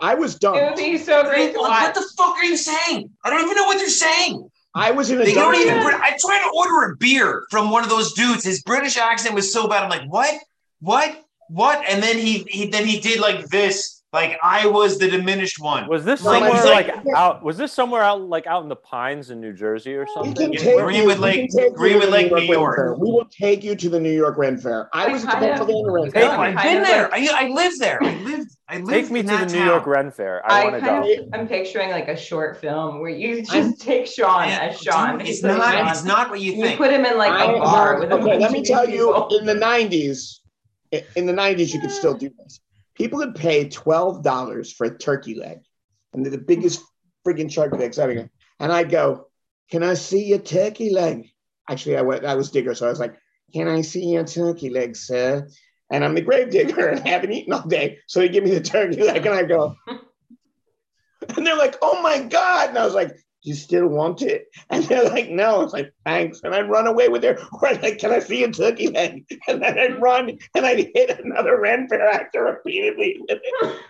I 0.02 0.16
was 0.16 0.36
dumb. 0.36 0.56
It 0.56 0.64
would 0.64 0.76
be 0.76 0.98
so 0.98 1.24
great. 1.24 1.56
What 1.56 1.94
the 1.94 2.06
fuck 2.18 2.38
are 2.38 2.46
you 2.46 2.58
saying? 2.58 3.10
I 3.24 3.30
don't 3.30 3.44
even 3.44 3.56
know 3.56 3.66
what 3.66 3.80
you're 3.80 3.90
saying. 3.90 4.50
I 4.76 4.92
was 4.92 5.12
in 5.12 5.20
a. 5.20 5.26
They 5.26 5.34
don't 5.34 5.56
even. 5.56 5.78
I 5.78 6.16
tried 6.20 6.44
to 6.44 6.52
order 6.56 6.92
a 6.92 6.96
beer 6.96 7.46
from 7.50 7.70
one 7.72 7.84
of 7.84 7.90
those 7.90 8.14
dudes. 8.14 8.44
His 8.44 8.64
British 8.64 8.98
accent 8.98 9.36
was 9.36 9.52
so 9.52 9.68
bad. 9.68 9.84
I'm 9.84 9.90
like, 9.90 10.10
what, 10.10 10.34
what, 10.80 11.26
what? 11.50 11.84
And 11.90 12.02
then 12.02 12.18
he, 12.18 12.46
he 12.48 12.68
then 12.68 12.86
he 12.86 13.00
did 13.00 13.20
like 13.20 13.48
this 13.48 13.99
like 14.12 14.40
I 14.42 14.66
was 14.66 14.98
the 14.98 15.08
diminished 15.08 15.60
one. 15.60 15.88
Was 15.88 16.04
this 16.04 16.22
somewhere 16.22 16.52
like, 16.52 16.88
like, 16.88 17.16
out? 17.16 17.44
Was 17.44 17.58
this 17.58 17.72
somewhere 17.72 18.02
out 18.02 18.22
like 18.22 18.48
out 18.48 18.64
in 18.64 18.70
the 18.70 18.76
pines 18.76 19.30
in 19.30 19.40
New 19.40 19.54
Jersey 19.54 19.94
or 19.94 20.08
something? 20.16 20.52
Greenwood 20.52 21.20
Lake, 21.20 21.52
Greenwood 21.76 22.10
Lake, 22.10 22.32
New 22.32 22.42
York. 22.42 22.78
York. 22.78 22.98
We 22.98 23.12
will 23.12 23.30
take 23.30 23.64
you 23.64 23.76
to 23.76 23.88
the 23.88 24.00
New 24.00 24.12
York 24.12 24.36
Ren 24.38 24.58
Fair. 24.58 24.90
I, 24.94 25.06
I 25.06 25.14
was 25.14 25.24
at 25.26 25.40
the 25.40 25.48
Pennsylvania 25.48 25.92
Ren 25.92 26.12
Fair. 26.12 26.32
I've 26.32 26.64
been 26.64 26.82
there. 26.82 27.14
I, 27.14 27.30
I 27.32 27.48
live 27.50 27.74
there. 27.78 28.02
I 28.02 28.16
lived. 28.24 28.52
I 28.68 28.78
lived 28.78 28.90
take 28.90 29.12
me 29.12 29.22
to 29.22 29.28
the 29.28 29.38
town. 29.38 29.52
New 29.52 29.66
York 29.66 29.86
Ren 29.86 30.10
Fair. 30.10 30.42
I, 30.50 30.62
I 30.62 30.64
want 30.64 30.76
to 30.76 30.82
go. 30.82 31.24
Of, 31.24 31.30
I'm 31.34 31.48
picturing 31.48 31.92
like 31.92 32.08
a 32.08 32.18
short 32.18 32.58
film 32.58 33.02
where 33.02 33.12
you 33.12 33.42
just 33.42 33.54
I'm, 33.54 33.74
take 33.76 34.08
Sean 34.08 34.50
as 34.50 34.80
Sean. 34.80 35.22
It's 35.22 35.44
not. 35.44 35.72
Sean. 35.72 35.88
It's 35.88 36.04
not 36.04 36.32
what 36.32 36.42
you 36.42 36.54
think. 36.54 36.72
You 36.72 36.78
put 36.78 36.92
him 36.92 37.06
in 37.06 37.16
like 37.16 37.48
a 37.48 37.60
bar 37.60 38.00
with 38.00 38.12
Okay, 38.12 38.40
let 38.40 38.52
me 38.52 38.64
tell 38.64 38.90
you. 38.90 39.14
In 39.40 39.46
the 39.46 39.54
'90s, 39.54 40.40
in 41.16 41.28
the 41.28 41.34
'90s, 41.34 41.76
you 41.76 41.80
could 41.80 41.92
still 41.92 42.16
do 42.16 42.32
this 42.40 42.60
People 43.00 43.20
would 43.20 43.36
pay 43.36 43.70
twelve 43.70 44.24
dollars 44.24 44.72
for 44.74 44.86
a 44.86 44.98
turkey 44.98 45.34
leg, 45.34 45.60
and 46.14 46.24
they're 46.24 46.32
the 46.32 46.38
biggest 46.38 46.84
freaking 47.26 47.54
turkey 47.54 47.78
legs 47.78 47.98
ever. 47.98 48.30
And 48.60 48.72
I'd 48.72 48.92
go, 48.92 49.28
"Can 49.72 49.84
I 49.84 49.94
see 49.94 50.26
your 50.26 50.40
turkey 50.40 50.90
leg?" 50.90 51.30
Actually, 51.70 51.98
I 51.98 52.02
went. 52.02 52.26
I 52.26 52.36
was 52.36 52.52
digger, 52.52 52.76
so 52.76 52.88
I 52.88 52.90
was 52.90 53.00
like, 53.00 53.16
"Can 53.54 53.70
I 53.70 53.82
see 53.82 54.06
your 54.06 54.26
turkey 54.26 54.70
leg, 54.70 54.98
sir?" 54.98 55.48
And 55.90 56.04
I'm 56.04 56.14
the 56.14 56.22
grave 56.22 56.52
digger 56.52 56.88
and 56.90 57.00
I 57.00 57.10
haven't 57.10 57.32
eaten 57.32 57.54
all 57.54 57.68
day, 57.68 58.00
so 58.08 58.20
they 58.20 58.30
give 58.30 58.44
me 58.44 58.52
the 58.52 58.62
turkey 58.62 59.02
leg, 59.02 59.26
and 59.26 59.34
I 59.34 59.44
go, 59.44 59.76
and 59.88 61.48
they're 61.48 61.56
like, 61.56 61.78
"Oh 61.82 62.02
my 62.02 62.20
god!" 62.20 62.70
And 62.70 62.78
I 62.78 62.86
was 62.86 62.94
like, 62.94 63.16
you 63.50 63.56
still 63.56 63.88
want 63.88 64.22
it? 64.22 64.46
And 64.70 64.84
they're 64.86 65.10
like, 65.10 65.30
no. 65.30 65.62
It's 65.62 65.74
like, 65.74 65.92
thanks. 66.06 66.42
And 66.44 66.54
I'd 66.54 66.70
run 66.70 66.88
away 66.88 67.10
with 67.10 67.24
her. 67.24 67.38
or 67.54 67.68
I'd 67.68 67.82
like, 67.82 67.98
can 67.98 68.12
I 68.12 68.20
see 68.20 68.44
a 68.44 68.52
turkey 68.52 68.90
leg? 68.90 69.26
And 69.48 69.62
then 69.62 69.78
I'd 69.78 70.02
run 70.02 70.38
and 70.56 70.66
I'd 70.66 70.92
hit 70.94 71.20
another 71.20 71.60
Ren 71.60 71.88
Fair 71.88 72.08
actor 72.08 72.44
repeatedly 72.44 73.18
with 73.20 73.40
it. 73.44 73.82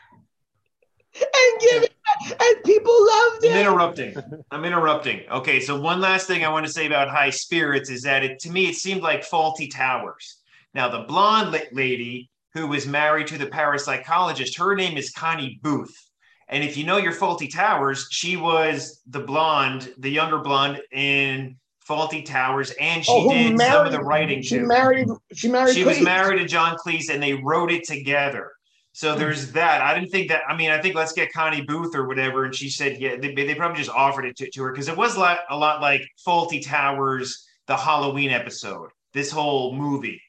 and 1.16 1.62
give 1.62 1.84
it, 1.84 1.94
and 2.40 2.64
people 2.64 2.94
loved 2.94 3.44
it. 3.44 3.52
I'm 3.52 3.62
interrupting. 3.62 4.16
I'm 4.52 4.64
interrupting. 4.64 5.22
Okay, 5.30 5.60
so 5.60 5.80
one 5.80 6.00
last 6.00 6.28
thing 6.28 6.46
I 6.46 6.50
want 6.50 6.66
to 6.66 6.72
say 6.72 6.86
about 6.86 7.10
high 7.10 7.32
spirits 7.32 7.90
is 7.90 8.04
that 8.04 8.24
it 8.24 8.40
to 8.40 8.50
me 8.52 8.68
it 8.70 8.76
seemed 8.76 9.02
like 9.02 9.24
faulty 9.24 9.68
Towers. 9.68 10.38
Now 10.74 10.88
the 10.88 11.06
blonde 11.08 11.60
lady 11.74 12.30
who 12.54 12.68
was 12.68 12.88
married 12.88 13.28
to 13.28 13.38
the 13.38 13.48
parapsychologist, 13.48 14.58
her 14.60 14.76
name 14.76 14.98
is 14.98 15.12
Connie 15.12 15.60
Booth 15.62 16.09
and 16.50 16.64
if 16.64 16.78
you 16.78 16.86
know 16.86 16.98
your 16.98 17.14
Fawlty 17.14 17.52
Towers, 17.52 18.08
she 18.12 18.36
was 18.36 19.02
the 19.08 19.20
blonde, 19.20 19.94
the 19.98 20.10
younger 20.10 20.40
blonde 20.40 20.82
in 20.92 21.58
Fawlty 21.88 22.26
Towers, 22.26 22.72
and 22.80 23.04
she 23.04 23.12
oh, 23.12 23.30
did 23.32 23.58
married, 23.58 23.72
some 23.72 23.86
of 23.86 23.92
the 23.92 24.02
writing 24.02 24.42
she 24.42 24.58
too. 24.58 24.66
Married, 24.66 25.08
she 25.34 25.48
married. 25.48 25.76
She 25.76 25.84
Cleese. 25.84 25.88
was 25.88 26.02
married 26.02 26.40
to 26.40 26.46
John 26.46 26.78
Cleese, 26.78 27.10
and 27.10 27.22
they 27.22 27.34
wrote 27.34 27.72
it 27.72 27.84
together. 27.86 28.52
So 28.92 29.14
hmm. 29.14 29.20
there's 29.20 29.52
that. 29.54 29.82
I 29.82 29.94
didn't 29.94 30.10
think 30.10 30.30
that. 30.30 30.42
I 30.48 30.56
mean, 30.56 30.72
I 30.72 30.82
think 30.82 30.96
let's 30.96 31.14
get 31.14 31.32
Connie 31.32 31.62
Booth 31.62 31.96
or 31.96 32.08
whatever, 32.08 32.46
and 32.46 32.54
she 32.54 32.70
said, 32.70 33.00
yeah, 33.00 33.16
they, 33.16 33.34
they 33.34 33.56
probably 33.56 33.78
just 33.78 33.96
offered 33.96 34.26
it 34.26 34.36
to, 34.38 34.50
to 34.50 34.64
her 34.64 34.72
because 34.72 34.88
it 34.88 34.98
was 34.98 35.16
a 35.16 35.20
lot, 35.20 35.40
a 35.50 35.58
lot 35.58 35.82
like 35.82 36.02
Fawlty 36.26 36.66
Towers, 36.66 37.48
the 37.68 37.78
Halloween 37.78 38.32
episode 38.32 38.90
this 39.14 39.32
whole 39.32 39.74
movie. 39.74 40.22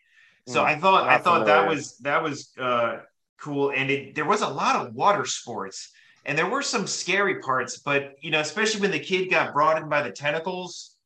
So 0.47 0.63
Mm, 0.63 0.65
I 0.65 0.77
thought 0.77 1.05
I 1.05 1.13
not 1.13 1.25
thought 1.25 1.47
that 1.47 1.69
was 1.69 1.97
that 1.99 2.23
was 2.23 2.51
uh, 2.59 2.99
cool, 3.39 3.71
and 3.71 3.91
it, 3.91 4.15
there 4.15 4.25
was 4.25 4.43
a 4.43 4.49
lot 4.49 4.77
of 4.77 4.95
water 4.95 5.25
sports, 5.25 5.93
and 6.27 6.37
there 6.37 6.49
were 6.49 6.63
some 6.63 6.87
scary 6.87 7.41
parts. 7.41 7.79
But 7.79 8.17
you 8.21 8.31
know, 8.31 8.41
especially 8.41 8.81
when 8.81 8.91
the 8.91 9.01
kid 9.01 9.31
got 9.31 9.53
brought 9.53 9.81
in 9.81 9.89
by 9.89 10.03
the 10.03 10.11
tentacles, 10.11 10.97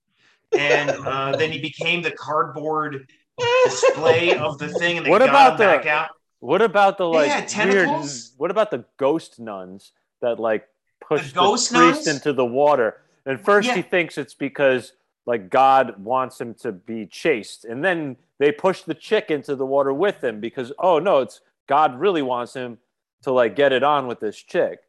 and 0.57 0.90
uh, 1.07 1.37
then 1.37 1.50
he 1.53 1.61
became 1.61 2.03
the 2.03 2.12
cardboard 2.12 3.09
display 3.64 4.37
of 4.37 4.59
the 4.59 4.68
thing, 4.68 4.96
and 4.98 5.07
they 5.07 5.11
What 5.11 5.18
got 5.20 5.29
about 5.29 5.53
him 5.53 5.59
the- 5.59 5.64
back 5.64 5.87
out. 5.87 6.09
What 6.40 6.61
about 6.61 6.98
the 6.98 7.07
like 7.09 7.31
had 7.31 7.44
weird? 7.68 7.87
tentacles? 7.87 8.33
What 8.37 8.50
about 8.50 8.70
the 8.70 8.85
ghost 8.98 9.40
nuns 9.40 9.92
that 10.20 10.38
like 10.38 10.68
push 11.00 11.29
the, 11.33 11.35
ghost 11.40 11.72
priest 11.72 12.07
nuns? 12.07 12.07
into 12.07 12.35
the 12.35 12.44
water? 12.44 13.00
And 13.24 13.40
first 13.40 13.66
Yeah. 13.68 13.77
he 13.77 13.83
thinks 13.83 14.18
it's 14.18 14.35
because 14.35 14.92
like 15.24 15.48
God 15.48 16.05
wants 16.05 16.38
him 16.38 16.53
to 16.57 16.70
be 16.72 17.07
chased, 17.07 17.64
and 17.64 17.83
then 17.83 18.16
they 18.38 18.53
push 18.53 18.83
the 18.83 18.92
chick 18.92 19.31
into 19.31 19.57
the 19.57 19.64
water 19.64 19.94
with 19.94 20.22
him 20.22 20.38
because 20.40 20.70
oh 20.79 20.98
no, 20.98 21.20
it's 21.20 21.40
God 21.66 21.98
really 21.98 22.20
wants 22.20 22.53
him 22.53 22.77
to 23.22 23.33
like 23.33 23.57
get 23.57 23.72
it 23.72 23.83
on 23.83 24.07
with 24.07 24.20
this 24.20 24.37
chick. 24.37 24.81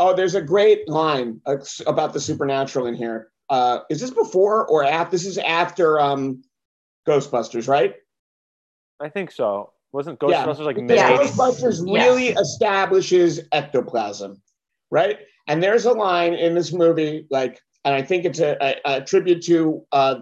Oh, 0.00 0.14
there's 0.14 0.34
a 0.34 0.42
great 0.42 0.88
line 0.88 1.40
uh, 1.46 1.56
about 1.86 2.12
the 2.12 2.20
supernatural 2.20 2.86
in 2.86 2.94
here. 2.94 3.30
Uh, 3.50 3.80
is 3.90 4.00
this 4.00 4.10
before 4.10 4.66
or 4.66 4.84
after? 4.84 5.10
This 5.12 5.26
is 5.26 5.38
after 5.38 5.98
um, 5.98 6.42
Ghostbusters, 7.06 7.66
right? 7.68 7.94
I 9.00 9.08
think 9.08 9.30
so. 9.30 9.72
Wasn't 9.92 10.18
Yeah. 10.22 10.44
Ghostbusters 10.44 10.58
like 10.64 10.76
Because 10.76 10.88
mid 10.88 10.96
Yeah. 10.96 11.16
Ghostbusters 11.16 11.82
Yes. 11.86 12.04
really 12.06 12.28
establishes 12.28 13.40
ectoplasm, 13.52 14.40
right? 14.90 15.18
And 15.46 15.62
there's 15.62 15.86
a 15.86 15.92
line 15.92 16.34
in 16.34 16.54
this 16.54 16.72
movie, 16.72 17.26
like, 17.30 17.60
and 17.84 17.94
I 17.94 18.02
think 18.02 18.24
it's 18.26 18.38
a, 18.40 18.56
a, 18.60 18.96
a 18.96 19.00
tribute 19.00 19.42
to 19.44 19.84
uh, 19.92 20.16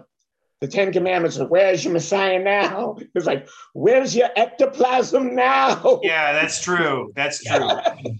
the 0.61 0.67
Ten 0.67 0.91
Commandments 0.93 1.37
of 1.37 1.49
"Where's 1.49 1.83
your 1.83 1.93
Messiah 1.93 2.39
now?" 2.39 2.97
It's 3.15 3.25
like, 3.25 3.47
"Where's 3.73 4.15
your 4.15 4.29
ectoplasm 4.35 5.35
now?" 5.35 5.99
Yeah, 6.01 6.31
that's 6.31 6.63
true. 6.63 7.11
That's 7.15 7.43
true. 7.43 7.69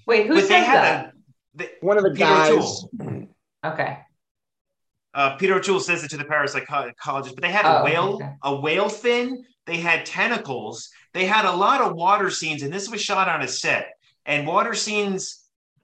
Wait, 0.05 0.27
who 0.27 0.33
but 0.35 0.41
says 0.41 0.49
they 0.49 0.63
had 0.63 0.83
that? 0.83 1.13
A. 1.59 1.63
They, 1.63 1.69
One 1.81 1.97
of 1.97 2.03
the 2.03 2.11
Peter 2.11 2.25
guys. 2.25 2.51
O'Toole. 2.51 3.27
Okay. 3.65 3.97
Uh, 5.13 5.35
Peter 5.37 5.55
O'Toole 5.55 5.79
says 5.79 6.03
it 6.03 6.09
to 6.11 6.17
the 6.17 6.25
parapsychologist, 6.25 7.33
but 7.33 7.41
they 7.41 7.51
had 7.51 7.65
Oh, 7.65 7.77
a 7.79 7.83
whale, 7.83 8.13
okay. 8.15 8.29
a 8.43 8.55
whale 8.55 8.89
fin. 8.89 9.43
They 9.65 9.77
had 9.77 10.05
tentacles. 10.05 10.89
They 11.13 11.25
had 11.25 11.45
a 11.45 11.51
lot 11.55 11.81
of 11.81 11.95
water 11.95 12.29
scenes, 12.29 12.61
and 12.61 12.71
this 12.71 12.89
was 12.89 13.01
shot 13.01 13.27
on 13.27 13.41
a 13.41 13.47
set. 13.47 13.89
And 14.25 14.45
water 14.45 14.73
scenes 14.75 15.43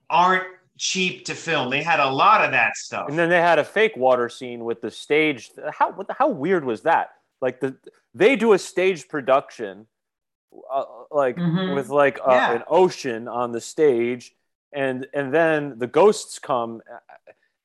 aren't 0.09 0.43
cheap 0.77 1.25
to 1.25 1.35
film. 1.35 1.69
They 1.69 1.81
had 1.81 1.99
a 1.99 2.09
lot 2.09 2.43
of 2.45 2.51
that 2.51 2.75
stuff. 2.75 3.09
And 3.09 3.17
then 3.17 3.29
they 3.29 3.41
had 3.41 3.57
a 3.59 3.63
fake 3.63 3.97
water 3.97 4.29
scene 4.29 4.63
with 4.65 4.81
the 4.81 4.91
stage. 4.91 5.49
How 5.77 5.91
what 5.91 6.07
the, 6.07 6.13
how 6.13 6.27
weird 6.29 6.63
was 6.63 6.81
that? 6.81 7.09
Like 7.41 7.59
the 7.59 7.75
they 8.13 8.35
do 8.35 8.53
a 8.53 8.59
stage 8.59 9.07
production, 9.07 9.87
uh, 10.71 10.83
like 11.11 11.37
Mhm. 11.37 11.73
with 11.75 11.89
like 11.89 12.19
uh, 12.19 12.31
Yeah. 12.31 12.53
an 12.53 12.63
ocean 12.67 13.27
on 13.27 13.51
the 13.51 13.61
stage, 13.61 14.33
and 14.75 15.07
and 15.13 15.33
then 15.33 15.77
the 15.77 15.87
ghosts 15.87 16.39
come, 16.39 16.81
uh, 16.91 16.97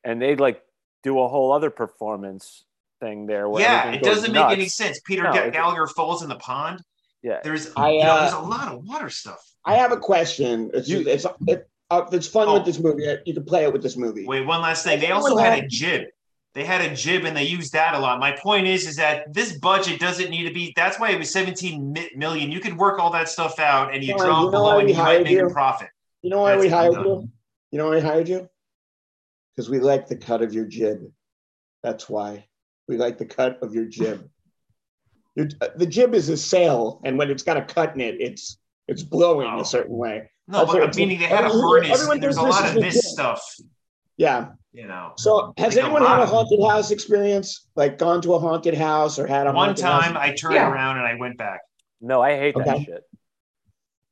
and 0.05 0.21
they 0.21 0.37
like 0.37 0.63
do 1.03 1.19
a 1.21 1.29
whole 1.29 1.53
other 1.53 1.71
performance 1.71 2.65
thing 3.01 3.27
there. 3.27 3.49
Where 3.49 3.63
yeah, 3.63 3.91
it 3.93 4.03
doesn't 4.03 4.33
make 4.33 4.51
any 4.51 4.69
sense. 4.69 5.01
Peter 5.01 5.23
No, 5.25 5.33
Ga- 5.33 5.45
it- 5.47 5.53
Gallagher 5.53 5.87
falls 5.87 6.23
in 6.23 6.29
the 6.29 6.37
pond. 6.37 6.83
Yeah, 7.23 7.41
There's, 7.43 7.73
I, 7.77 7.91
you 7.91 8.05
know, 8.05 8.11
uh, 8.11 8.21
there's 8.21 8.33
a 8.35 8.39
lot 8.39 8.73
of 8.73 8.85
water 8.85 9.11
stuff. 9.11 9.45
I 9.65 9.75
have 9.75 9.91
a 9.91 9.97
question. 9.97 10.71
It's 10.73 10.89
You- 10.89 11.05
it's 11.07 11.27
it, 11.49 11.69
uh, 11.91 12.05
it's 12.13 12.29
fun 12.29 12.47
Oh. 12.49 12.55
with 12.55 12.65
this 12.65 12.79
movie. 12.79 13.05
You 13.27 13.35
can 13.35 13.45
play 13.45 13.65
it 13.65 13.73
with 13.73 13.83
this 13.83 13.97
movie. 13.97 14.25
Wait, 14.25 14.47
one 14.47 14.63
last 14.63 14.85
thing. 14.85 15.01
They 15.01 15.11
also 15.11 15.37
had 15.37 15.59
a 15.65 15.67
jib. 15.67 16.05
They 16.55 16.65
had 16.65 16.81
a 16.81 16.95
jib, 16.95 17.25
and 17.25 17.37
they 17.37 17.45
used 17.45 17.73
that 17.73 17.95
a 17.95 17.99
lot. 17.99 18.19
My 18.21 18.33
point 18.33 18.67
is, 18.67 18.87
is 18.87 18.97
that 18.97 19.33
this 19.35 19.53
budget 19.53 20.01
doesn't 20.01 20.31
need 20.31 20.45
to 20.49 20.55
be. 20.55 20.73
That's 20.77 20.99
why 20.99 21.11
it 21.11 21.19
was 21.19 21.31
17 21.31 21.95
million. 22.17 22.51
You 22.51 22.61
could 22.61 22.77
work 22.77 22.99
all 22.99 23.11
that 23.13 23.29
stuff 23.29 23.59
out, 23.59 23.93
and 23.95 24.03
you 24.03 24.17
Sorry, 24.17 24.29
drop 24.29 24.39
you 24.39 24.45
know 24.47 24.51
below, 24.51 24.79
and 24.79 24.89
you 24.89 24.95
might 24.97 25.03
hired 25.03 25.25
make 25.25 25.39
a 25.39 25.49
profit. 25.51 25.89
You 26.23 26.31
know 26.31 26.41
why 26.41 26.53
That's 26.53 26.63
we 26.65 26.69
hired 26.69 26.95
done. 26.95 27.05
you? 27.07 27.29
You 27.71 27.79
know 27.79 27.89
why 27.89 27.97
we 27.97 28.01
hired 28.01 28.29
you? 28.29 28.49
Because 29.55 29.71
we 29.71 29.79
like 29.79 30.09
the 30.09 30.17
cut 30.17 30.43
of 30.43 30.53
your 30.53 30.65
jib. 30.65 31.01
That's 31.83 32.09
why 32.09 32.47
we 32.89 32.97
like 32.97 33.19
the 33.19 33.27
cut 33.27 33.59
of 33.63 33.75
your 33.75 33.85
jib. 33.87 34.29
Your, 35.37 35.49
uh, 35.61 35.69
the 35.77 35.87
jib 35.87 36.15
is 36.15 36.29
a 36.29 36.37
sail, 36.37 37.01
and 37.05 37.17
when 37.19 37.31
it's 37.31 37.43
got 37.43 37.57
a 37.57 37.63
cut 37.63 37.95
in 37.95 38.01
it, 38.01 38.17
it's 38.21 38.59
it's 38.89 39.03
blowing 39.03 39.47
Oh. 39.53 39.61
a 39.61 39.65
certain 39.65 39.97
way. 39.97 40.31
No, 40.49 40.61
That's 40.61 40.73
but 40.73 40.81
what- 40.81 40.97
meaning 40.97 41.19
they 41.19 41.27
had 41.27 41.45
a 41.45 41.49
everyone- 41.49 41.61
harness. 41.69 41.91
everyone 41.93 42.17
and 42.17 42.23
there's 42.23 42.37
a 42.39 42.43
lot 42.43 42.65
of 42.69 42.75
this 42.75 42.85
legit. 42.97 43.03
stuff. 43.05 43.55
Yeah. 44.17 44.49
You 44.73 44.87
know, 44.87 45.13
So 45.19 45.53
has 45.59 45.75
Like 45.77 45.85
anyone 45.85 46.03
lot 46.03 46.19
had 46.19 46.23
a 46.23 46.27
haunted 46.27 46.61
house 46.67 46.91
experience? 46.91 47.69
Like 47.77 47.99
gone 47.99 48.21
to 48.23 48.35
a 48.35 48.39
haunted 48.39 48.75
house 48.75 49.19
or 49.19 49.27
had 49.27 49.47
a 49.47 49.53
one 49.53 49.69
haunted 49.69 49.83
time 49.83 50.15
house? 50.15 50.17
I 50.17 50.35
turned 50.35 50.55
Yeah. 50.55 50.71
around 50.71 50.97
and 50.99 51.07
I 51.07 51.15
went 51.17 51.37
back. 51.39 51.61
no, 52.01 52.21
I 52.23 52.37
hate 52.37 52.55
that 52.57 52.83
shit. 52.83 53.05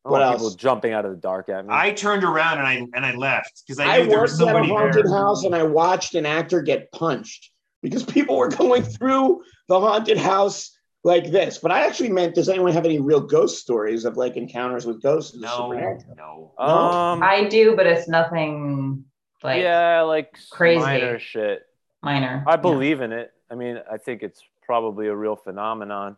I 0.06 0.10
What 0.10 0.22
else? 0.22 0.36
people 0.42 0.50
jumping 0.54 0.92
out 0.92 1.04
of 1.04 1.10
the 1.10 1.16
dark 1.16 1.48
at 1.48 1.66
me. 1.66 1.74
I 1.74 1.90
turned 1.92 2.22
around 2.24 2.58
and 2.58 2.66
I 2.66 2.86
and 2.94 3.04
I 3.04 3.14
left 3.14 3.62
because 3.66 3.80
I 3.80 3.84
I 3.96 3.98
knew 4.02 4.08
there 4.08 4.20
was 4.20 4.38
worked 4.40 4.48
at 4.50 4.56
a 4.56 4.68
haunted 4.68 5.06
there. 5.06 5.12
house 5.12 5.44
and 5.44 5.54
I 5.54 5.64
watched 5.64 6.14
an 6.14 6.26
actor 6.26 6.62
get 6.62 6.90
punched 6.92 7.50
because 7.82 8.04
people 8.16 8.36
were 8.36 8.48
going 8.48 8.82
through 8.82 9.42
the 9.68 9.80
haunted 9.80 10.18
house 10.18 10.76
like 11.02 11.30
this. 11.30 11.58
But 11.58 11.70
I 11.72 11.86
actually 11.86 12.10
meant, 12.10 12.34
does 12.34 12.48
anyone 12.48 12.72
have 12.72 12.84
any 12.84 13.00
real 13.00 13.20
ghost 13.20 13.58
stories 13.58 14.04
of 14.04 14.16
like 14.16 14.36
encounters 14.36 14.86
with 14.86 15.02
ghosts? 15.02 15.34
in 15.34 15.40
the 15.40 15.46
No, 15.48 15.72
no. 16.16 16.52
um, 16.64 17.22
I 17.22 17.48
do, 17.48 17.74
but 17.76 17.86
it's 17.86 18.08
nothing 18.08 19.04
like 19.42 19.62
yeah, 19.62 20.02
like 20.02 20.36
crazy. 20.50 20.80
minor 20.80 21.18
shit. 21.18 21.66
minor. 22.02 22.44
I 22.46 22.52
Yeah. 22.52 22.56
believe 22.56 23.00
in 23.00 23.12
it. 23.12 23.32
I 23.50 23.54
mean, 23.54 23.80
I 23.90 23.96
think 23.98 24.22
it's 24.22 24.40
probably 24.64 25.06
a 25.08 25.14
real 25.14 25.36
phenomenon. 25.36 26.16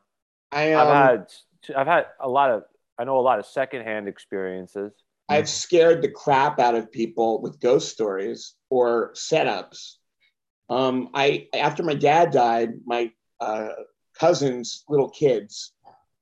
I, 0.53 0.72
um, 0.72 0.88
I've 0.88 0.94
had 0.96 1.33
I've 1.77 1.87
had 1.87 2.07
a 2.20 2.29
lot 2.29 2.51
of 2.51 2.64
I 2.99 3.05
know 3.05 3.19
a 3.19 3.21
lot 3.21 3.39
of 3.39 3.47
secondhand 3.47 4.09
experiences. 4.09 4.93
I've 5.29 5.49
scared 5.49 6.03
the 6.03 6.11
crap 6.11 6.59
out 6.59 6.75
of 6.75 6.91
people 6.91 7.43
with 7.43 7.61
ghost 7.61 7.91
stories 7.91 8.55
or 8.71 9.13
setups. 9.15 9.95
Um, 10.71 11.11
I 11.15 11.49
after 11.55 11.83
my 11.83 11.95
dad 11.95 12.31
died, 12.31 12.71
my 12.87 13.13
uh, 13.41 13.69
cousins' 14.19 14.85
little 14.89 15.11
kids, 15.11 15.73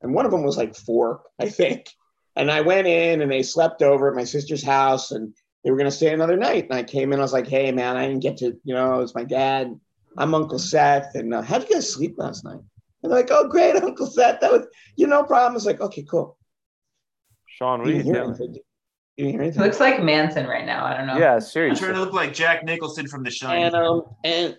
and 0.02 0.12
one 0.12 0.24
of 0.24 0.32
them 0.32 0.42
was 0.44 0.56
like 0.56 0.74
four, 0.74 1.22
I 1.40 1.48
think. 1.48 1.88
And 2.34 2.50
I 2.50 2.60
went 2.60 2.86
in 2.86 3.22
and 3.22 3.30
they 3.30 3.42
slept 3.42 3.80
over 3.82 4.08
at 4.08 4.16
my 4.16 4.24
sister's 4.24 4.62
house, 4.62 5.12
and 5.12 5.32
they 5.64 5.70
were 5.70 5.76
going 5.76 5.90
to 5.90 5.96
stay 5.96 6.12
another 6.12 6.36
night. 6.36 6.64
And 6.68 6.74
I 6.74 6.82
came 6.82 7.12
in, 7.12 7.18
I 7.18 7.22
was 7.22 7.32
like, 7.32 7.46
"Hey, 7.46 7.72
man, 7.72 7.96
I 7.96 8.06
didn't 8.06 8.22
get 8.22 8.38
to, 8.38 8.56
you 8.64 8.74
know, 8.74 9.00
it's 9.00 9.14
my 9.14 9.24
dad. 9.24 9.78
I'm 10.18 10.34
Uncle 10.34 10.58
Seth, 10.58 11.14
and 11.14 11.32
uh, 11.32 11.42
how'd 11.42 11.62
you 11.62 11.74
guys 11.74 11.92
sleep 11.92 12.16
last 12.18 12.44
night?" 12.44 12.60
And 13.02 13.12
they're 13.12 13.20
like, 13.20 13.30
"Oh, 13.30 13.48
great, 13.48 13.76
Uncle 13.82 14.06
Seth. 14.06 14.40
That 14.40 14.52
was, 14.52 14.66
you 14.96 15.06
know, 15.06 15.20
no 15.20 15.26
problem." 15.26 15.52
I 15.52 15.54
was 15.54 15.66
like, 15.66 15.80
"Okay, 15.80 16.02
cool." 16.02 16.35
Sean, 17.56 17.78
what 17.80 17.88
are 17.88 17.90
You 17.90 17.96
you 17.98 18.02
hear 18.02 18.14
doing? 18.14 18.28
anything. 18.28 18.56
You 19.16 19.32
didn't 19.32 19.40
It 19.42 19.56
looks 19.56 19.80
like 19.80 20.02
Manson 20.02 20.46
right 20.46 20.66
now. 20.66 20.84
I 20.84 20.94
don't 20.96 21.06
know. 21.06 21.16
Yeah, 21.16 21.34
I'm 21.36 21.40
seriously. 21.40 21.82
trying 21.82 21.94
to 21.94 22.00
look 22.00 22.12
like 22.12 22.34
Jack 22.34 22.64
Nicholson 22.64 23.06
from 23.08 23.22
The 23.22 23.30
Shining. 23.30 23.64
And 23.64 23.74
um 23.74 24.02
and 24.24 24.58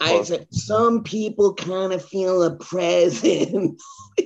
I 0.00 0.22
said 0.22 0.46
some 0.52 1.02
people 1.02 1.54
kind 1.54 1.92
of 1.92 2.04
feel 2.04 2.44
a 2.44 2.54
presence. 2.58 3.82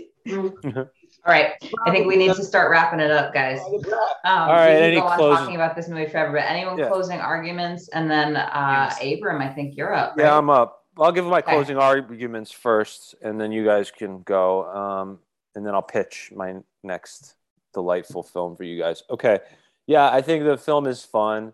All 1.24 1.30
right. 1.32 1.52
I 1.86 1.90
think 1.90 2.06
we 2.06 2.16
need 2.16 2.34
to 2.34 2.44
start 2.44 2.70
wrapping 2.70 3.00
it 3.00 3.10
up, 3.10 3.32
guys. 3.32 3.60
Um, 3.60 3.82
All 4.26 4.48
right, 4.48 4.74
We 4.74 4.80
any 4.82 4.96
go 4.96 5.06
on 5.06 5.16
closing- 5.18 5.36
talking 5.38 5.54
about 5.54 5.74
this 5.76 5.88
movie 5.88 6.06
forever, 6.10 6.32
but 6.32 6.42
anyone 6.42 6.76
Yeah. 6.78 6.88
closing 6.88 7.20
arguments? 7.20 7.88
And 7.88 8.10
then 8.10 8.36
uh, 8.36 8.88
Yes. 9.00 9.18
Abram, 9.18 9.40
I 9.40 9.48
think 9.48 9.74
you're 9.76 9.94
up. 9.94 10.16
Right? 10.18 10.24
Yeah, 10.26 10.36
I'm 10.36 10.50
up. 10.50 10.80
I'll 10.98 11.12
give 11.12 11.24
my 11.24 11.38
Okay. 11.38 11.52
closing 11.52 11.78
arguments 11.78 12.50
first, 12.52 13.14
and 13.22 13.40
then 13.40 13.52
you 13.52 13.64
guys 13.64 13.90
can 13.90 14.20
go. 14.22 14.64
Um, 14.70 15.20
and 15.54 15.64
then 15.64 15.74
I'll 15.74 15.80
pitch 15.80 16.30
my 16.36 16.56
next 16.82 17.36
delightful 17.74 18.22
film 18.22 18.56
for 18.56 18.64
you 18.64 18.78
guys. 18.80 19.02
Okay. 19.10 19.40
Yeah, 19.86 20.08
I 20.10 20.22
think 20.22 20.44
the 20.44 20.56
film 20.56 20.86
is 20.86 21.02
fun. 21.04 21.52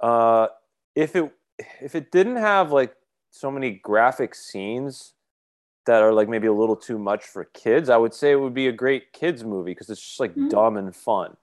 Uh, 0.00 0.48
if 0.94 1.16
it 1.16 1.32
if 1.80 1.94
it 1.94 2.10
didn't 2.10 2.36
have 2.36 2.72
like 2.72 2.94
so 3.30 3.50
many 3.50 3.70
graphic 3.70 4.34
scenes 4.34 5.12
that 5.86 6.02
are 6.02 6.12
like 6.12 6.28
maybe 6.28 6.46
a 6.46 6.52
little 6.52 6.76
too 6.76 6.98
much 6.98 7.24
for 7.24 7.44
kids, 7.44 7.88
I 7.88 7.96
would 7.96 8.14
say 8.14 8.32
it 8.32 8.36
would 8.40 8.54
be 8.54 8.68
a 8.68 8.72
great 8.72 9.12
kids 9.12 9.44
movie 9.44 9.70
because 9.72 9.90
it's 9.90 10.00
just 10.00 10.20
like 10.20 10.34
Mhm. 10.34 10.50
dumb 10.50 10.76
and 10.76 10.94
fun. 10.94 11.36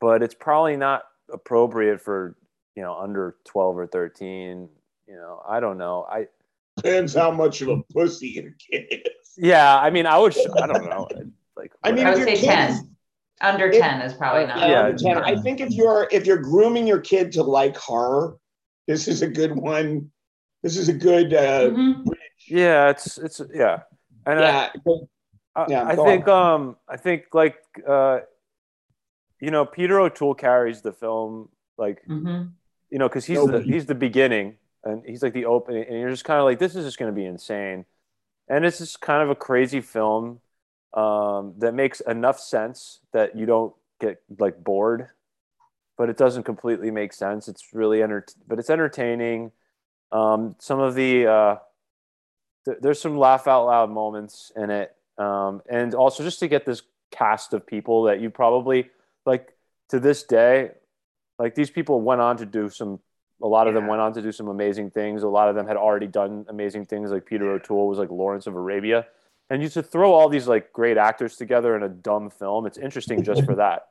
But 0.00 0.22
it's 0.22 0.34
probably 0.34 0.76
not 0.76 1.04
appropriate 1.32 2.00
for 2.00 2.36
you 2.76 2.82
know 2.82 2.94
under 2.98 3.36
twelve 3.44 3.78
or 3.78 3.86
thirteen. 3.86 4.68
You 5.06 5.16
know, 5.16 5.42
I 5.48 5.60
don't 5.60 5.78
know. 5.78 6.06
I 6.10 6.28
Depends 6.76 7.14
how 7.14 7.32
much 7.32 7.60
of 7.62 7.68
a 7.68 7.82
pussy 7.92 8.28
your 8.28 8.52
kid 8.52 8.86
is. 8.90 9.32
Yeah, 9.36 9.76
I 9.76 9.90
mean, 9.90 10.06
I 10.06 10.16
would. 10.18 10.36
I 10.62 10.66
don't 10.66 10.84
know. 10.88 11.08
Like, 11.56 11.72
I 11.82 11.90
mean, 11.90 12.06
I 12.06 12.10
if 12.12 12.18
would 12.18 12.28
your 12.28 12.36
say 12.36 12.40
kid 12.40 12.46
10. 12.52 12.87
Is- 13.40 13.48
Under 13.48 13.66
If- 13.66 13.80
10 13.80 14.00
is 14.02 14.14
probably 14.14 14.46
not. 14.46 14.58
yeah, 14.58 14.66
Yeah. 14.68 14.80
under 14.86 14.98
10. 14.98 15.18
I 15.18 15.40
think 15.40 15.60
if 15.60 15.70
you're 15.70 16.08
if 16.10 16.26
you're 16.26 16.38
grooming 16.38 16.86
your 16.86 17.00
kid 17.00 17.32
to 17.32 17.42
like 17.42 17.76
horror, 17.76 18.36
this 18.86 19.08
is 19.08 19.22
a 19.22 19.28
good 19.28 19.56
one. 19.56 20.10
This 20.62 20.76
is 20.76 20.88
a 20.88 20.92
good 20.92 21.32
uh 21.34 21.70
Mhm. 21.70 22.04
yeah, 22.48 22.90
it's 22.90 23.16
it's 23.18 23.40
yeah, 23.54 23.82
and 24.26 24.40
yeah. 24.40 24.70
I, 24.74 24.90
I, 25.62 25.66
Yeah, 25.68 25.84
I 25.88 25.96
go 25.96 26.04
think 26.04 26.26
um 26.28 26.76
I 26.88 26.96
think 26.96 27.26
like 27.32 27.56
uh, 27.86 28.20
you 29.40 29.50
know, 29.52 29.64
Peter 29.64 30.00
O'Toole 30.00 30.34
carries 30.34 30.82
the 30.82 30.92
film 30.92 31.48
like 31.76 32.02
Mhm. 32.08 32.50
you 32.90 32.98
know 32.98 33.08
because 33.08 33.24
he's 33.24 33.44
the 33.46 33.60
he's 33.62 33.86
the 33.86 33.94
beginning 33.94 34.56
and 34.84 35.04
he's 35.06 35.22
like 35.22 35.32
the 35.32 35.44
opening, 35.44 35.84
and 35.88 35.98
you're 36.00 36.10
just 36.10 36.24
kind 36.24 36.38
of 36.40 36.44
like 36.44 36.58
this 36.58 36.74
is 36.74 36.84
just 36.84 36.98
going 36.98 37.12
to 37.12 37.14
be 37.14 37.24
insane, 37.24 37.84
and 38.48 38.64
it's 38.64 38.78
just 38.78 39.00
kind 39.00 39.22
of 39.22 39.30
a 39.30 39.34
crazy 39.36 39.80
film 39.80 40.40
um, 40.94 41.54
that 41.58 41.74
makes 41.74 42.00
enough 42.00 42.40
sense 42.40 43.00
that 43.12 43.36
you 43.36 43.46
don't 43.46 43.74
get 44.00 44.22
like 44.38 44.62
bored, 44.62 45.08
but 45.96 46.08
it 46.08 46.16
doesn't 46.16 46.44
completely 46.44 46.90
make 46.90 47.12
sense. 47.12 47.48
It's 47.48 47.72
really 47.72 48.02
enter- 48.02 48.26
but 48.46 48.58
it's 48.58 48.70
entertaining. 48.70 49.52
Um, 50.12 50.56
some 50.58 50.80
of 50.80 50.94
the 50.94 51.26
uh, 51.26 51.56
th- 52.64 52.78
there's 52.80 53.00
some 53.00 53.18
laugh 53.18 53.46
out 53.46 53.66
loud 53.66 53.90
moments 53.90 54.52
in 54.56 54.70
it, 54.70 54.94
um, 55.18 55.62
and 55.68 55.94
also 55.94 56.22
just 56.22 56.40
to 56.40 56.48
get 56.48 56.64
this 56.64 56.82
cast 57.10 57.52
of 57.52 57.66
people 57.66 58.04
that 58.04 58.20
you 58.20 58.30
probably 58.30 58.90
like 59.26 59.52
to 59.90 60.00
this 60.00 60.22
day, 60.22 60.70
like 61.38 61.54
these 61.54 61.70
people 61.70 62.00
went 62.00 62.20
on 62.20 62.36
to 62.38 62.46
do 62.46 62.68
some. 62.68 63.00
A 63.40 63.46
lot 63.46 63.68
of 63.68 63.74
them 63.74 63.86
went 63.86 64.00
on 64.00 64.12
to 64.14 64.22
do 64.22 64.32
some 64.32 64.48
amazing 64.48 64.90
things. 64.90 65.22
A 65.22 65.28
lot 65.28 65.48
of 65.48 65.54
them 65.54 65.68
had 65.68 65.76
already 65.76 66.08
done 66.08 66.44
amazing 66.48 66.86
things. 66.86 67.12
Like 67.12 67.24
Peter 67.24 67.48
O'Toole 67.52 67.86
was 67.86 67.96
like 67.96 68.10
Lawrence 68.10 68.48
of 68.48 68.56
Arabia, 68.56 69.06
and 69.50 69.62
you 69.62 69.68
to 69.70 69.82
throw 69.82 70.12
all 70.12 70.28
these 70.28 70.46
like 70.46 70.72
great 70.72 70.96
actors 70.96 71.36
together 71.36 71.76
in 71.76 71.82
a 71.82 71.88
dumb 71.88 72.30
film. 72.30 72.66
It's 72.66 72.78
interesting 72.78 73.22
just 73.22 73.44
for 73.44 73.56
that. 73.56 73.88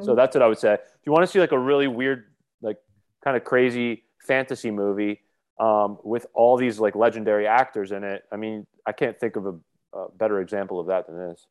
So 0.00 0.14
that's 0.14 0.34
what 0.34 0.42
I 0.42 0.46
would 0.46 0.58
say. 0.58 0.74
If 0.74 0.80
you 1.04 1.12
want 1.12 1.24
to 1.24 1.26
see 1.26 1.40
like 1.40 1.52
a 1.52 1.58
really 1.58 1.86
weird, 1.86 2.24
like 2.62 2.78
kind 3.22 3.36
of 3.36 3.44
crazy 3.44 4.04
fantasy 4.26 4.70
movie 4.70 5.20
um, 5.60 5.98
with 6.02 6.26
all 6.34 6.56
these 6.56 6.78
like 6.78 6.94
legendary 6.94 7.46
actors 7.46 7.92
in 7.92 8.04
it, 8.04 8.22
I 8.32 8.36
mean, 8.36 8.66
I 8.86 8.92
can't 8.92 9.18
think 9.18 9.36
of 9.36 9.46
a, 9.46 9.54
a 9.96 10.08
better 10.16 10.40
example 10.40 10.80
of 10.80 10.86
that 10.86 11.06
than 11.06 11.18
this. 11.28 11.46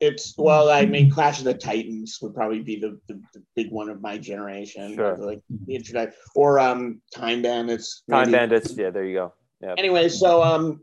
It's 0.00 0.34
well, 0.36 0.68
I 0.68 0.84
mean, 0.86 1.10
Clash 1.10 1.38
of 1.38 1.44
the 1.44 1.54
Titans 1.54 2.18
would 2.22 2.34
probably 2.34 2.60
be 2.60 2.80
the, 2.80 2.98
the, 3.06 3.20
the 3.34 3.42
big 3.54 3.70
one 3.70 3.88
of 3.88 4.00
my 4.00 4.18
generation. 4.18 4.96
Sure. 4.96 5.16
Like 5.16 5.42
the 5.66 5.76
internet 5.76 6.14
or 6.34 6.58
um 6.58 7.00
Time 7.14 7.42
Bandits. 7.42 8.02
Time. 8.10 8.32
Bandits, 8.32 8.74
yeah, 8.76 8.90
there 8.90 9.04
you 9.04 9.14
go. 9.14 9.34
Yeah, 9.60 9.74
Anyway, 9.78 10.08
so 10.08 10.42
um 10.42 10.80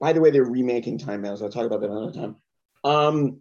by 0.00 0.12
the 0.12 0.20
way, 0.20 0.30
they're 0.30 0.44
remaking 0.44 0.98
Time 0.98 1.22
Bandits. 1.22 1.42
I'll 1.42 1.50
talk 1.50 1.66
about 1.66 1.80
that 1.80 1.90
another 1.90 2.12
time. 2.12 2.36
Um 2.84 3.40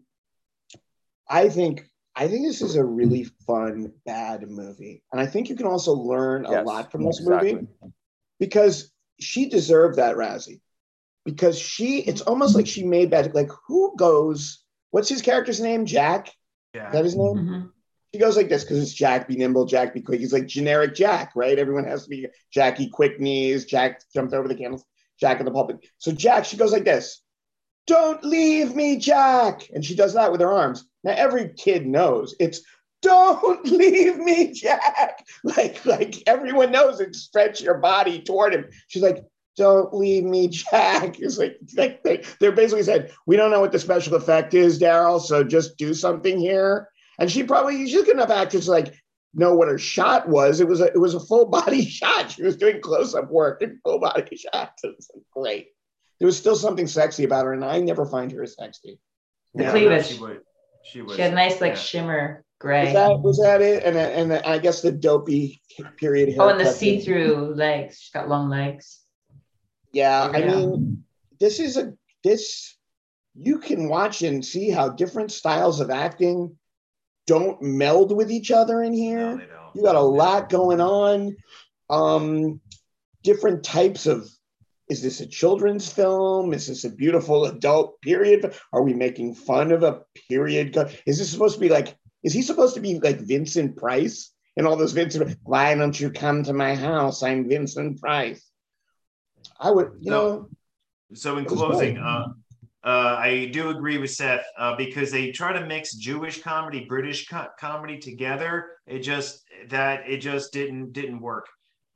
I 1.29 1.49
think 1.49 1.83
I 2.15 2.27
think 2.27 2.47
this 2.47 2.61
is 2.63 2.75
a 2.75 2.83
really 2.83 3.25
fun, 3.45 3.93
bad 4.05 4.49
movie. 4.49 5.03
And 5.11 5.21
I 5.21 5.27
think 5.27 5.49
you 5.49 5.55
can 5.55 5.67
also 5.67 5.93
learn 5.93 6.45
a 6.45 6.51
Yes, 6.51 6.65
lot 6.65 6.91
from 6.91 7.05
this 7.05 7.19
exactly. 7.19 7.53
movie 7.53 7.67
because 8.39 8.91
she 9.19 9.49
deserved 9.49 9.97
that 9.97 10.15
Razzie. 10.15 10.61
Because 11.25 11.59
she, 11.59 11.99
it's 11.99 12.21
almost 12.21 12.55
like 12.55 12.65
she 12.65 12.83
made 12.83 13.11
that. 13.11 13.35
Like, 13.35 13.49
who 13.67 13.93
goes? 13.97 14.63
What's 14.91 15.09
his 15.09 15.21
character's 15.21 15.59
name? 15.59 15.85
Jack. 15.85 16.29
Is 16.29 16.33
Yeah. 16.75 16.89
that 16.91 17.03
his 17.03 17.15
name? 17.15 17.35
Mhm. 17.35 17.71
He 18.13 18.17
goes 18.19 18.35
like 18.37 18.49
this 18.49 18.63
because 18.63 18.81
it's 18.81 18.93
Jack 18.93 19.27
be 19.27 19.35
nimble, 19.35 19.65
Jack 19.65 19.93
be 19.93 20.01
quick. 20.01 20.19
He's 20.19 20.33
like 20.33 20.47
generic 20.47 20.95
Jack, 20.95 21.33
right? 21.35 21.59
Everyone 21.59 21.83
has 21.83 22.03
to 22.05 22.09
be 22.09 22.27
Jackie 22.51 22.89
quick 22.89 23.19
knees. 23.19 23.65
Jack 23.65 24.01
jumped 24.11 24.33
over 24.33 24.47
the 24.47 24.55
candles. 24.55 24.85
Jack 25.19 25.39
in 25.39 25.45
the 25.45 25.51
pulpit. 25.51 25.85
So 25.97 26.11
Jack, 26.11 26.45
she 26.45 26.57
goes 26.57 26.71
like 26.71 26.85
this. 26.85 27.21
Don't 27.85 28.23
leave 28.23 28.75
me, 28.75 28.97
Jack. 28.97 29.69
And 29.73 29.83
she 29.83 29.95
does 29.95 30.13
that 30.13 30.31
with 30.31 30.41
her 30.41 30.51
arms. 30.51 30.85
Now 31.03 31.13
every 31.15 31.53
kid 31.53 31.85
knows 31.85 32.35
it's 32.39 32.61
don't 33.01 33.65
leave 33.71 34.17
me, 34.17 34.51
Jack. 34.53 35.25
Like, 35.43 35.85
like 35.85 36.15
everyone 36.27 36.71
knows 36.71 36.99
it. 36.99 37.15
Stretch 37.15 37.61
your 37.61 37.77
body 37.77 38.21
toward 38.21 38.53
him. 38.53 38.65
She's 38.87 39.03
like, 39.03 39.23
don't 39.55 39.93
leave 39.93 40.23
me, 40.23 40.47
Jack. 40.49 41.19
It's 41.19 41.37
like, 41.37 41.57
like 41.75 42.03
they, 42.03 42.23
they're 42.39 42.51
basically 42.51 42.83
said, 42.83 43.13
we 43.25 43.37
don't 43.37 43.51
know 43.51 43.61
what 43.61 43.71
the 43.71 43.79
special 43.79 44.15
effect 44.15 44.53
is, 44.53 44.79
Daryl. 44.79 45.21
So 45.21 45.43
just 45.43 45.77
do 45.77 45.93
something 45.93 46.39
here. 46.39 46.89
And 47.19 47.31
she 47.31 47.43
probably 47.43 47.87
she's 47.87 48.03
good 48.03 48.15
enough 48.15 48.29
actress 48.29 48.67
like 48.67 48.93
know 49.37 49.55
what 49.55 49.69
her 49.69 49.77
shot 49.77 50.27
was. 50.27 50.59
It 50.59 50.67
was 50.67 50.81
a 50.81 50.85
it 50.87 50.99
was 50.99 51.13
a 51.13 51.19
full 51.19 51.45
body 51.45 51.85
shot. 51.99 52.31
She 52.31 52.43
was 52.43 52.57
doing 52.57 52.81
close 52.81 53.15
up 53.15 53.29
work 53.31 53.61
and 53.61 53.79
full 53.83 53.99
body 53.99 54.35
shots. 54.53 54.83
It 54.83 54.95
was 54.97 55.09
great. 55.33 55.67
There 56.19 56.25
was 56.25 56.37
still 56.37 56.55
something 56.55 56.87
sexy 56.87 57.23
about 57.23 57.45
her, 57.45 57.53
and 57.53 57.63
I 57.63 57.79
never 57.79 58.05
find 58.05 58.31
her 58.31 58.43
as 58.43 58.55
sexy. 58.57 58.99
The 59.53 59.63
Yeah, 59.63 59.71
cleavage. 59.71 60.07
She 60.07 60.19
would. 60.19 60.41
She 60.83 61.01
was. 61.01 61.15
She 61.15 61.21
had 61.21 61.33
nice 61.33 61.61
like 61.61 61.73
yeah. 61.73 61.79
shimmer 61.79 62.27
Was 62.37 62.43
gray. 62.59 62.93
that 62.93 63.19
was 63.19 63.37
that 63.37 63.61
it? 63.61 63.83
And 63.83 63.95
and 63.95 64.33
I 64.33 64.57
guess 64.57 64.81
the 64.81 64.91
dopey 64.91 65.61
period. 65.97 66.35
Oh, 66.39 66.49
and 66.49 66.59
the 66.59 66.65
see-through 66.71 67.53
legs. 67.55 67.99
She's 67.99 68.11
got 68.11 68.27
long 68.27 68.49
legs. 68.49 69.01
Yeah, 69.93 70.29
I 70.33 70.37
Yeah. 70.39 70.55
mean, 70.55 71.03
this 71.39 71.59
is 71.59 71.77
a 71.77 71.93
this 72.23 72.75
you 73.39 73.59
can 73.59 73.87
watch 73.87 74.23
and 74.23 74.43
see 74.43 74.71
how 74.71 74.89
different 74.89 75.31
styles 75.31 75.79
of 75.79 75.91
acting 75.91 76.57
don't 77.27 77.61
meld 77.61 78.15
with 78.15 78.31
each 78.31 78.49
other 78.49 78.81
in 78.81 78.93
here. 78.93 79.35
No, 79.35 79.41
you 79.75 79.83
got 79.83 79.95
a 79.95 80.01
lot 80.01 80.49
going 80.49 80.81
on. 80.81 81.35
Um 81.89 82.59
different 83.23 83.63
types 83.63 84.07
of 84.07 84.27
is 84.89 85.01
this 85.01 85.19
a 85.19 85.27
children's 85.27 85.91
film? 85.91 86.53
Is 86.53 86.67
this 86.67 86.85
a 86.85 86.89
beautiful 86.89 87.45
adult 87.45 87.99
period? 88.01 88.55
Are 88.71 88.81
we 88.81 88.93
making 88.93 89.35
fun 89.35 89.71
of 89.71 89.83
a 89.83 90.01
period 90.29 90.75
is 91.05 91.17
this 91.19 91.29
supposed 91.29 91.55
to 91.55 91.61
be 91.61 91.69
like 91.69 91.95
is 92.23 92.33
he 92.33 92.41
supposed 92.41 92.73
to 92.75 92.81
be 92.81 92.99
like 92.99 93.19
vincent 93.19 93.77
price? 93.77 94.33
And 94.55 94.65
all 94.65 94.75
those 94.75 94.93
vincent 94.93 95.37
why 95.43 95.75
don't 95.75 95.99
you 95.99 96.09
come 96.09 96.43
to 96.43 96.53
my 96.53 96.73
house? 96.73 97.21
I'm 97.21 97.47
vincent 97.47 98.01
price. 98.01 98.43
I 99.59 99.69
would 99.69 99.91
you 99.99 100.11
No. 100.11 100.17
know. 100.17 100.49
So 101.13 101.37
in 101.37 101.45
closing, 101.45 101.97
uh, 101.97 102.33
uh, 102.87 103.15
I 103.19 103.49
do 103.51 103.69
agree 103.69 103.97
with 103.97 104.11
Seth 104.11 104.45
uh, 104.57 104.75
because 104.77 105.11
they 105.11 105.31
try 105.31 105.51
to 105.51 105.65
mix 105.65 105.93
Jewish 105.95 106.41
comedy, 106.41 106.85
British 106.85 107.27
co- 107.27 107.47
comedy 107.59 107.97
together. 107.99 108.53
It 108.87 108.99
just 108.99 109.43
that 109.69 110.09
it 110.09 110.19
just 110.19 110.53
didn't 110.53 110.93
didn't 110.93 111.19
work. 111.19 111.45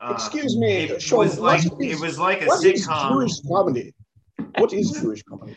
Uh, 0.01 0.11
excuse 0.13 0.57
me 0.57 0.73
It 0.85 1.01
Sean, 1.01 1.19
was 1.19 1.39
like 1.39 1.63
what 1.71 1.81
is- 1.83 1.91
it 2.01 2.03
was 2.05 2.19
like 2.19 2.41
a 2.41 2.45
what 2.45 2.65
is 2.65 2.87
sitcom. 2.87 3.09
jewish 3.11 3.39
comedy 3.47 3.93
what 4.57 4.73
is 4.73 4.91
jewish 4.99 5.21
comedy 5.29 5.55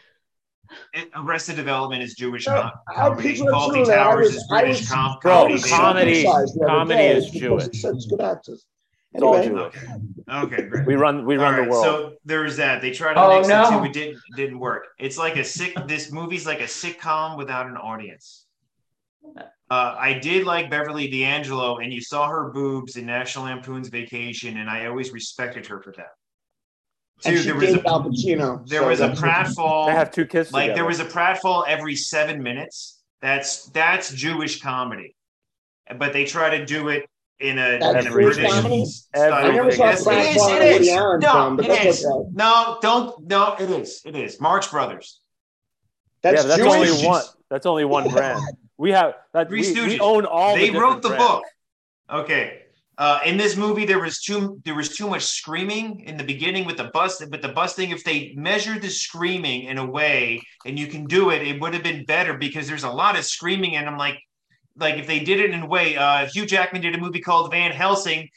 It- 0.92 1.08
Arrested 1.16 1.56
Development 1.56 2.02
is 2.02 2.14
Jewish 2.14 2.46
No, 2.46 2.70
comedy. 2.94 3.22
people 3.28 3.48
are 3.48 3.52
Fawlty 3.52 3.84
true. 3.84 3.92
I 3.92 3.96
Towers 3.96 4.26
was- 4.26 4.36
is 4.36 4.46
British 4.50 4.80
was- 4.80 4.88
com- 4.90 5.16
comedy. 5.22 5.58
comedy- 5.62 6.14
circumcised 6.24 6.54
the 6.60 6.64
other 6.64 6.68
comedy 6.68 7.00
is 7.04 7.24
because 7.30 7.40
Jewish. 7.40 7.64
it 7.68 7.74
said 7.76 7.94
it's 7.94 8.06
good 8.06 8.20
actors 8.20 8.66
It's 9.14 9.22
all 9.22 9.36
Anyway. 9.36 9.70
Jewish. 9.72 9.84
Okay, 10.28 10.62
great. 10.66 10.86
We 10.86 10.96
run 10.96 11.24
we 11.24 11.36
All 11.36 11.42
run 11.44 11.54
right, 11.54 11.64
the 11.64 11.70
world. 11.70 11.84
So 11.84 12.14
there's 12.24 12.56
that. 12.56 12.82
They 12.82 12.90
try 12.90 13.14
to 13.14 13.20
Oh, 13.20 13.36
mix 13.36 13.48
no. 13.48 13.70
the 13.70 13.78
two. 13.78 13.84
It 13.84 13.92
didn't 13.92 14.18
didn't 14.36 14.58
work. 14.58 14.88
It's 14.98 15.16
like 15.16 15.36
a 15.36 15.44
sick. 15.44 15.74
This 15.86 16.10
movie's 16.10 16.46
like 16.46 16.60
a 16.60 16.64
sitcom 16.64 17.36
without 17.38 17.66
an 17.66 17.76
audience. 17.76 18.46
Uh, 19.70 19.96
I 19.98 20.14
did 20.18 20.44
like 20.44 20.68
Beverly 20.68 21.08
D'Angelo, 21.08 21.78
and 21.78 21.92
you 21.92 22.00
saw 22.00 22.28
her 22.28 22.50
boobs 22.52 22.96
in 22.96 23.06
National 23.06 23.44
Lampoon's 23.46 23.88
Vacation, 23.88 24.58
and 24.58 24.68
I 24.68 24.86
always 24.86 25.12
respected 25.12 25.66
her 25.68 25.80
for 25.80 25.92
that. 25.92 26.10
and 27.24 27.36
Two, 27.36 27.40
she 27.42 27.46
there 27.46 27.54
was 27.54 27.74
a 27.74 27.88
Al 27.88 28.02
Pacino 28.04 28.68
there 28.68 28.82
so 28.82 28.88
was 28.88 29.00
a 29.00 29.08
pratfall. 29.10 29.86
they 29.86 29.92
have 29.94 30.10
two 30.10 30.26
kids 30.26 30.52
like 30.52 30.64
together. 30.64 30.74
there 30.78 30.84
was 30.86 31.00
a 31.00 31.04
pratfall 31.06 31.64
every 31.68 31.94
seven 31.96 32.42
minutes. 32.42 33.00
That's 33.22 33.66
that's 33.70 34.12
Jewish 34.12 34.60
comedy, 34.60 35.16
but 35.98 36.12
they 36.12 36.24
try 36.24 36.58
to 36.58 36.66
do 36.66 36.88
it 36.88 37.08
in 37.40 37.58
a, 37.58 37.78
That's 37.78 38.06
in 38.06 38.12
a 38.12 38.14
British 38.14 38.50
comedy? 38.52 38.84
style. 38.84 39.32
I 39.34 39.50
never 39.50 39.70
saw 39.72 39.84
Yes, 39.86 40.06
it 40.06 40.08
Pratfall 40.08 40.36
is, 40.36 40.46
in 40.46 40.54
it 40.56 40.62
a 40.62 40.72
Woody 40.72 40.84
is. 40.88 40.92
Allen 40.96 41.20
No, 41.20 41.32
film, 41.32 41.56
but 41.56 41.64
it 41.64 41.68
that's 41.68 41.84
is. 42.00 42.06
okay. 42.06 42.28
No, 42.32 42.78
don't. 42.80 43.26
No, 43.28 43.56
it 43.58 43.70
is. 43.70 44.02
It 44.04 44.16
is. 44.16 44.40
Marx 44.40 44.68
Brothers. 44.68 45.20
that's 46.22 46.42
yeah, 46.42 46.48
that's 46.48 46.62
Jewish. 46.62 46.90
only 46.90 47.06
one. 47.06 47.22
That's 47.50 47.66
only 47.66 47.84
one 47.84 48.08
brand. 48.10 48.40
We 48.76 48.90
have 48.92 49.14
that. 49.32 49.48
Three 49.48 49.72
We, 49.72 49.86
we 49.86 50.00
own 50.00 50.26
all. 50.26 50.54
they 50.56 50.70
the 50.70 50.78
wrote 50.78 51.02
the 51.02 51.08
brands. 51.10 51.24
book. 51.26 51.42
Okay. 52.10 52.60
Uh, 52.96 53.18
in 53.26 53.36
this 53.36 53.56
movie, 53.56 53.84
there 53.84 53.98
was 53.98 54.20
too 54.20 54.60
there 54.64 54.76
was 54.76 54.96
too 54.96 55.08
much 55.08 55.24
screaming 55.24 56.00
in 56.06 56.16
the 56.16 56.22
beginning 56.22 56.64
with 56.64 56.76
the 56.76 56.90
bust, 56.94 57.24
but 57.28 57.42
the 57.42 57.48
busting. 57.48 57.90
If 57.90 58.04
they 58.04 58.32
measured 58.36 58.82
the 58.82 58.88
screaming 58.88 59.64
in 59.64 59.78
a 59.78 59.84
way, 59.86 60.40
and 60.64 60.78
you 60.78 60.86
can 60.86 61.04
do 61.06 61.30
it, 61.30 61.42
it 61.42 61.60
would 61.60 61.74
have 61.74 61.82
been 61.82 62.04
better 62.04 62.34
because 62.38 62.68
there's 62.68 62.84
a 62.84 62.90
lot 62.90 63.18
of 63.18 63.24
screaming, 63.24 63.74
and 63.74 63.88
I'm 63.88 63.98
like, 63.98 64.20
like 64.76 64.96
if 64.96 65.06
they 65.06 65.20
did 65.20 65.40
it 65.40 65.50
in 65.50 65.62
a 65.62 65.66
way. 65.66 65.96
Uh, 65.96 66.26
Hugh 66.26 66.46
Jackman 66.46 66.82
did 66.82 66.94
a 66.94 66.98
movie 66.98 67.20
called 67.20 67.50
Van 67.50 67.72
Helsing, 67.72 68.28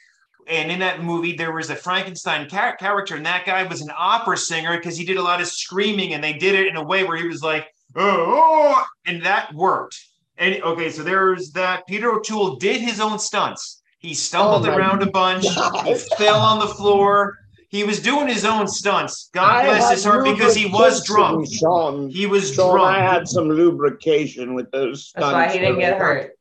and 0.48 0.72
in 0.72 0.80
that 0.80 1.04
movie 1.04 1.36
there 1.36 1.52
was 1.52 1.70
a 1.70 1.76
Frankenstein 1.76 2.48
char- 2.50 2.78
character, 2.78 3.16
and 3.16 3.26
that 3.26 3.46
guy 3.46 3.64
was 3.64 3.82
an 3.82 3.92
opera 3.98 4.38
singer 4.38 4.78
because 4.78 4.98
he 4.98 5.06
did 5.06 5.18
a 5.18 5.24
lot 5.24 5.42
of 5.42 5.48
screaming, 5.48 6.14
and 6.14 6.24
they 6.24 6.34
did 6.34 6.56
it 6.56 6.68
in 6.68 6.76
a 6.76 6.84
way 6.84 7.04
where 7.04 7.18
he 7.18 7.28
was 7.28 7.42
like, 7.42 7.68
oh, 7.96 8.84
and 9.06 9.24
that 9.24 9.54
worked. 9.54 9.98
And 10.38 10.62
okay, 10.62 10.92
so 10.92 11.04
there's 11.04 11.52
that. 11.52 11.88
Peter 11.88 12.12
O'Toole 12.12 12.58
did 12.58 12.80
his 12.80 13.00
own 13.00 13.18
stunts. 13.18 13.82
He 14.00 14.14
stumbled 14.14 14.68
Oh 14.68 14.76
around 14.76 15.02
a 15.02 15.10
bunch. 15.10 15.46
He 15.84 15.96
fell 16.18 16.40
on 16.40 16.60
the 16.60 16.68
floor. 16.68 17.36
He 17.70 17.84
was 17.84 18.00
doing 18.00 18.28
his 18.28 18.46
own 18.46 18.68
stunts. 18.68 19.30
God 19.34 19.44
I 19.54 19.66
bless 19.66 19.92
his 19.92 20.04
heart 20.06 20.24
because 20.24 20.56
he 20.56 20.68
was 20.68 21.06
drunk. 21.06 21.48
Sean. 21.52 22.10
He 22.10 22.26
was 22.26 22.54
Sean, 22.54 22.80
I 22.80 23.00
had 23.00 23.28
some 23.28 23.50
lubrication 23.50 24.54
with 24.54 24.72
those 24.72 25.12
That's 25.16 25.26
why 25.34 25.48
stunts. 25.50 25.54
he 25.56 25.60
didn't 25.60 25.80
get 25.80 25.98
hurt. 25.98 26.32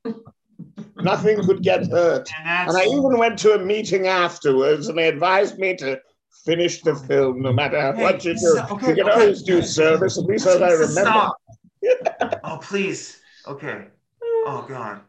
Nothing 0.99 1.43
could 1.45 1.63
get 1.63 1.91
hurt. 1.91 2.29
And 2.39 2.47
that's 2.47 2.75
And 2.75 2.83
I 2.83 2.87
even 2.87 3.19
went 3.19 3.39
to 3.41 3.55
a 3.55 3.59
meeting 3.59 4.07
afterwards, 4.07 4.89
and 4.89 4.97
they 4.97 5.09
advised 5.09 5.59
me 5.59 5.75
to 5.77 6.01
finish 6.45 6.81
the 6.83 6.95
film 6.95 7.43
no 7.43 7.53
matter 7.53 7.93
Hey, 7.93 8.03
what 8.03 8.25
you 8.25 8.35
do. 8.35 8.39
so- 8.39 8.67
okay, 8.71 8.89
you 8.91 8.95
can 8.95 9.09
okay. 9.11 9.21
always 9.21 9.43
do 9.43 9.63
service, 9.63 10.17
at 10.19 10.25
least 10.25 10.47
as 10.47 10.63
I 10.63 10.73
remember. 10.73 10.91
Stop. 11.01 11.37
oh, 12.45 12.59
please. 12.63 13.21
Okay. 13.49 13.85
Oh 14.47 14.65
God. 14.69 15.01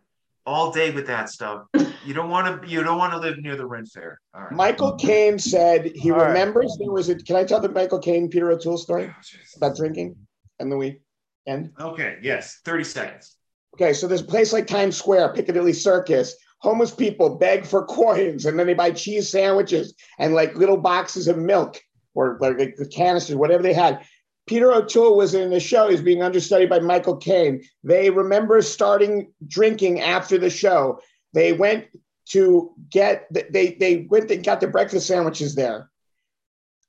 All 0.48 0.72
day 0.72 0.92
with 0.92 1.06
that 1.08 1.30
stuff. 1.30 1.64
You 2.06 2.14
don't 2.14 2.30
want 2.30 2.64
to. 2.64 2.70
You 2.70 2.82
don't 2.82 2.98
want 2.98 3.12
to 3.12 3.20
live 3.20 3.38
near 3.38 3.58
the 3.58 3.66
Ren 3.66 3.86
Fair. 3.86 4.22
All 4.34 4.44
right. 4.44 4.52
Michael 4.54 4.96
Caine 4.96 5.38
said 5.38 5.92
he 5.94 6.10
All 6.10 6.20
right. 6.20 6.28
remembers 6.30 6.78
there 6.80 6.90
was 6.90 7.10
a. 7.10 7.16
Can 7.16 7.36
I 7.36 7.44
tell 7.44 7.60
the 7.60 7.68
Michael 7.68 8.00
Caine 8.00 8.30
Peter 8.30 8.50
O'Toole 8.50 8.78
story 8.78 9.14
oh, 9.14 9.38
about 9.58 9.76
drinking 9.76 10.16
and 10.60 10.72
the 10.72 10.78
weekend? 10.78 11.74
Okay. 11.78 12.20
Yes. 12.22 12.62
Thirty 12.64 12.86
seconds. 12.86 13.36
Okay, 13.76 13.92
so 13.92 14.08
there's 14.08 14.22
a 14.22 14.26
place 14.26 14.54
like 14.54 14.68
Times 14.68 14.96
Square, 14.96 15.34
Piccadilly 15.34 15.74
Circus. 15.74 16.34
Homeless 16.60 16.92
people 16.92 17.36
beg 17.36 17.66
for 17.66 17.86
coins, 17.86 18.46
and 18.46 18.58
then 18.58 18.68
they 18.68 18.74
buy 18.74 18.92
cheese 18.92 19.30
sandwiches 19.30 19.96
and 20.18 20.34
like 20.34 20.56
little 20.56 20.78
boxes 20.78 21.28
of 21.28 21.38
milk 21.38 21.80
or 22.16 22.38
like, 22.40 22.58
like 22.58 22.76
the 22.78 22.88
canisters, 22.88 23.36
whatever 23.36 23.62
they 23.62 23.74
had. 23.74 24.00
Peter 24.48 24.72
O'Toole 24.72 25.18
was 25.18 25.34
in 25.34 25.50
the 25.50 25.60
show. 25.60 25.90
He's 25.90 26.02
being 26.02 26.24
understudied 26.24 26.70
by 26.70 26.80
Michael 26.80 27.18
Caine. 27.18 27.64
They 27.84 28.10
remember 28.10 28.62
starting 28.62 29.34
drinking 29.46 30.00
after 30.00 30.38
the 30.38 30.50
show. 30.50 31.02
They 31.34 31.52
went 31.52 31.88
to 32.30 32.74
get 32.90 33.28
they 33.32 33.76
they 33.80 34.08
went 34.10 34.32
and 34.32 34.44
got 34.44 34.62
the 34.62 34.68
breakfast 34.68 35.08
sandwiches 35.08 35.54
there. 35.56 35.90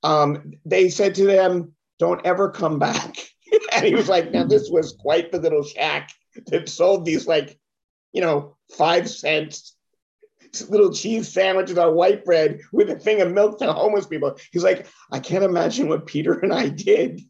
Um, 0.05 0.53
they 0.65 0.89
said 0.89 1.17
to 1.17 1.27
them, 1.27 1.75
"Don't 1.99 2.25
ever 2.25 2.51
come 2.51 2.79
back." 2.79 3.17
and 3.73 3.85
he 3.85 3.95
was 3.95 4.09
like, 4.09 4.31
"Now 4.31 4.45
this 4.45 4.71
was 4.71 4.97
quite 4.99 5.33
the 5.33 5.41
little 5.41 5.65
shack 5.65 6.11
that 6.47 6.69
sold 6.69 7.05
these 7.05 7.27
like, 7.27 7.59
you 8.13 8.21
know, 8.21 8.57
five 8.77 9.11
cents 9.11 9.75
little 10.71 10.93
cheese 10.93 11.29
sandwiches 11.29 11.77
on 11.77 11.95
white 11.95 12.25
bread 12.25 12.61
with 12.73 12.89
a 12.89 12.99
thing 12.99 13.21
of 13.21 13.33
milk 13.33 13.59
to 13.59 13.73
homeless 13.73 14.07
people." 14.07 14.37
He's 14.53 14.65
like, 14.65 14.87
"I 15.11 15.19
can't 15.19 15.45
imagine 15.45 15.89
what 15.89 16.07
Peter 16.07 16.35
and 16.39 16.53
I 16.53 16.69
did." 16.69 17.21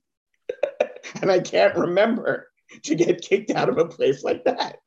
and 1.23 1.31
I 1.31 1.41
can't 1.41 1.75
remember 1.77 2.49
to 2.85 2.95
get 2.95 3.21
kicked 3.23 3.51
out 3.51 3.69
of 3.69 3.79
a 3.79 3.85
place 3.87 4.23
like 4.25 4.45
that. 4.45 4.79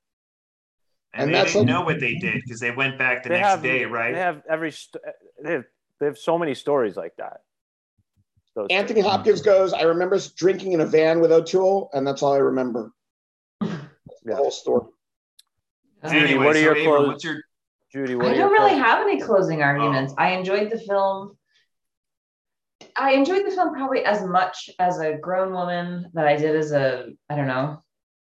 And, 1.14 1.24
And 1.24 1.30
they 1.30 1.34
that's 1.40 1.54
didn't 1.54 1.70
a- 1.70 1.74
know 1.74 1.82
what 1.82 2.00
they 2.00 2.16
did 2.16 2.42
because 2.44 2.60
they 2.60 2.72
went 2.72 2.98
back 2.98 3.24
the 3.24 3.30
next 3.30 3.48
have 3.48 3.64
day, 3.64 3.86
right? 3.86 4.14
They 4.14 4.20
have 4.20 4.44
every. 4.50 4.74
They 5.44 5.52
have 5.54 5.66
they 6.00 6.06
have 6.06 6.18
so 6.18 6.38
many 6.38 6.54
stories 6.56 6.96
like 6.96 7.16
that. 7.18 7.42
Those 8.56 8.68
Anthony 8.70 9.02
things. 9.02 9.12
Hopkins 9.12 9.42
goes, 9.42 9.72
I 9.74 9.84
remember 9.84 10.20
drinking 10.36 10.72
in 10.74 10.82
a 10.82 10.86
van 10.86 11.20
with 11.22 11.32
O'Toole, 11.32 11.90
and 11.94 12.06
that's 12.06 12.22
all 12.24 12.34
I 12.34 12.38
remember. 12.38 12.92
The 13.62 13.68
Yeah. 14.26 14.36
whole 14.36 14.52
story. 14.52 14.88
Judy, 16.06 16.18
anyway, 16.20 16.46
what 16.46 16.56
are 16.56 16.60
so 16.60 16.62
your 16.64 16.72
Abram, 16.72 16.86
clothes? 16.86 17.08
what's 17.08 17.24
your 17.24 17.42
Judy, 17.94 18.16
what 18.16 18.26
I 18.26 18.30
are 18.30 18.34
your 18.36 18.44
don't 18.46 18.52
really 18.54 18.70
clothes? 18.72 18.84
have 18.84 19.02
any 19.08 19.22
closing 19.22 19.62
arguments. 19.62 20.14
Oh. 20.18 20.22
I 20.22 20.32
enjoyed 20.32 20.72
the 20.72 20.80
film. 20.80 21.38
I 22.96 23.12
enjoyed 23.14 23.46
the 23.46 23.52
film 23.52 23.74
probably 23.74 24.04
as 24.06 24.24
much 24.24 24.70
as 24.80 25.00
a 25.00 25.18
grown 25.18 25.54
woman 25.54 26.10
that 26.14 26.28
I 26.28 26.36
did 26.38 26.56
as 26.56 26.72
a, 26.72 27.08
I 27.30 27.36
don't 27.36 27.48
know, 27.48 27.82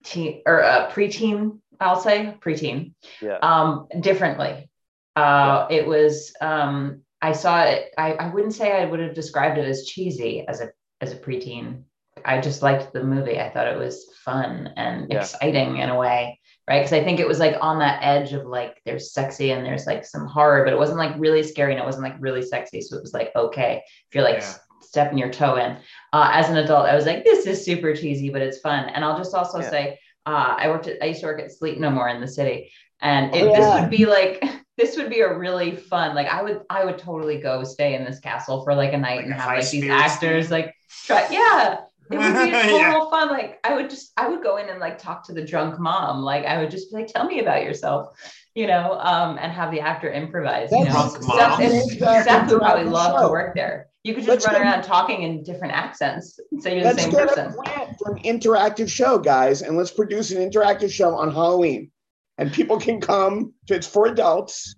teen 0.05 0.43
or 0.47 0.61
a 0.61 0.91
preteen, 0.93 1.61
I'll 1.81 2.01
say 2.01 2.35
preteen, 2.41 2.95
Yeah. 3.21 3.39
um, 3.43 3.87
differently. 4.01 4.71
Uh, 5.17 5.67
It 5.71 5.87
was, 5.87 6.33
um, 6.41 7.03
I 7.23 7.33
saw 7.33 7.63
it, 7.63 7.93
I, 7.99 8.13
I 8.15 8.29
wouldn't 8.33 8.55
say 8.55 8.73
I 8.73 8.87
would 8.87 9.01
have 9.01 9.15
described 9.15 9.59
it 9.59 9.69
as 9.69 9.85
cheesy 9.87 10.47
as 10.47 10.61
a, 10.61 10.71
as 11.01 11.13
a 11.13 11.17
preteen. 11.17 11.83
I 12.25 12.41
just 12.41 12.63
liked 12.63 12.93
the 12.93 13.05
movie. 13.05 13.39
I 13.39 13.51
thought 13.51 13.69
it 13.69 13.79
was 13.79 14.07
fun 14.25 14.73
and 14.77 15.11
Yeah. 15.11 15.19
exciting 15.21 15.79
in 15.79 15.91
a 15.91 15.97
way 15.99 16.40
right? 16.71 16.81
Because 16.81 16.95
I 16.95 17.05
think 17.05 17.21
it 17.21 17.29
was 17.29 17.41
like 17.41 17.57
on 17.61 17.81
that 17.81 18.01
edge 18.03 18.33
of 18.33 18.47
like 18.47 18.81
there's 18.87 19.13
sexy 19.13 19.51
and 19.53 19.67
there's 19.67 19.87
like 19.87 20.07
some 20.07 20.27
horror, 20.27 20.65
but 20.65 20.73
it 20.73 20.79
wasn't 20.79 20.99
like 20.99 21.15
really 21.19 21.43
scary 21.43 21.73
and 21.73 21.81
it 21.83 21.87
wasn't 21.87 22.05
like 22.05 22.17
really 22.21 22.43
sexy. 22.43 22.81
So 22.81 22.97
it 22.97 23.03
was 23.03 23.13
like 23.15 23.33
okay 23.37 23.83
if 24.09 24.15
you're 24.15 24.25
like 24.25 24.39
Yeah. 24.41 24.55
stepping 24.81 25.19
your 25.19 25.31
toe 25.31 25.57
in. 25.57 25.77
Uh, 26.13 26.31
as 26.33 26.49
an 26.49 26.57
adult, 26.57 26.87
I 26.87 26.97
was 26.97 27.07
like, 27.07 27.25
this 27.25 27.47
is 27.47 27.65
super 27.65 27.95
cheesy, 27.95 28.31
but 28.31 28.43
it's 28.43 28.61
fun. 28.61 28.89
And 28.89 29.05
I'll 29.05 29.19
just 29.19 29.35
also 29.35 29.61
Yeah. 29.61 29.71
say, 29.71 29.99
uh, 30.27 30.55
I 30.59 30.69
worked 30.69 30.87
at 30.87 31.03
I 31.03 31.07
used 31.07 31.21
to 31.21 31.27
work 31.27 31.41
at 31.41 31.53
Sleep 31.53 31.79
No 31.79 31.91
More 31.91 32.09
in 32.09 32.21
the 32.21 32.29
city, 32.29 32.73
and 33.03 33.35
it, 33.35 33.45
Oh, 33.45 33.55
this 33.55 33.81
would 33.81 33.91
be 33.91 34.07
like 34.07 34.43
this 34.77 34.97
would 34.97 35.11
be 35.11 35.21
a 35.21 35.37
really 35.39 35.77
fun 35.77 36.15
like 36.15 36.29
I 36.29 36.43
would 36.43 36.63
I 36.71 36.85
would 36.87 36.99
totally 36.99 37.39
go 37.39 37.65
stay 37.65 37.95
in 37.95 38.05
this 38.05 38.21
castle 38.21 38.65
for 38.65 38.75
like 38.75 38.93
a 38.95 38.99
night 38.99 39.17
Like 39.17 39.25
and 39.27 39.35
have 39.35 39.49
like 39.59 39.71
these 39.71 39.85
actors 39.91 40.49
thing? 40.49 40.63
like 40.63 40.75
try 41.05 41.27
yeah 41.31 41.81
it 42.11 42.19
would 42.19 42.27
be 42.45 42.51
total 42.51 42.79
Yeah. 42.79 43.11
fun. 43.11 43.29
Like 43.29 43.61
I 43.65 43.75
would 43.75 43.89
just, 43.91 44.13
I 44.17 44.29
would 44.29 44.43
go 44.43 44.57
in 44.57 44.69
and 44.69 44.81
like 44.81 44.99
talk 44.99 45.25
to 45.27 45.33
the 45.33 45.45
drunk 45.45 45.79
mom. 45.79 46.23
Like 46.23 46.45
I 46.45 46.59
would 46.61 46.71
just 46.71 46.91
be 46.91 46.97
like, 46.99 47.07
tell 47.07 47.27
me 47.27 47.41
about 47.41 47.63
yourself, 47.63 48.09
you 48.55 48.67
know, 48.67 48.99
um, 49.01 49.39
and 49.41 49.53
have 49.53 49.71
the 49.71 49.81
actor 49.81 50.11
improvise. 50.13 50.71
You 50.73 50.85
know, 50.85 50.91
Drunk 50.91 51.13
Seth, 51.23 51.27
mom? 51.27 51.61
if- 51.63 51.99
Seth 51.99 52.51
would 52.51 52.61
probably 52.61 52.85
love 52.85 53.17
show. 53.21 53.27
to 53.27 53.31
work 53.31 53.55
there. 53.55 53.87
You 54.03 54.15
could 54.15 54.25
just 54.25 54.29
Let's 54.29 54.47
run 54.47 54.55
get- 54.57 54.63
around 54.63 54.83
talking 54.83 55.23
in 55.25 55.43
different 55.43 55.75
accents, 55.75 56.41
and 56.51 56.63
say 56.63 56.75
you're 56.75 56.85
the 56.85 56.89
Let's 56.91 57.03
same 57.03 57.11
get 57.13 57.29
person. 57.29 57.49
a 57.49 57.53
grant 57.53 57.99
for 57.99 58.13
an 58.17 58.23
interactive 58.23 58.89
show, 58.89 59.19
guys, 59.19 59.61
and 59.61 59.77
let's 59.77 59.91
produce 59.91 60.31
an 60.31 60.39
interactive 60.39 60.91
show 60.91 61.15
on 61.15 61.31
Halloween. 61.33 61.91
And 62.39 62.51
people 62.51 62.81
can 62.81 63.01
come. 63.03 63.53
To, 63.67 63.75
it's 63.75 63.87
for 63.87 64.07
adults, 64.07 64.75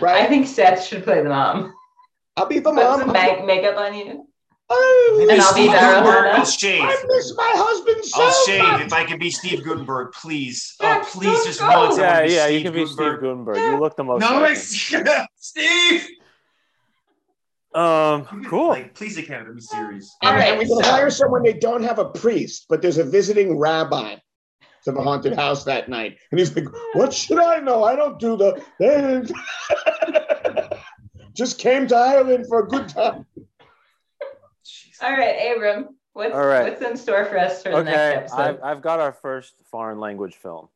right? 0.00 0.22
I 0.22 0.26
think 0.26 0.48
Seth 0.48 0.84
should 0.84 1.04
play 1.04 1.22
the 1.22 1.28
mom. 1.28 1.72
I'll 2.36 2.46
be 2.46 2.58
the 2.58 2.70
Put 2.70 2.74
mom. 2.82 2.98
some 2.98 3.12
make- 3.12 3.44
makeup 3.46 3.76
on 3.76 3.94
you. 3.94 4.26
Oh, 4.70 5.26
And 5.30 5.40
I'll 5.40 5.54
be 5.54 5.60
Steve 5.62 5.72
there, 5.72 5.80
Guttenberg, 5.80 6.24
Alana. 6.24 6.38
I'll 6.38 6.44
shave. 6.46 6.82
I 6.82 7.04
miss 7.06 7.34
my 7.36 7.52
husband 7.54 8.04
so 8.04 8.22
I'll 8.22 8.44
shave 8.46 8.62
much. 8.62 8.80
if 8.82 8.92
I 8.92 9.04
can 9.04 9.18
be 9.18 9.30
Steve 9.30 9.62
Guttenberg, 9.62 10.12
please. 10.12 10.74
Yeah, 10.80 11.02
oh, 11.02 11.08
please, 11.10 11.44
just 11.44 11.60
go. 11.60 11.68
once. 11.68 11.98
Yeah, 11.98 12.22
yeah, 12.24 12.44
Steve 12.46 12.58
you 12.58 12.64
can 12.64 12.72
be 12.72 12.86
Steve 12.86 12.96
Guttenberg. 12.96 13.20
Guttenberg. 13.20 13.56
You 13.56 13.80
look 13.80 13.96
the 13.96 14.04
most. 14.04 14.20
No, 14.20 14.40
like 14.40 14.56
Steve. 14.56 16.08
Um, 17.74 18.24
cool. 18.46 18.68
Like, 18.68 18.94
please, 18.94 19.18
Academy 19.18 19.60
series. 19.60 20.14
All 20.22 20.32
right, 20.32 20.50
and 20.50 20.58
we 20.58 20.66
can 20.66 20.82
so- 20.82 20.90
hire 20.90 21.10
someone. 21.10 21.42
They 21.42 21.54
don't 21.54 21.82
have 21.82 21.98
a 21.98 22.06
priest, 22.06 22.66
but 22.68 22.80
there's 22.80 22.98
a 22.98 23.04
visiting 23.04 23.58
rabbi 23.58 24.16
to 24.84 24.92
the 24.92 25.02
haunted 25.02 25.34
house 25.34 25.64
that 25.64 25.88
night, 25.88 26.18
and 26.30 26.38
he's 26.38 26.54
like, 26.54 26.66
"What 26.92 27.12
should 27.12 27.40
I 27.40 27.58
know? 27.58 27.82
I 27.84 27.96
don't 27.96 28.18
do 28.18 28.36
the. 28.36 28.62
Just 31.34 31.58
came 31.58 31.88
to 31.88 31.96
Ireland 31.96 32.46
for 32.48 32.60
a 32.60 32.68
good 32.68 32.88
time." 32.88 33.26
Jeez. 35.04 35.10
All 35.10 35.16
right, 35.16 35.52
Abram, 35.56 35.88
what's 36.12 36.34
All 36.34 36.46
right. 36.46 36.64
what's 36.64 36.82
in 36.82 36.96
store 36.96 37.24
for 37.26 37.38
us 37.38 37.62
for 37.62 37.70
the 37.70 37.76
Okay, 37.78 37.90
next 37.90 38.32
I've, 38.32 38.40
episode? 38.54 38.60
I've 38.64 38.82
got 38.82 39.00
our 39.00 39.12
first 39.12 39.54
foreign 39.70 39.98
language 40.00 40.34
film. 40.36 40.68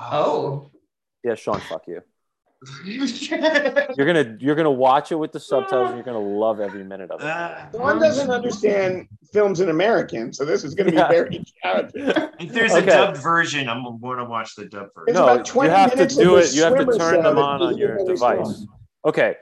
oh, 0.00 0.70
Yeah, 1.24 1.34
Sean, 1.34 1.60
fuck 1.60 1.86
you. 1.86 2.02
You're 2.84 4.06
gonna 4.06 4.36
you're 4.38 4.54
gonna 4.54 4.70
watch 4.70 5.10
it 5.10 5.16
with 5.16 5.32
the 5.32 5.40
subtitles. 5.40 5.88
and 5.88 5.96
You're 5.96 6.04
gonna 6.04 6.20
love 6.20 6.60
every 6.60 6.84
minute 6.84 7.10
of 7.10 7.20
it. 7.20 7.26
Uh, 7.26 7.56
One 7.72 7.98
doesn't 7.98 8.30
understand 8.30 9.08
films 9.32 9.58
in 9.60 9.68
American, 9.68 10.32
so 10.32 10.44
this 10.44 10.62
is 10.62 10.74
going 10.76 10.86
to 10.86 10.92
be 10.92 10.98
Yeah. 10.98 11.08
very 11.08 11.44
challenging. 11.60 12.02
if 12.38 12.52
there's 12.52 12.70
Okay. 12.72 12.82
a 12.84 12.86
dubbed 12.86 13.16
version, 13.16 13.68
I'm 13.68 13.82
going 14.00 14.18
to 14.18 14.26
watch 14.26 14.54
the 14.54 14.66
dubbed 14.66 14.90
version. 14.94 15.08
It's 15.08 15.14
no, 15.18 15.24
about 15.24 15.52
you 15.54 15.60
have 15.70 15.90
to 15.90 15.96
minutes 15.96 16.16
of 16.16 16.22
do 16.22 16.36
it. 16.36 16.54
You 16.54 16.62
have 16.62 16.74
to 16.78 16.84
turn 16.84 16.96
show 17.16 17.22
them 17.22 17.38
on 17.38 17.62
on 17.62 17.78
your 17.78 17.96
device. 18.04 18.18
strong. 18.18 18.68
Okay, 19.06 19.34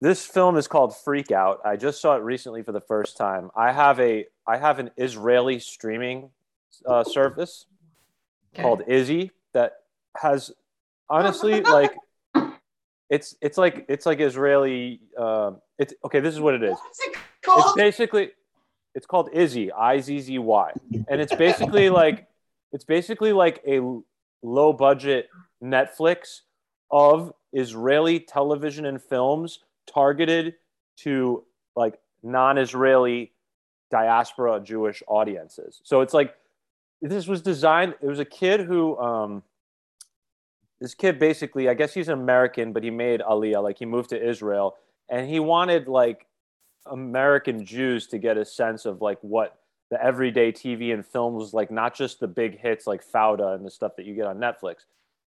this 0.00 0.24
film 0.26 0.56
is 0.56 0.68
called 0.68 0.96
Freak 0.96 1.30
Out. 1.30 1.60
I 1.64 1.76
just 1.76 2.00
saw 2.00 2.16
it 2.16 2.22
recently 2.22 2.62
for 2.62 2.72
the 2.72 2.80
first 2.80 3.16
time. 3.16 3.50
I 3.56 3.72
have 3.72 3.98
a 4.00 4.26
I 4.46 4.58
have 4.58 4.78
an 4.78 4.90
Israeli 4.96 5.58
streaming 5.58 6.30
uh, 6.84 7.04
service 7.04 7.66
okay. 8.54 8.62
called 8.62 8.82
Izzy 8.86 9.30
that 9.54 9.72
has 10.16 10.52
honestly 11.08 11.62
like 11.62 11.94
it's 13.10 13.36
it's 13.40 13.56
like 13.56 13.86
it's 13.88 14.06
like 14.06 14.20
Israeli. 14.20 15.00
Um, 15.18 15.60
it's 15.78 15.94
okay. 16.04 16.20
This 16.20 16.34
is 16.34 16.40
what 16.40 16.54
it 16.54 16.62
is. 16.62 16.72
What's 16.72 17.00
it 17.00 17.16
It's 17.16 17.46
called? 17.46 17.76
basically 17.76 18.30
it's 18.94 19.06
called 19.06 19.30
Izzy 19.32 19.72
I 19.72 20.00
Z 20.00 20.20
Z 20.20 20.38
Y, 20.38 20.72
and 21.08 21.20
it's 21.20 21.34
basically 21.34 21.90
like 22.02 22.26
it's 22.72 22.84
basically 22.84 23.32
like 23.32 23.62
a 23.66 23.80
low 24.42 24.72
budget 24.74 25.28
Netflix 25.62 26.40
of 26.90 27.32
Israeli 27.52 28.20
television 28.20 28.84
and 28.84 29.02
films 29.02 29.60
targeted 29.86 30.54
to 30.98 31.44
like 31.74 31.98
non-Israeli 32.22 33.32
diaspora 33.90 34.60
Jewish 34.60 35.02
audiences. 35.06 35.80
So 35.84 36.00
it's 36.00 36.14
like 36.14 36.34
this 37.02 37.26
was 37.26 37.42
designed. 37.42 37.94
It 38.00 38.06
was 38.06 38.18
a 38.18 38.24
kid 38.24 38.60
who 38.60 38.98
um, 38.98 39.42
this 40.80 40.94
kid 40.94 41.18
basically, 41.18 41.68
I 41.68 41.74
guess 41.74 41.94
he's 41.94 42.08
an 42.08 42.14
American, 42.14 42.72
but 42.72 42.82
he 42.82 42.90
made 42.90 43.20
Aliyah. 43.20 43.62
Like 43.62 43.78
he 43.78 43.86
moved 43.86 44.10
to 44.10 44.28
Israel, 44.28 44.76
and 45.08 45.28
he 45.28 45.40
wanted 45.40 45.88
like 45.88 46.26
American 46.86 47.64
Jews 47.64 48.06
to 48.08 48.18
get 48.18 48.36
a 48.36 48.44
sense 48.44 48.84
of 48.84 49.00
like 49.00 49.18
what 49.20 49.58
the 49.90 50.02
everyday 50.02 50.52
TV 50.52 50.92
and 50.92 51.06
films 51.06 51.54
like, 51.54 51.70
not 51.70 51.94
just 51.94 52.20
the 52.20 52.26
big 52.26 52.58
hits 52.58 52.86
like 52.86 53.04
Fauda 53.04 53.54
and 53.54 53.64
the 53.64 53.70
stuff 53.70 53.92
that 53.96 54.04
you 54.04 54.14
get 54.14 54.26
on 54.26 54.38
Netflix. 54.38 54.84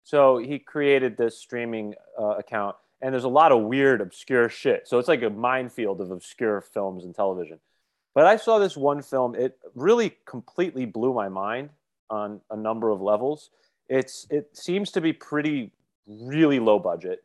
So 0.04 0.38
he 0.38 0.60
created 0.60 1.18
this 1.18 1.38
streaming 1.38 1.94
uh, 2.20 2.38
account, 2.38 2.76
and 3.06 3.14
there's 3.14 3.24
a 3.24 3.30
lot 3.30 3.52
of 3.52 3.62
weird, 3.62 4.02
obscure 4.02 4.50
shit. 4.50 4.88
So 4.88 4.98
it's 4.98 5.08
like 5.08 5.22
a 5.22 5.30
minefield 5.30 6.02
of 6.02 6.10
obscure 6.10 6.60
films 6.62 7.06
and 7.06 7.14
television. 7.14 7.60
But 8.16 8.26
I 8.26 8.38
saw 8.38 8.58
this 8.58 8.76
one 8.76 9.04
film; 9.04 9.36
it 9.36 9.60
really 9.76 10.18
completely 10.26 10.86
blew 10.86 11.14
my 11.14 11.30
mind 11.30 11.70
on 12.10 12.42
a 12.50 12.58
number 12.58 12.90
of 12.90 13.02
levels. 13.02 13.52
It's 13.90 14.26
it 14.32 14.58
seems 14.58 14.90
to 14.94 15.02
be 15.02 15.14
pretty, 15.14 15.72
really 16.08 16.60
low 16.60 16.80
budget. 16.80 17.24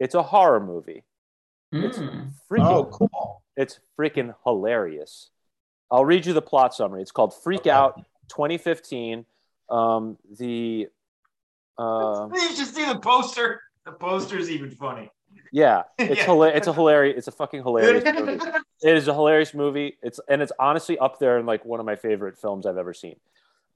It's 0.00 0.16
a 0.16 0.24
horror 0.24 0.58
movie. 0.58 1.04
It's 1.70 1.98
Mm. 1.98 2.32
freaking 2.50 2.66
Oh, 2.66 2.84
cool. 2.86 3.42
it's 3.56 3.78
freaking 3.96 4.34
hilarious. 4.44 5.30
I'll 5.88 6.04
read 6.04 6.26
you 6.26 6.32
the 6.32 6.42
plot 6.42 6.74
summary. 6.74 7.00
It's 7.02 7.12
called 7.12 7.32
Freak 7.32 7.60
Okay. 7.60 7.70
Out 7.70 8.00
2015. 8.28 9.24
Um, 9.70 10.18
the 10.38 10.88
Uh, 11.78 12.28
you 12.34 12.54
should 12.56 12.66
see 12.66 12.84
the 12.84 12.98
poster. 12.98 13.62
The 13.84 13.92
poster 13.92 14.38
is 14.38 14.50
even 14.50 14.70
funny. 14.70 15.10
yeah, 15.52 15.82
it's 15.98 16.20
Yeah. 16.20 16.26
hila- 16.26 16.54
It's 16.54 16.66
a 16.68 16.72
hilarious. 16.72 17.18
It's 17.18 17.28
a 17.28 17.32
fucking 17.32 17.62
hilarious 17.62 18.04
movie. 18.18 18.40
It 18.82 18.96
is 18.96 19.08
a 19.08 19.14
hilarious 19.14 19.54
movie. 19.54 19.98
It's 20.02 20.20
and 20.28 20.40
it's 20.42 20.52
honestly 20.58 20.98
up 20.98 21.18
there 21.18 21.38
in 21.38 21.46
like 21.46 21.64
one 21.64 21.80
of 21.80 21.86
my 21.86 21.96
favorite 21.96 22.38
films 22.38 22.66
I've 22.66 22.76
ever 22.78 22.94
seen. 22.94 23.16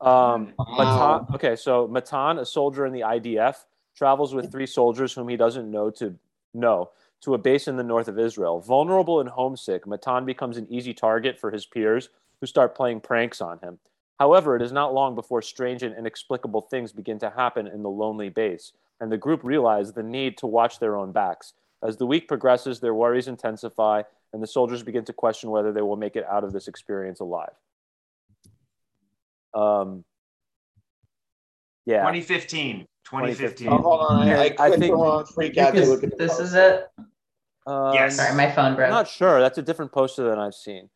Um, 0.00 0.52
Wow. 0.58 0.76
Matan, 1.24 1.34
okay, 1.34 1.56
so 1.56 1.88
Matan, 1.88 2.38
a 2.38 2.44
soldier 2.44 2.84
in 2.86 2.92
the 2.92 3.00
IDF, 3.00 3.64
travels 3.96 4.34
with 4.34 4.52
three 4.52 4.66
soldiers 4.66 5.12
whom 5.14 5.28
he 5.28 5.36
doesn't 5.36 5.70
know 5.70 5.90
to 5.90 6.14
know 6.54 6.90
to 7.22 7.32
a 7.34 7.38
base 7.38 7.66
in 7.66 7.76
the 7.76 7.82
north 7.82 8.08
of 8.08 8.18
Israel. 8.18 8.60
Vulnerable 8.60 9.20
and 9.20 9.28
homesick, 9.28 9.86
Matan 9.86 10.24
becomes 10.26 10.58
an 10.58 10.66
easy 10.70 10.92
target 10.92 11.38
for 11.38 11.50
his 11.50 11.64
peers 11.64 12.10
who 12.40 12.46
start 12.46 12.74
playing 12.76 13.00
pranks 13.00 13.40
on 13.40 13.58
him. 13.60 13.78
However, 14.20 14.54
it 14.54 14.60
is 14.62 14.70
not 14.72 14.92
long 14.94 15.14
before 15.14 15.40
strange 15.42 15.82
and 15.82 15.96
inexplicable 15.96 16.60
things 16.62 16.92
begin 16.92 17.18
to 17.20 17.30
happen 17.30 17.66
in 17.66 17.82
the 17.82 17.88
lonely 17.90 18.28
base, 18.28 18.72
and 19.00 19.10
the 19.12 19.16
group 19.18 19.40
realize 19.44 19.92
the 19.92 20.02
need 20.02 20.38
to 20.38 20.46
watch 20.46 20.78
their 20.78 20.96
own 20.96 21.12
backs. 21.12 21.52
As 21.82 21.96
the 21.96 22.06
week 22.06 22.26
progresses, 22.28 22.80
their 22.80 22.94
worries 22.94 23.28
intensify, 23.28 24.02
and 24.32 24.42
the 24.42 24.46
soldiers 24.46 24.82
begin 24.82 25.04
to 25.04 25.12
question 25.12 25.50
whether 25.50 25.72
they 25.72 25.82
will 25.82 25.96
make 25.96 26.16
it 26.16 26.24
out 26.30 26.44
of 26.44 26.52
this 26.52 26.68
experience 26.68 27.20
alive. 27.20 27.52
Um, 29.54 30.04
yeah. 31.84 32.00
2015. 32.00 32.86
2015. 33.04 33.68
Oh, 33.68 33.78
hold 33.78 34.00
on. 34.00 34.28
I, 34.28 34.34
I 34.34 34.44
I 34.44 34.48
clicked 34.50 34.78
think- 34.80 34.94
the 34.96 35.30
freak 35.34 35.56
out 35.58 35.74
This, 35.74 35.88
look 35.88 36.02
at 36.02 36.10
the 36.10 36.16
this 36.16 36.30
poster. 36.38 36.44
is 36.44 36.54
it. 36.54 36.86
Um, 37.66 37.94
Yes. 37.94 38.16
Sorry, 38.16 38.34
my 38.36 38.50
phone 38.50 38.64
I'm 38.66 38.76
broke. 38.76 38.90
not 38.90 39.08
sure. 39.08 39.40
That's 39.40 39.58
a 39.58 39.62
different 39.62 39.92
poster 39.92 40.28
than 40.28 40.38
I've 40.38 40.54
seen. 40.54 40.88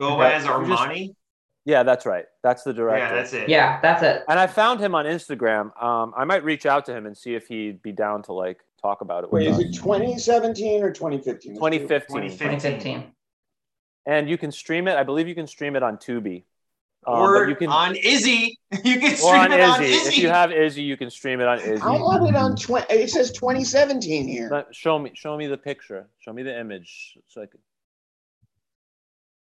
Go 0.00 0.20
Okay, 0.20 0.34
we 0.38 0.44
just- 0.44 0.46
Armani. 0.46 1.14
Yeah, 1.66 1.82
that's 1.82 2.06
right. 2.06 2.24
That's 2.44 2.62
the 2.62 2.72
director. 2.72 3.04
Yeah, 3.04 3.14
that's 3.14 3.32
it. 3.32 3.48
Yeah, 3.48 3.80
that's 3.82 4.00
it. 4.00 4.24
And 4.28 4.38
I 4.38 4.46
found 4.46 4.78
him 4.78 4.94
on 4.94 5.04
Instagram. 5.04 5.76
Um, 5.82 6.14
I 6.16 6.24
might 6.24 6.44
reach 6.44 6.64
out 6.64 6.86
to 6.86 6.96
him 6.96 7.06
and 7.06 7.18
see 7.18 7.34
if 7.34 7.48
he'd 7.48 7.82
be 7.82 7.90
down 7.90 8.22
to 8.24 8.32
like 8.32 8.60
talk 8.80 9.00
about 9.00 9.24
it 9.24 9.32
with 9.32 9.42
Wait, 9.42 9.48
is 9.50 9.56
us. 9.58 9.64
it 9.64 9.74
2017 9.74 10.82
or 10.84 10.92
2015? 10.92 11.54
2015. 11.54 12.16
2015. 12.30 13.12
And 14.06 14.30
you 14.30 14.38
can 14.38 14.52
stream 14.52 14.86
it. 14.86 14.96
I 14.96 15.02
believe 15.02 15.26
you 15.26 15.34
can 15.34 15.48
stream 15.48 15.74
it 15.74 15.82
on 15.82 15.96
Tubi. 15.96 16.44
Um, 17.04 17.14
or 17.14 17.48
you 17.48 17.56
can 17.56 17.68
on 17.68 17.96
Izzy. 17.96 18.58
You 18.84 19.00
can 19.00 19.16
stream 19.16 19.34
on 19.34 19.52
it 19.52 19.60
on 19.60 19.82
Izzy. 19.82 19.92
Izzy. 19.92 20.08
If 20.08 20.18
you 20.18 20.28
have 20.28 20.52
Izzy, 20.52 20.82
you 20.82 20.96
can 20.96 21.10
stream 21.10 21.40
it 21.40 21.48
on 21.48 21.58
Izzy. 21.58 21.82
I 21.82 21.92
have 21.94 22.22
it 22.22 22.36
on 22.36 22.54
20. 22.56 22.92
It 22.94 23.10
says 23.10 23.32
2017 23.32 24.28
here. 24.28 24.48
Let- 24.52 24.72
show 24.74 24.98
me 25.00 25.10
show 25.14 25.36
me 25.36 25.48
the 25.48 25.56
picture. 25.56 26.08
Show 26.20 26.32
me 26.32 26.44
the 26.44 26.56
image 26.58 27.18
so 27.26 27.42
I 27.42 27.46
could 27.46 27.60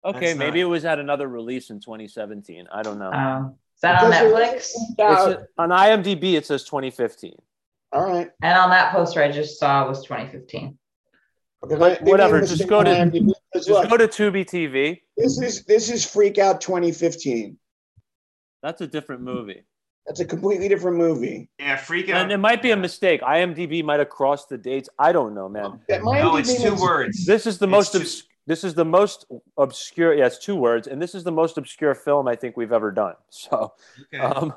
Okay, 0.05 0.27
That's 0.29 0.39
maybe 0.39 0.61
not- 0.61 0.67
it 0.67 0.71
was 0.71 0.85
at 0.85 0.99
another 0.99 1.29
release 1.29 1.71
in 1.71 1.81
2017. 1.81 2.67
I 2.73 2.83
don't 2.83 2.99
know. 2.99 3.11
Um, 3.13 3.55
is 3.75 3.81
that 3.83 4.03
on 4.03 4.11
Because 4.11 4.33
Netflix? 4.33 4.57
it's 4.57 5.01
out. 5.01 5.43
On 5.59 5.69
IMDb 5.71 6.35
it 6.35 6.47
says 6.47 6.65
2015. 6.65 7.35
All 7.93 8.05
right. 8.05 8.31
And 8.43 8.59
on 8.59 8.71
that 8.71 8.93
poster 8.93 9.23
I 9.23 9.31
just 9.31 9.59
saw 9.59 9.87
was 9.89 10.03
2015. 10.05 10.79
Okay, 11.65 11.75
But 11.75 11.79
let- 11.81 12.01
maybe 12.03 12.11
whatever, 12.13 12.41
just 12.41 12.69
go 12.69 12.83
to- 12.85 12.91
on 13.01 13.11
IMDb, 13.11 13.33
Just 13.55 13.69
look, 13.69 13.89
go 13.91 13.97
to 13.97 14.07
Tubi 14.07 14.45
TV. 14.47 15.01
this 15.17 15.41
is 15.41 15.65
this 15.65 15.91
is 15.91 16.05
Freak 16.05 16.39
Out 16.39 16.61
2015. 16.61 17.59
That's 18.63 18.81
a 18.81 18.87
different 18.87 19.23
movie. 19.23 19.65
That's 20.07 20.21
a 20.21 20.25
completely 20.25 20.69
different 20.69 20.97
movie. 20.97 21.49
yeah, 21.59 21.77
freak 21.77 22.09
out. 22.09 22.23
And 22.23 22.33
it 22.33 22.39
might 22.39 22.63
be 22.63 22.71
a 22.71 22.77
mistake. 22.77 23.21
IMDb 23.23 23.83
might 23.85 23.99
have 23.99 24.09
crossed 24.09 24.49
the 24.49 24.57
dates. 24.59 24.89
I 24.99 25.13
don't 25.13 25.35
know, 25.35 25.49
man. 25.49 25.81
That 25.89 26.03
my 26.03 26.21
no, 26.21 26.33
IMDb 26.33 26.41
it's 26.41 26.63
two 26.63 26.71
makes- 26.71 26.83
words. 26.83 27.27
This 27.27 27.47
is 27.47 27.59
the 27.59 27.67
It's 27.67 27.71
most 27.71 27.93
two- 27.93 27.99
obs- 28.01 28.23
this 28.49 28.65
is 28.65 28.73
the 28.73 28.85
most 28.85 29.27
obscure. 29.59 30.15
Yeah, 30.15 30.27
it's 30.27 30.39
two 30.39 30.57
words, 30.57 30.89
and 30.89 31.01
this 31.01 31.15
is 31.15 31.23
the 31.23 31.31
most 31.31 31.59
obscure 31.59 31.95
film 31.95 32.27
I 32.27 32.35
think 32.35 32.57
we've 32.57 32.73
ever 32.73 32.91
done. 32.91 33.15
So, 33.31 33.75
Okay. 34.13 34.25
um, 34.25 34.55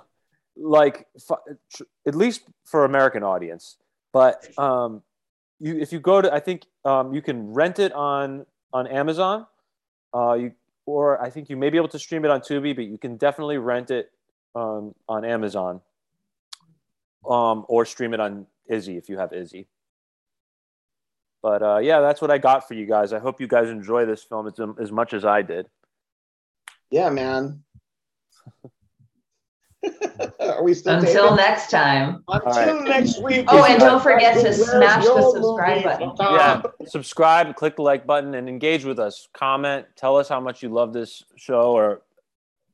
like 0.56 1.08
f- 1.30 1.44
tr- 1.74 1.84
at 2.08 2.16
least 2.16 2.42
for 2.64 2.86
American 2.86 3.22
audience. 3.22 3.78
But 4.14 4.48
um, 4.58 5.02
you 5.60 5.78
if 5.78 5.92
you 5.92 6.00
go 6.00 6.22
to, 6.22 6.34
I 6.34 6.40
think 6.40 6.66
um, 6.86 7.14
you 7.14 7.22
can 7.22 7.54
rent 7.54 7.80
it 7.80 7.92
on 7.92 8.46
on 8.72 8.88
Amazon. 8.88 9.46
Uh, 10.14 10.34
you 10.34 10.52
or 10.86 11.22
I 11.22 11.30
think 11.30 11.50
you 11.50 11.58
may 11.58 11.70
be 11.70 11.78
able 11.78 11.90
to 11.90 12.00
stream 12.00 12.24
it 12.26 12.32
on 12.32 12.40
Tubi, 12.42 12.74
but 12.76 12.86
you 12.86 12.98
can 12.98 13.18
definitely 13.18 13.58
rent 13.58 13.92
it 13.92 14.12
um, 14.56 14.96
on 15.08 15.26
Amazon. 15.26 15.82
Um, 17.30 17.66
or 17.68 17.86
stream 17.86 18.14
it 18.16 18.20
on 18.20 18.48
Izzy 18.68 18.98
if 18.98 19.08
you 19.08 19.18
have 19.20 19.32
Izzy. 19.32 19.68
But 21.42 21.64
uh, 21.64 21.80
yeah, 21.80 22.02
that's 22.02 22.22
what 22.22 22.30
I 22.32 22.38
got 22.38 22.68
for 22.68 22.74
you 22.76 22.86
guys. 22.86 23.14
I 23.14 23.20
hope 23.20 23.42
you 23.42 23.48
guys 23.48 23.70
enjoy 23.70 24.06
this 24.06 24.24
film 24.24 24.48
as, 24.48 24.60
as 24.80 24.92
much 24.92 25.14
as 25.14 25.26
I 25.26 25.42
did. 25.42 25.68
Yeah, 26.92 27.10
man. 27.10 27.64
Are 30.40 30.64
we 30.64 30.76
still 30.76 30.98
Until 31.00 31.24
taping? 31.24 31.36
next 31.38 31.72
time. 31.72 32.24
Until 32.28 32.76
right. 32.76 32.84
next 32.84 33.22
week. 33.24 33.46
Oh, 33.48 33.66
and 33.66 33.80
don't 33.80 34.04
forget 34.04 34.36
to 34.36 34.54
smash 34.54 35.04
the 35.04 35.32
subscribe 35.32 35.84
button. 35.84 36.12
yeah 36.20 36.62
Tom? 36.62 36.72
subscribe 36.86 37.56
click 37.56 37.76
the 37.78 37.82
like 37.82 38.06
button 38.06 38.36
and 38.36 38.48
engage 38.48 38.86
with 38.86 39.00
us 39.00 39.28
comment 39.34 39.88
tell 39.96 40.18
us 40.18 40.30
how 40.30 40.40
much 40.40 40.62
you 40.62 40.70
love 40.70 40.94
this 40.94 41.24
show 41.36 41.72
or 41.72 42.04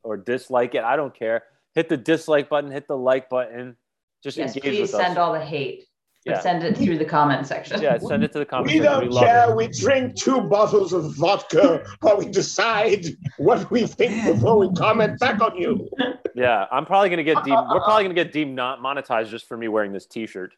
or 0.03 0.17
dislike 0.17 0.75
it 0.75 0.83
i 0.83 0.97
don't 0.97 1.13
care 1.17 1.43
hit 1.75 1.87
the 1.87 1.95
dislike 1.95 2.49
button 2.49 2.71
hit 2.71 2.87
the 2.89 2.97
like 2.97 3.29
button 3.29 3.77
just 4.23 4.37
Yes, 4.37 4.55
engage 4.55 4.71
please 4.73 4.81
with 4.81 4.89
send 4.89 5.13
us 5.13 5.17
all 5.17 5.33
the 5.33 5.39
hate. 5.39 5.85
But 6.27 6.33
Yeah. 6.35 6.39
send 6.41 6.63
it 6.63 6.77
through 6.77 6.97
the 6.97 7.05
comment 7.05 7.47
section. 7.47 7.81
yeah 7.81 7.97
send 7.97 8.23
it 8.23 8.31
to 8.33 8.39
the 8.39 8.45
comment 8.45 8.67
We 8.67 8.79
section. 8.79 8.91
don't 9.01 9.09
love 9.11 9.23
care. 9.23 9.49
it. 9.49 9.55
We 9.55 9.67
drink 9.69 10.15
two 10.15 10.41
bottles 10.41 10.91
of 10.93 11.15
vodka 11.15 11.83
while 12.01 12.17
we 12.17 12.25
decide 12.25 13.05
what 13.37 13.71
we 13.71 13.87
think 13.87 14.25
before 14.25 14.57
we 14.59 14.69
comment 14.73 15.19
back 15.19 15.39
on 15.41 15.57
you. 15.57 15.89
yeah 16.35 16.65
i'm 16.71 16.85
probably 16.85 17.09
gonna 17.09 17.23
get 17.23 17.43
deemed 17.43 17.57
we're 17.71 17.79
probably 17.81 18.03
gonna 18.03 18.13
get 18.13 18.31
deemed 18.33 18.55
not 18.55 18.79
monetized 18.79 19.29
just 19.29 19.47
for 19.47 19.55
me 19.57 19.67
wearing 19.67 19.91
this 19.93 20.05
t-shirt 20.05 20.53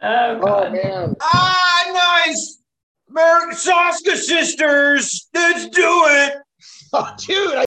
Oh, 0.00 0.36
Oh 0.36 0.40
God. 0.40 0.72
man. 0.72 1.14
ah, 1.20 2.22
nice. 2.24 2.62
American 3.10 3.50
Saska 3.56 4.14
sisters. 4.16 5.28
Let's 5.34 5.68
do 5.68 6.02
it. 6.06 6.34
Oh, 6.92 7.14
dude, 7.18 7.54
I 7.54 7.66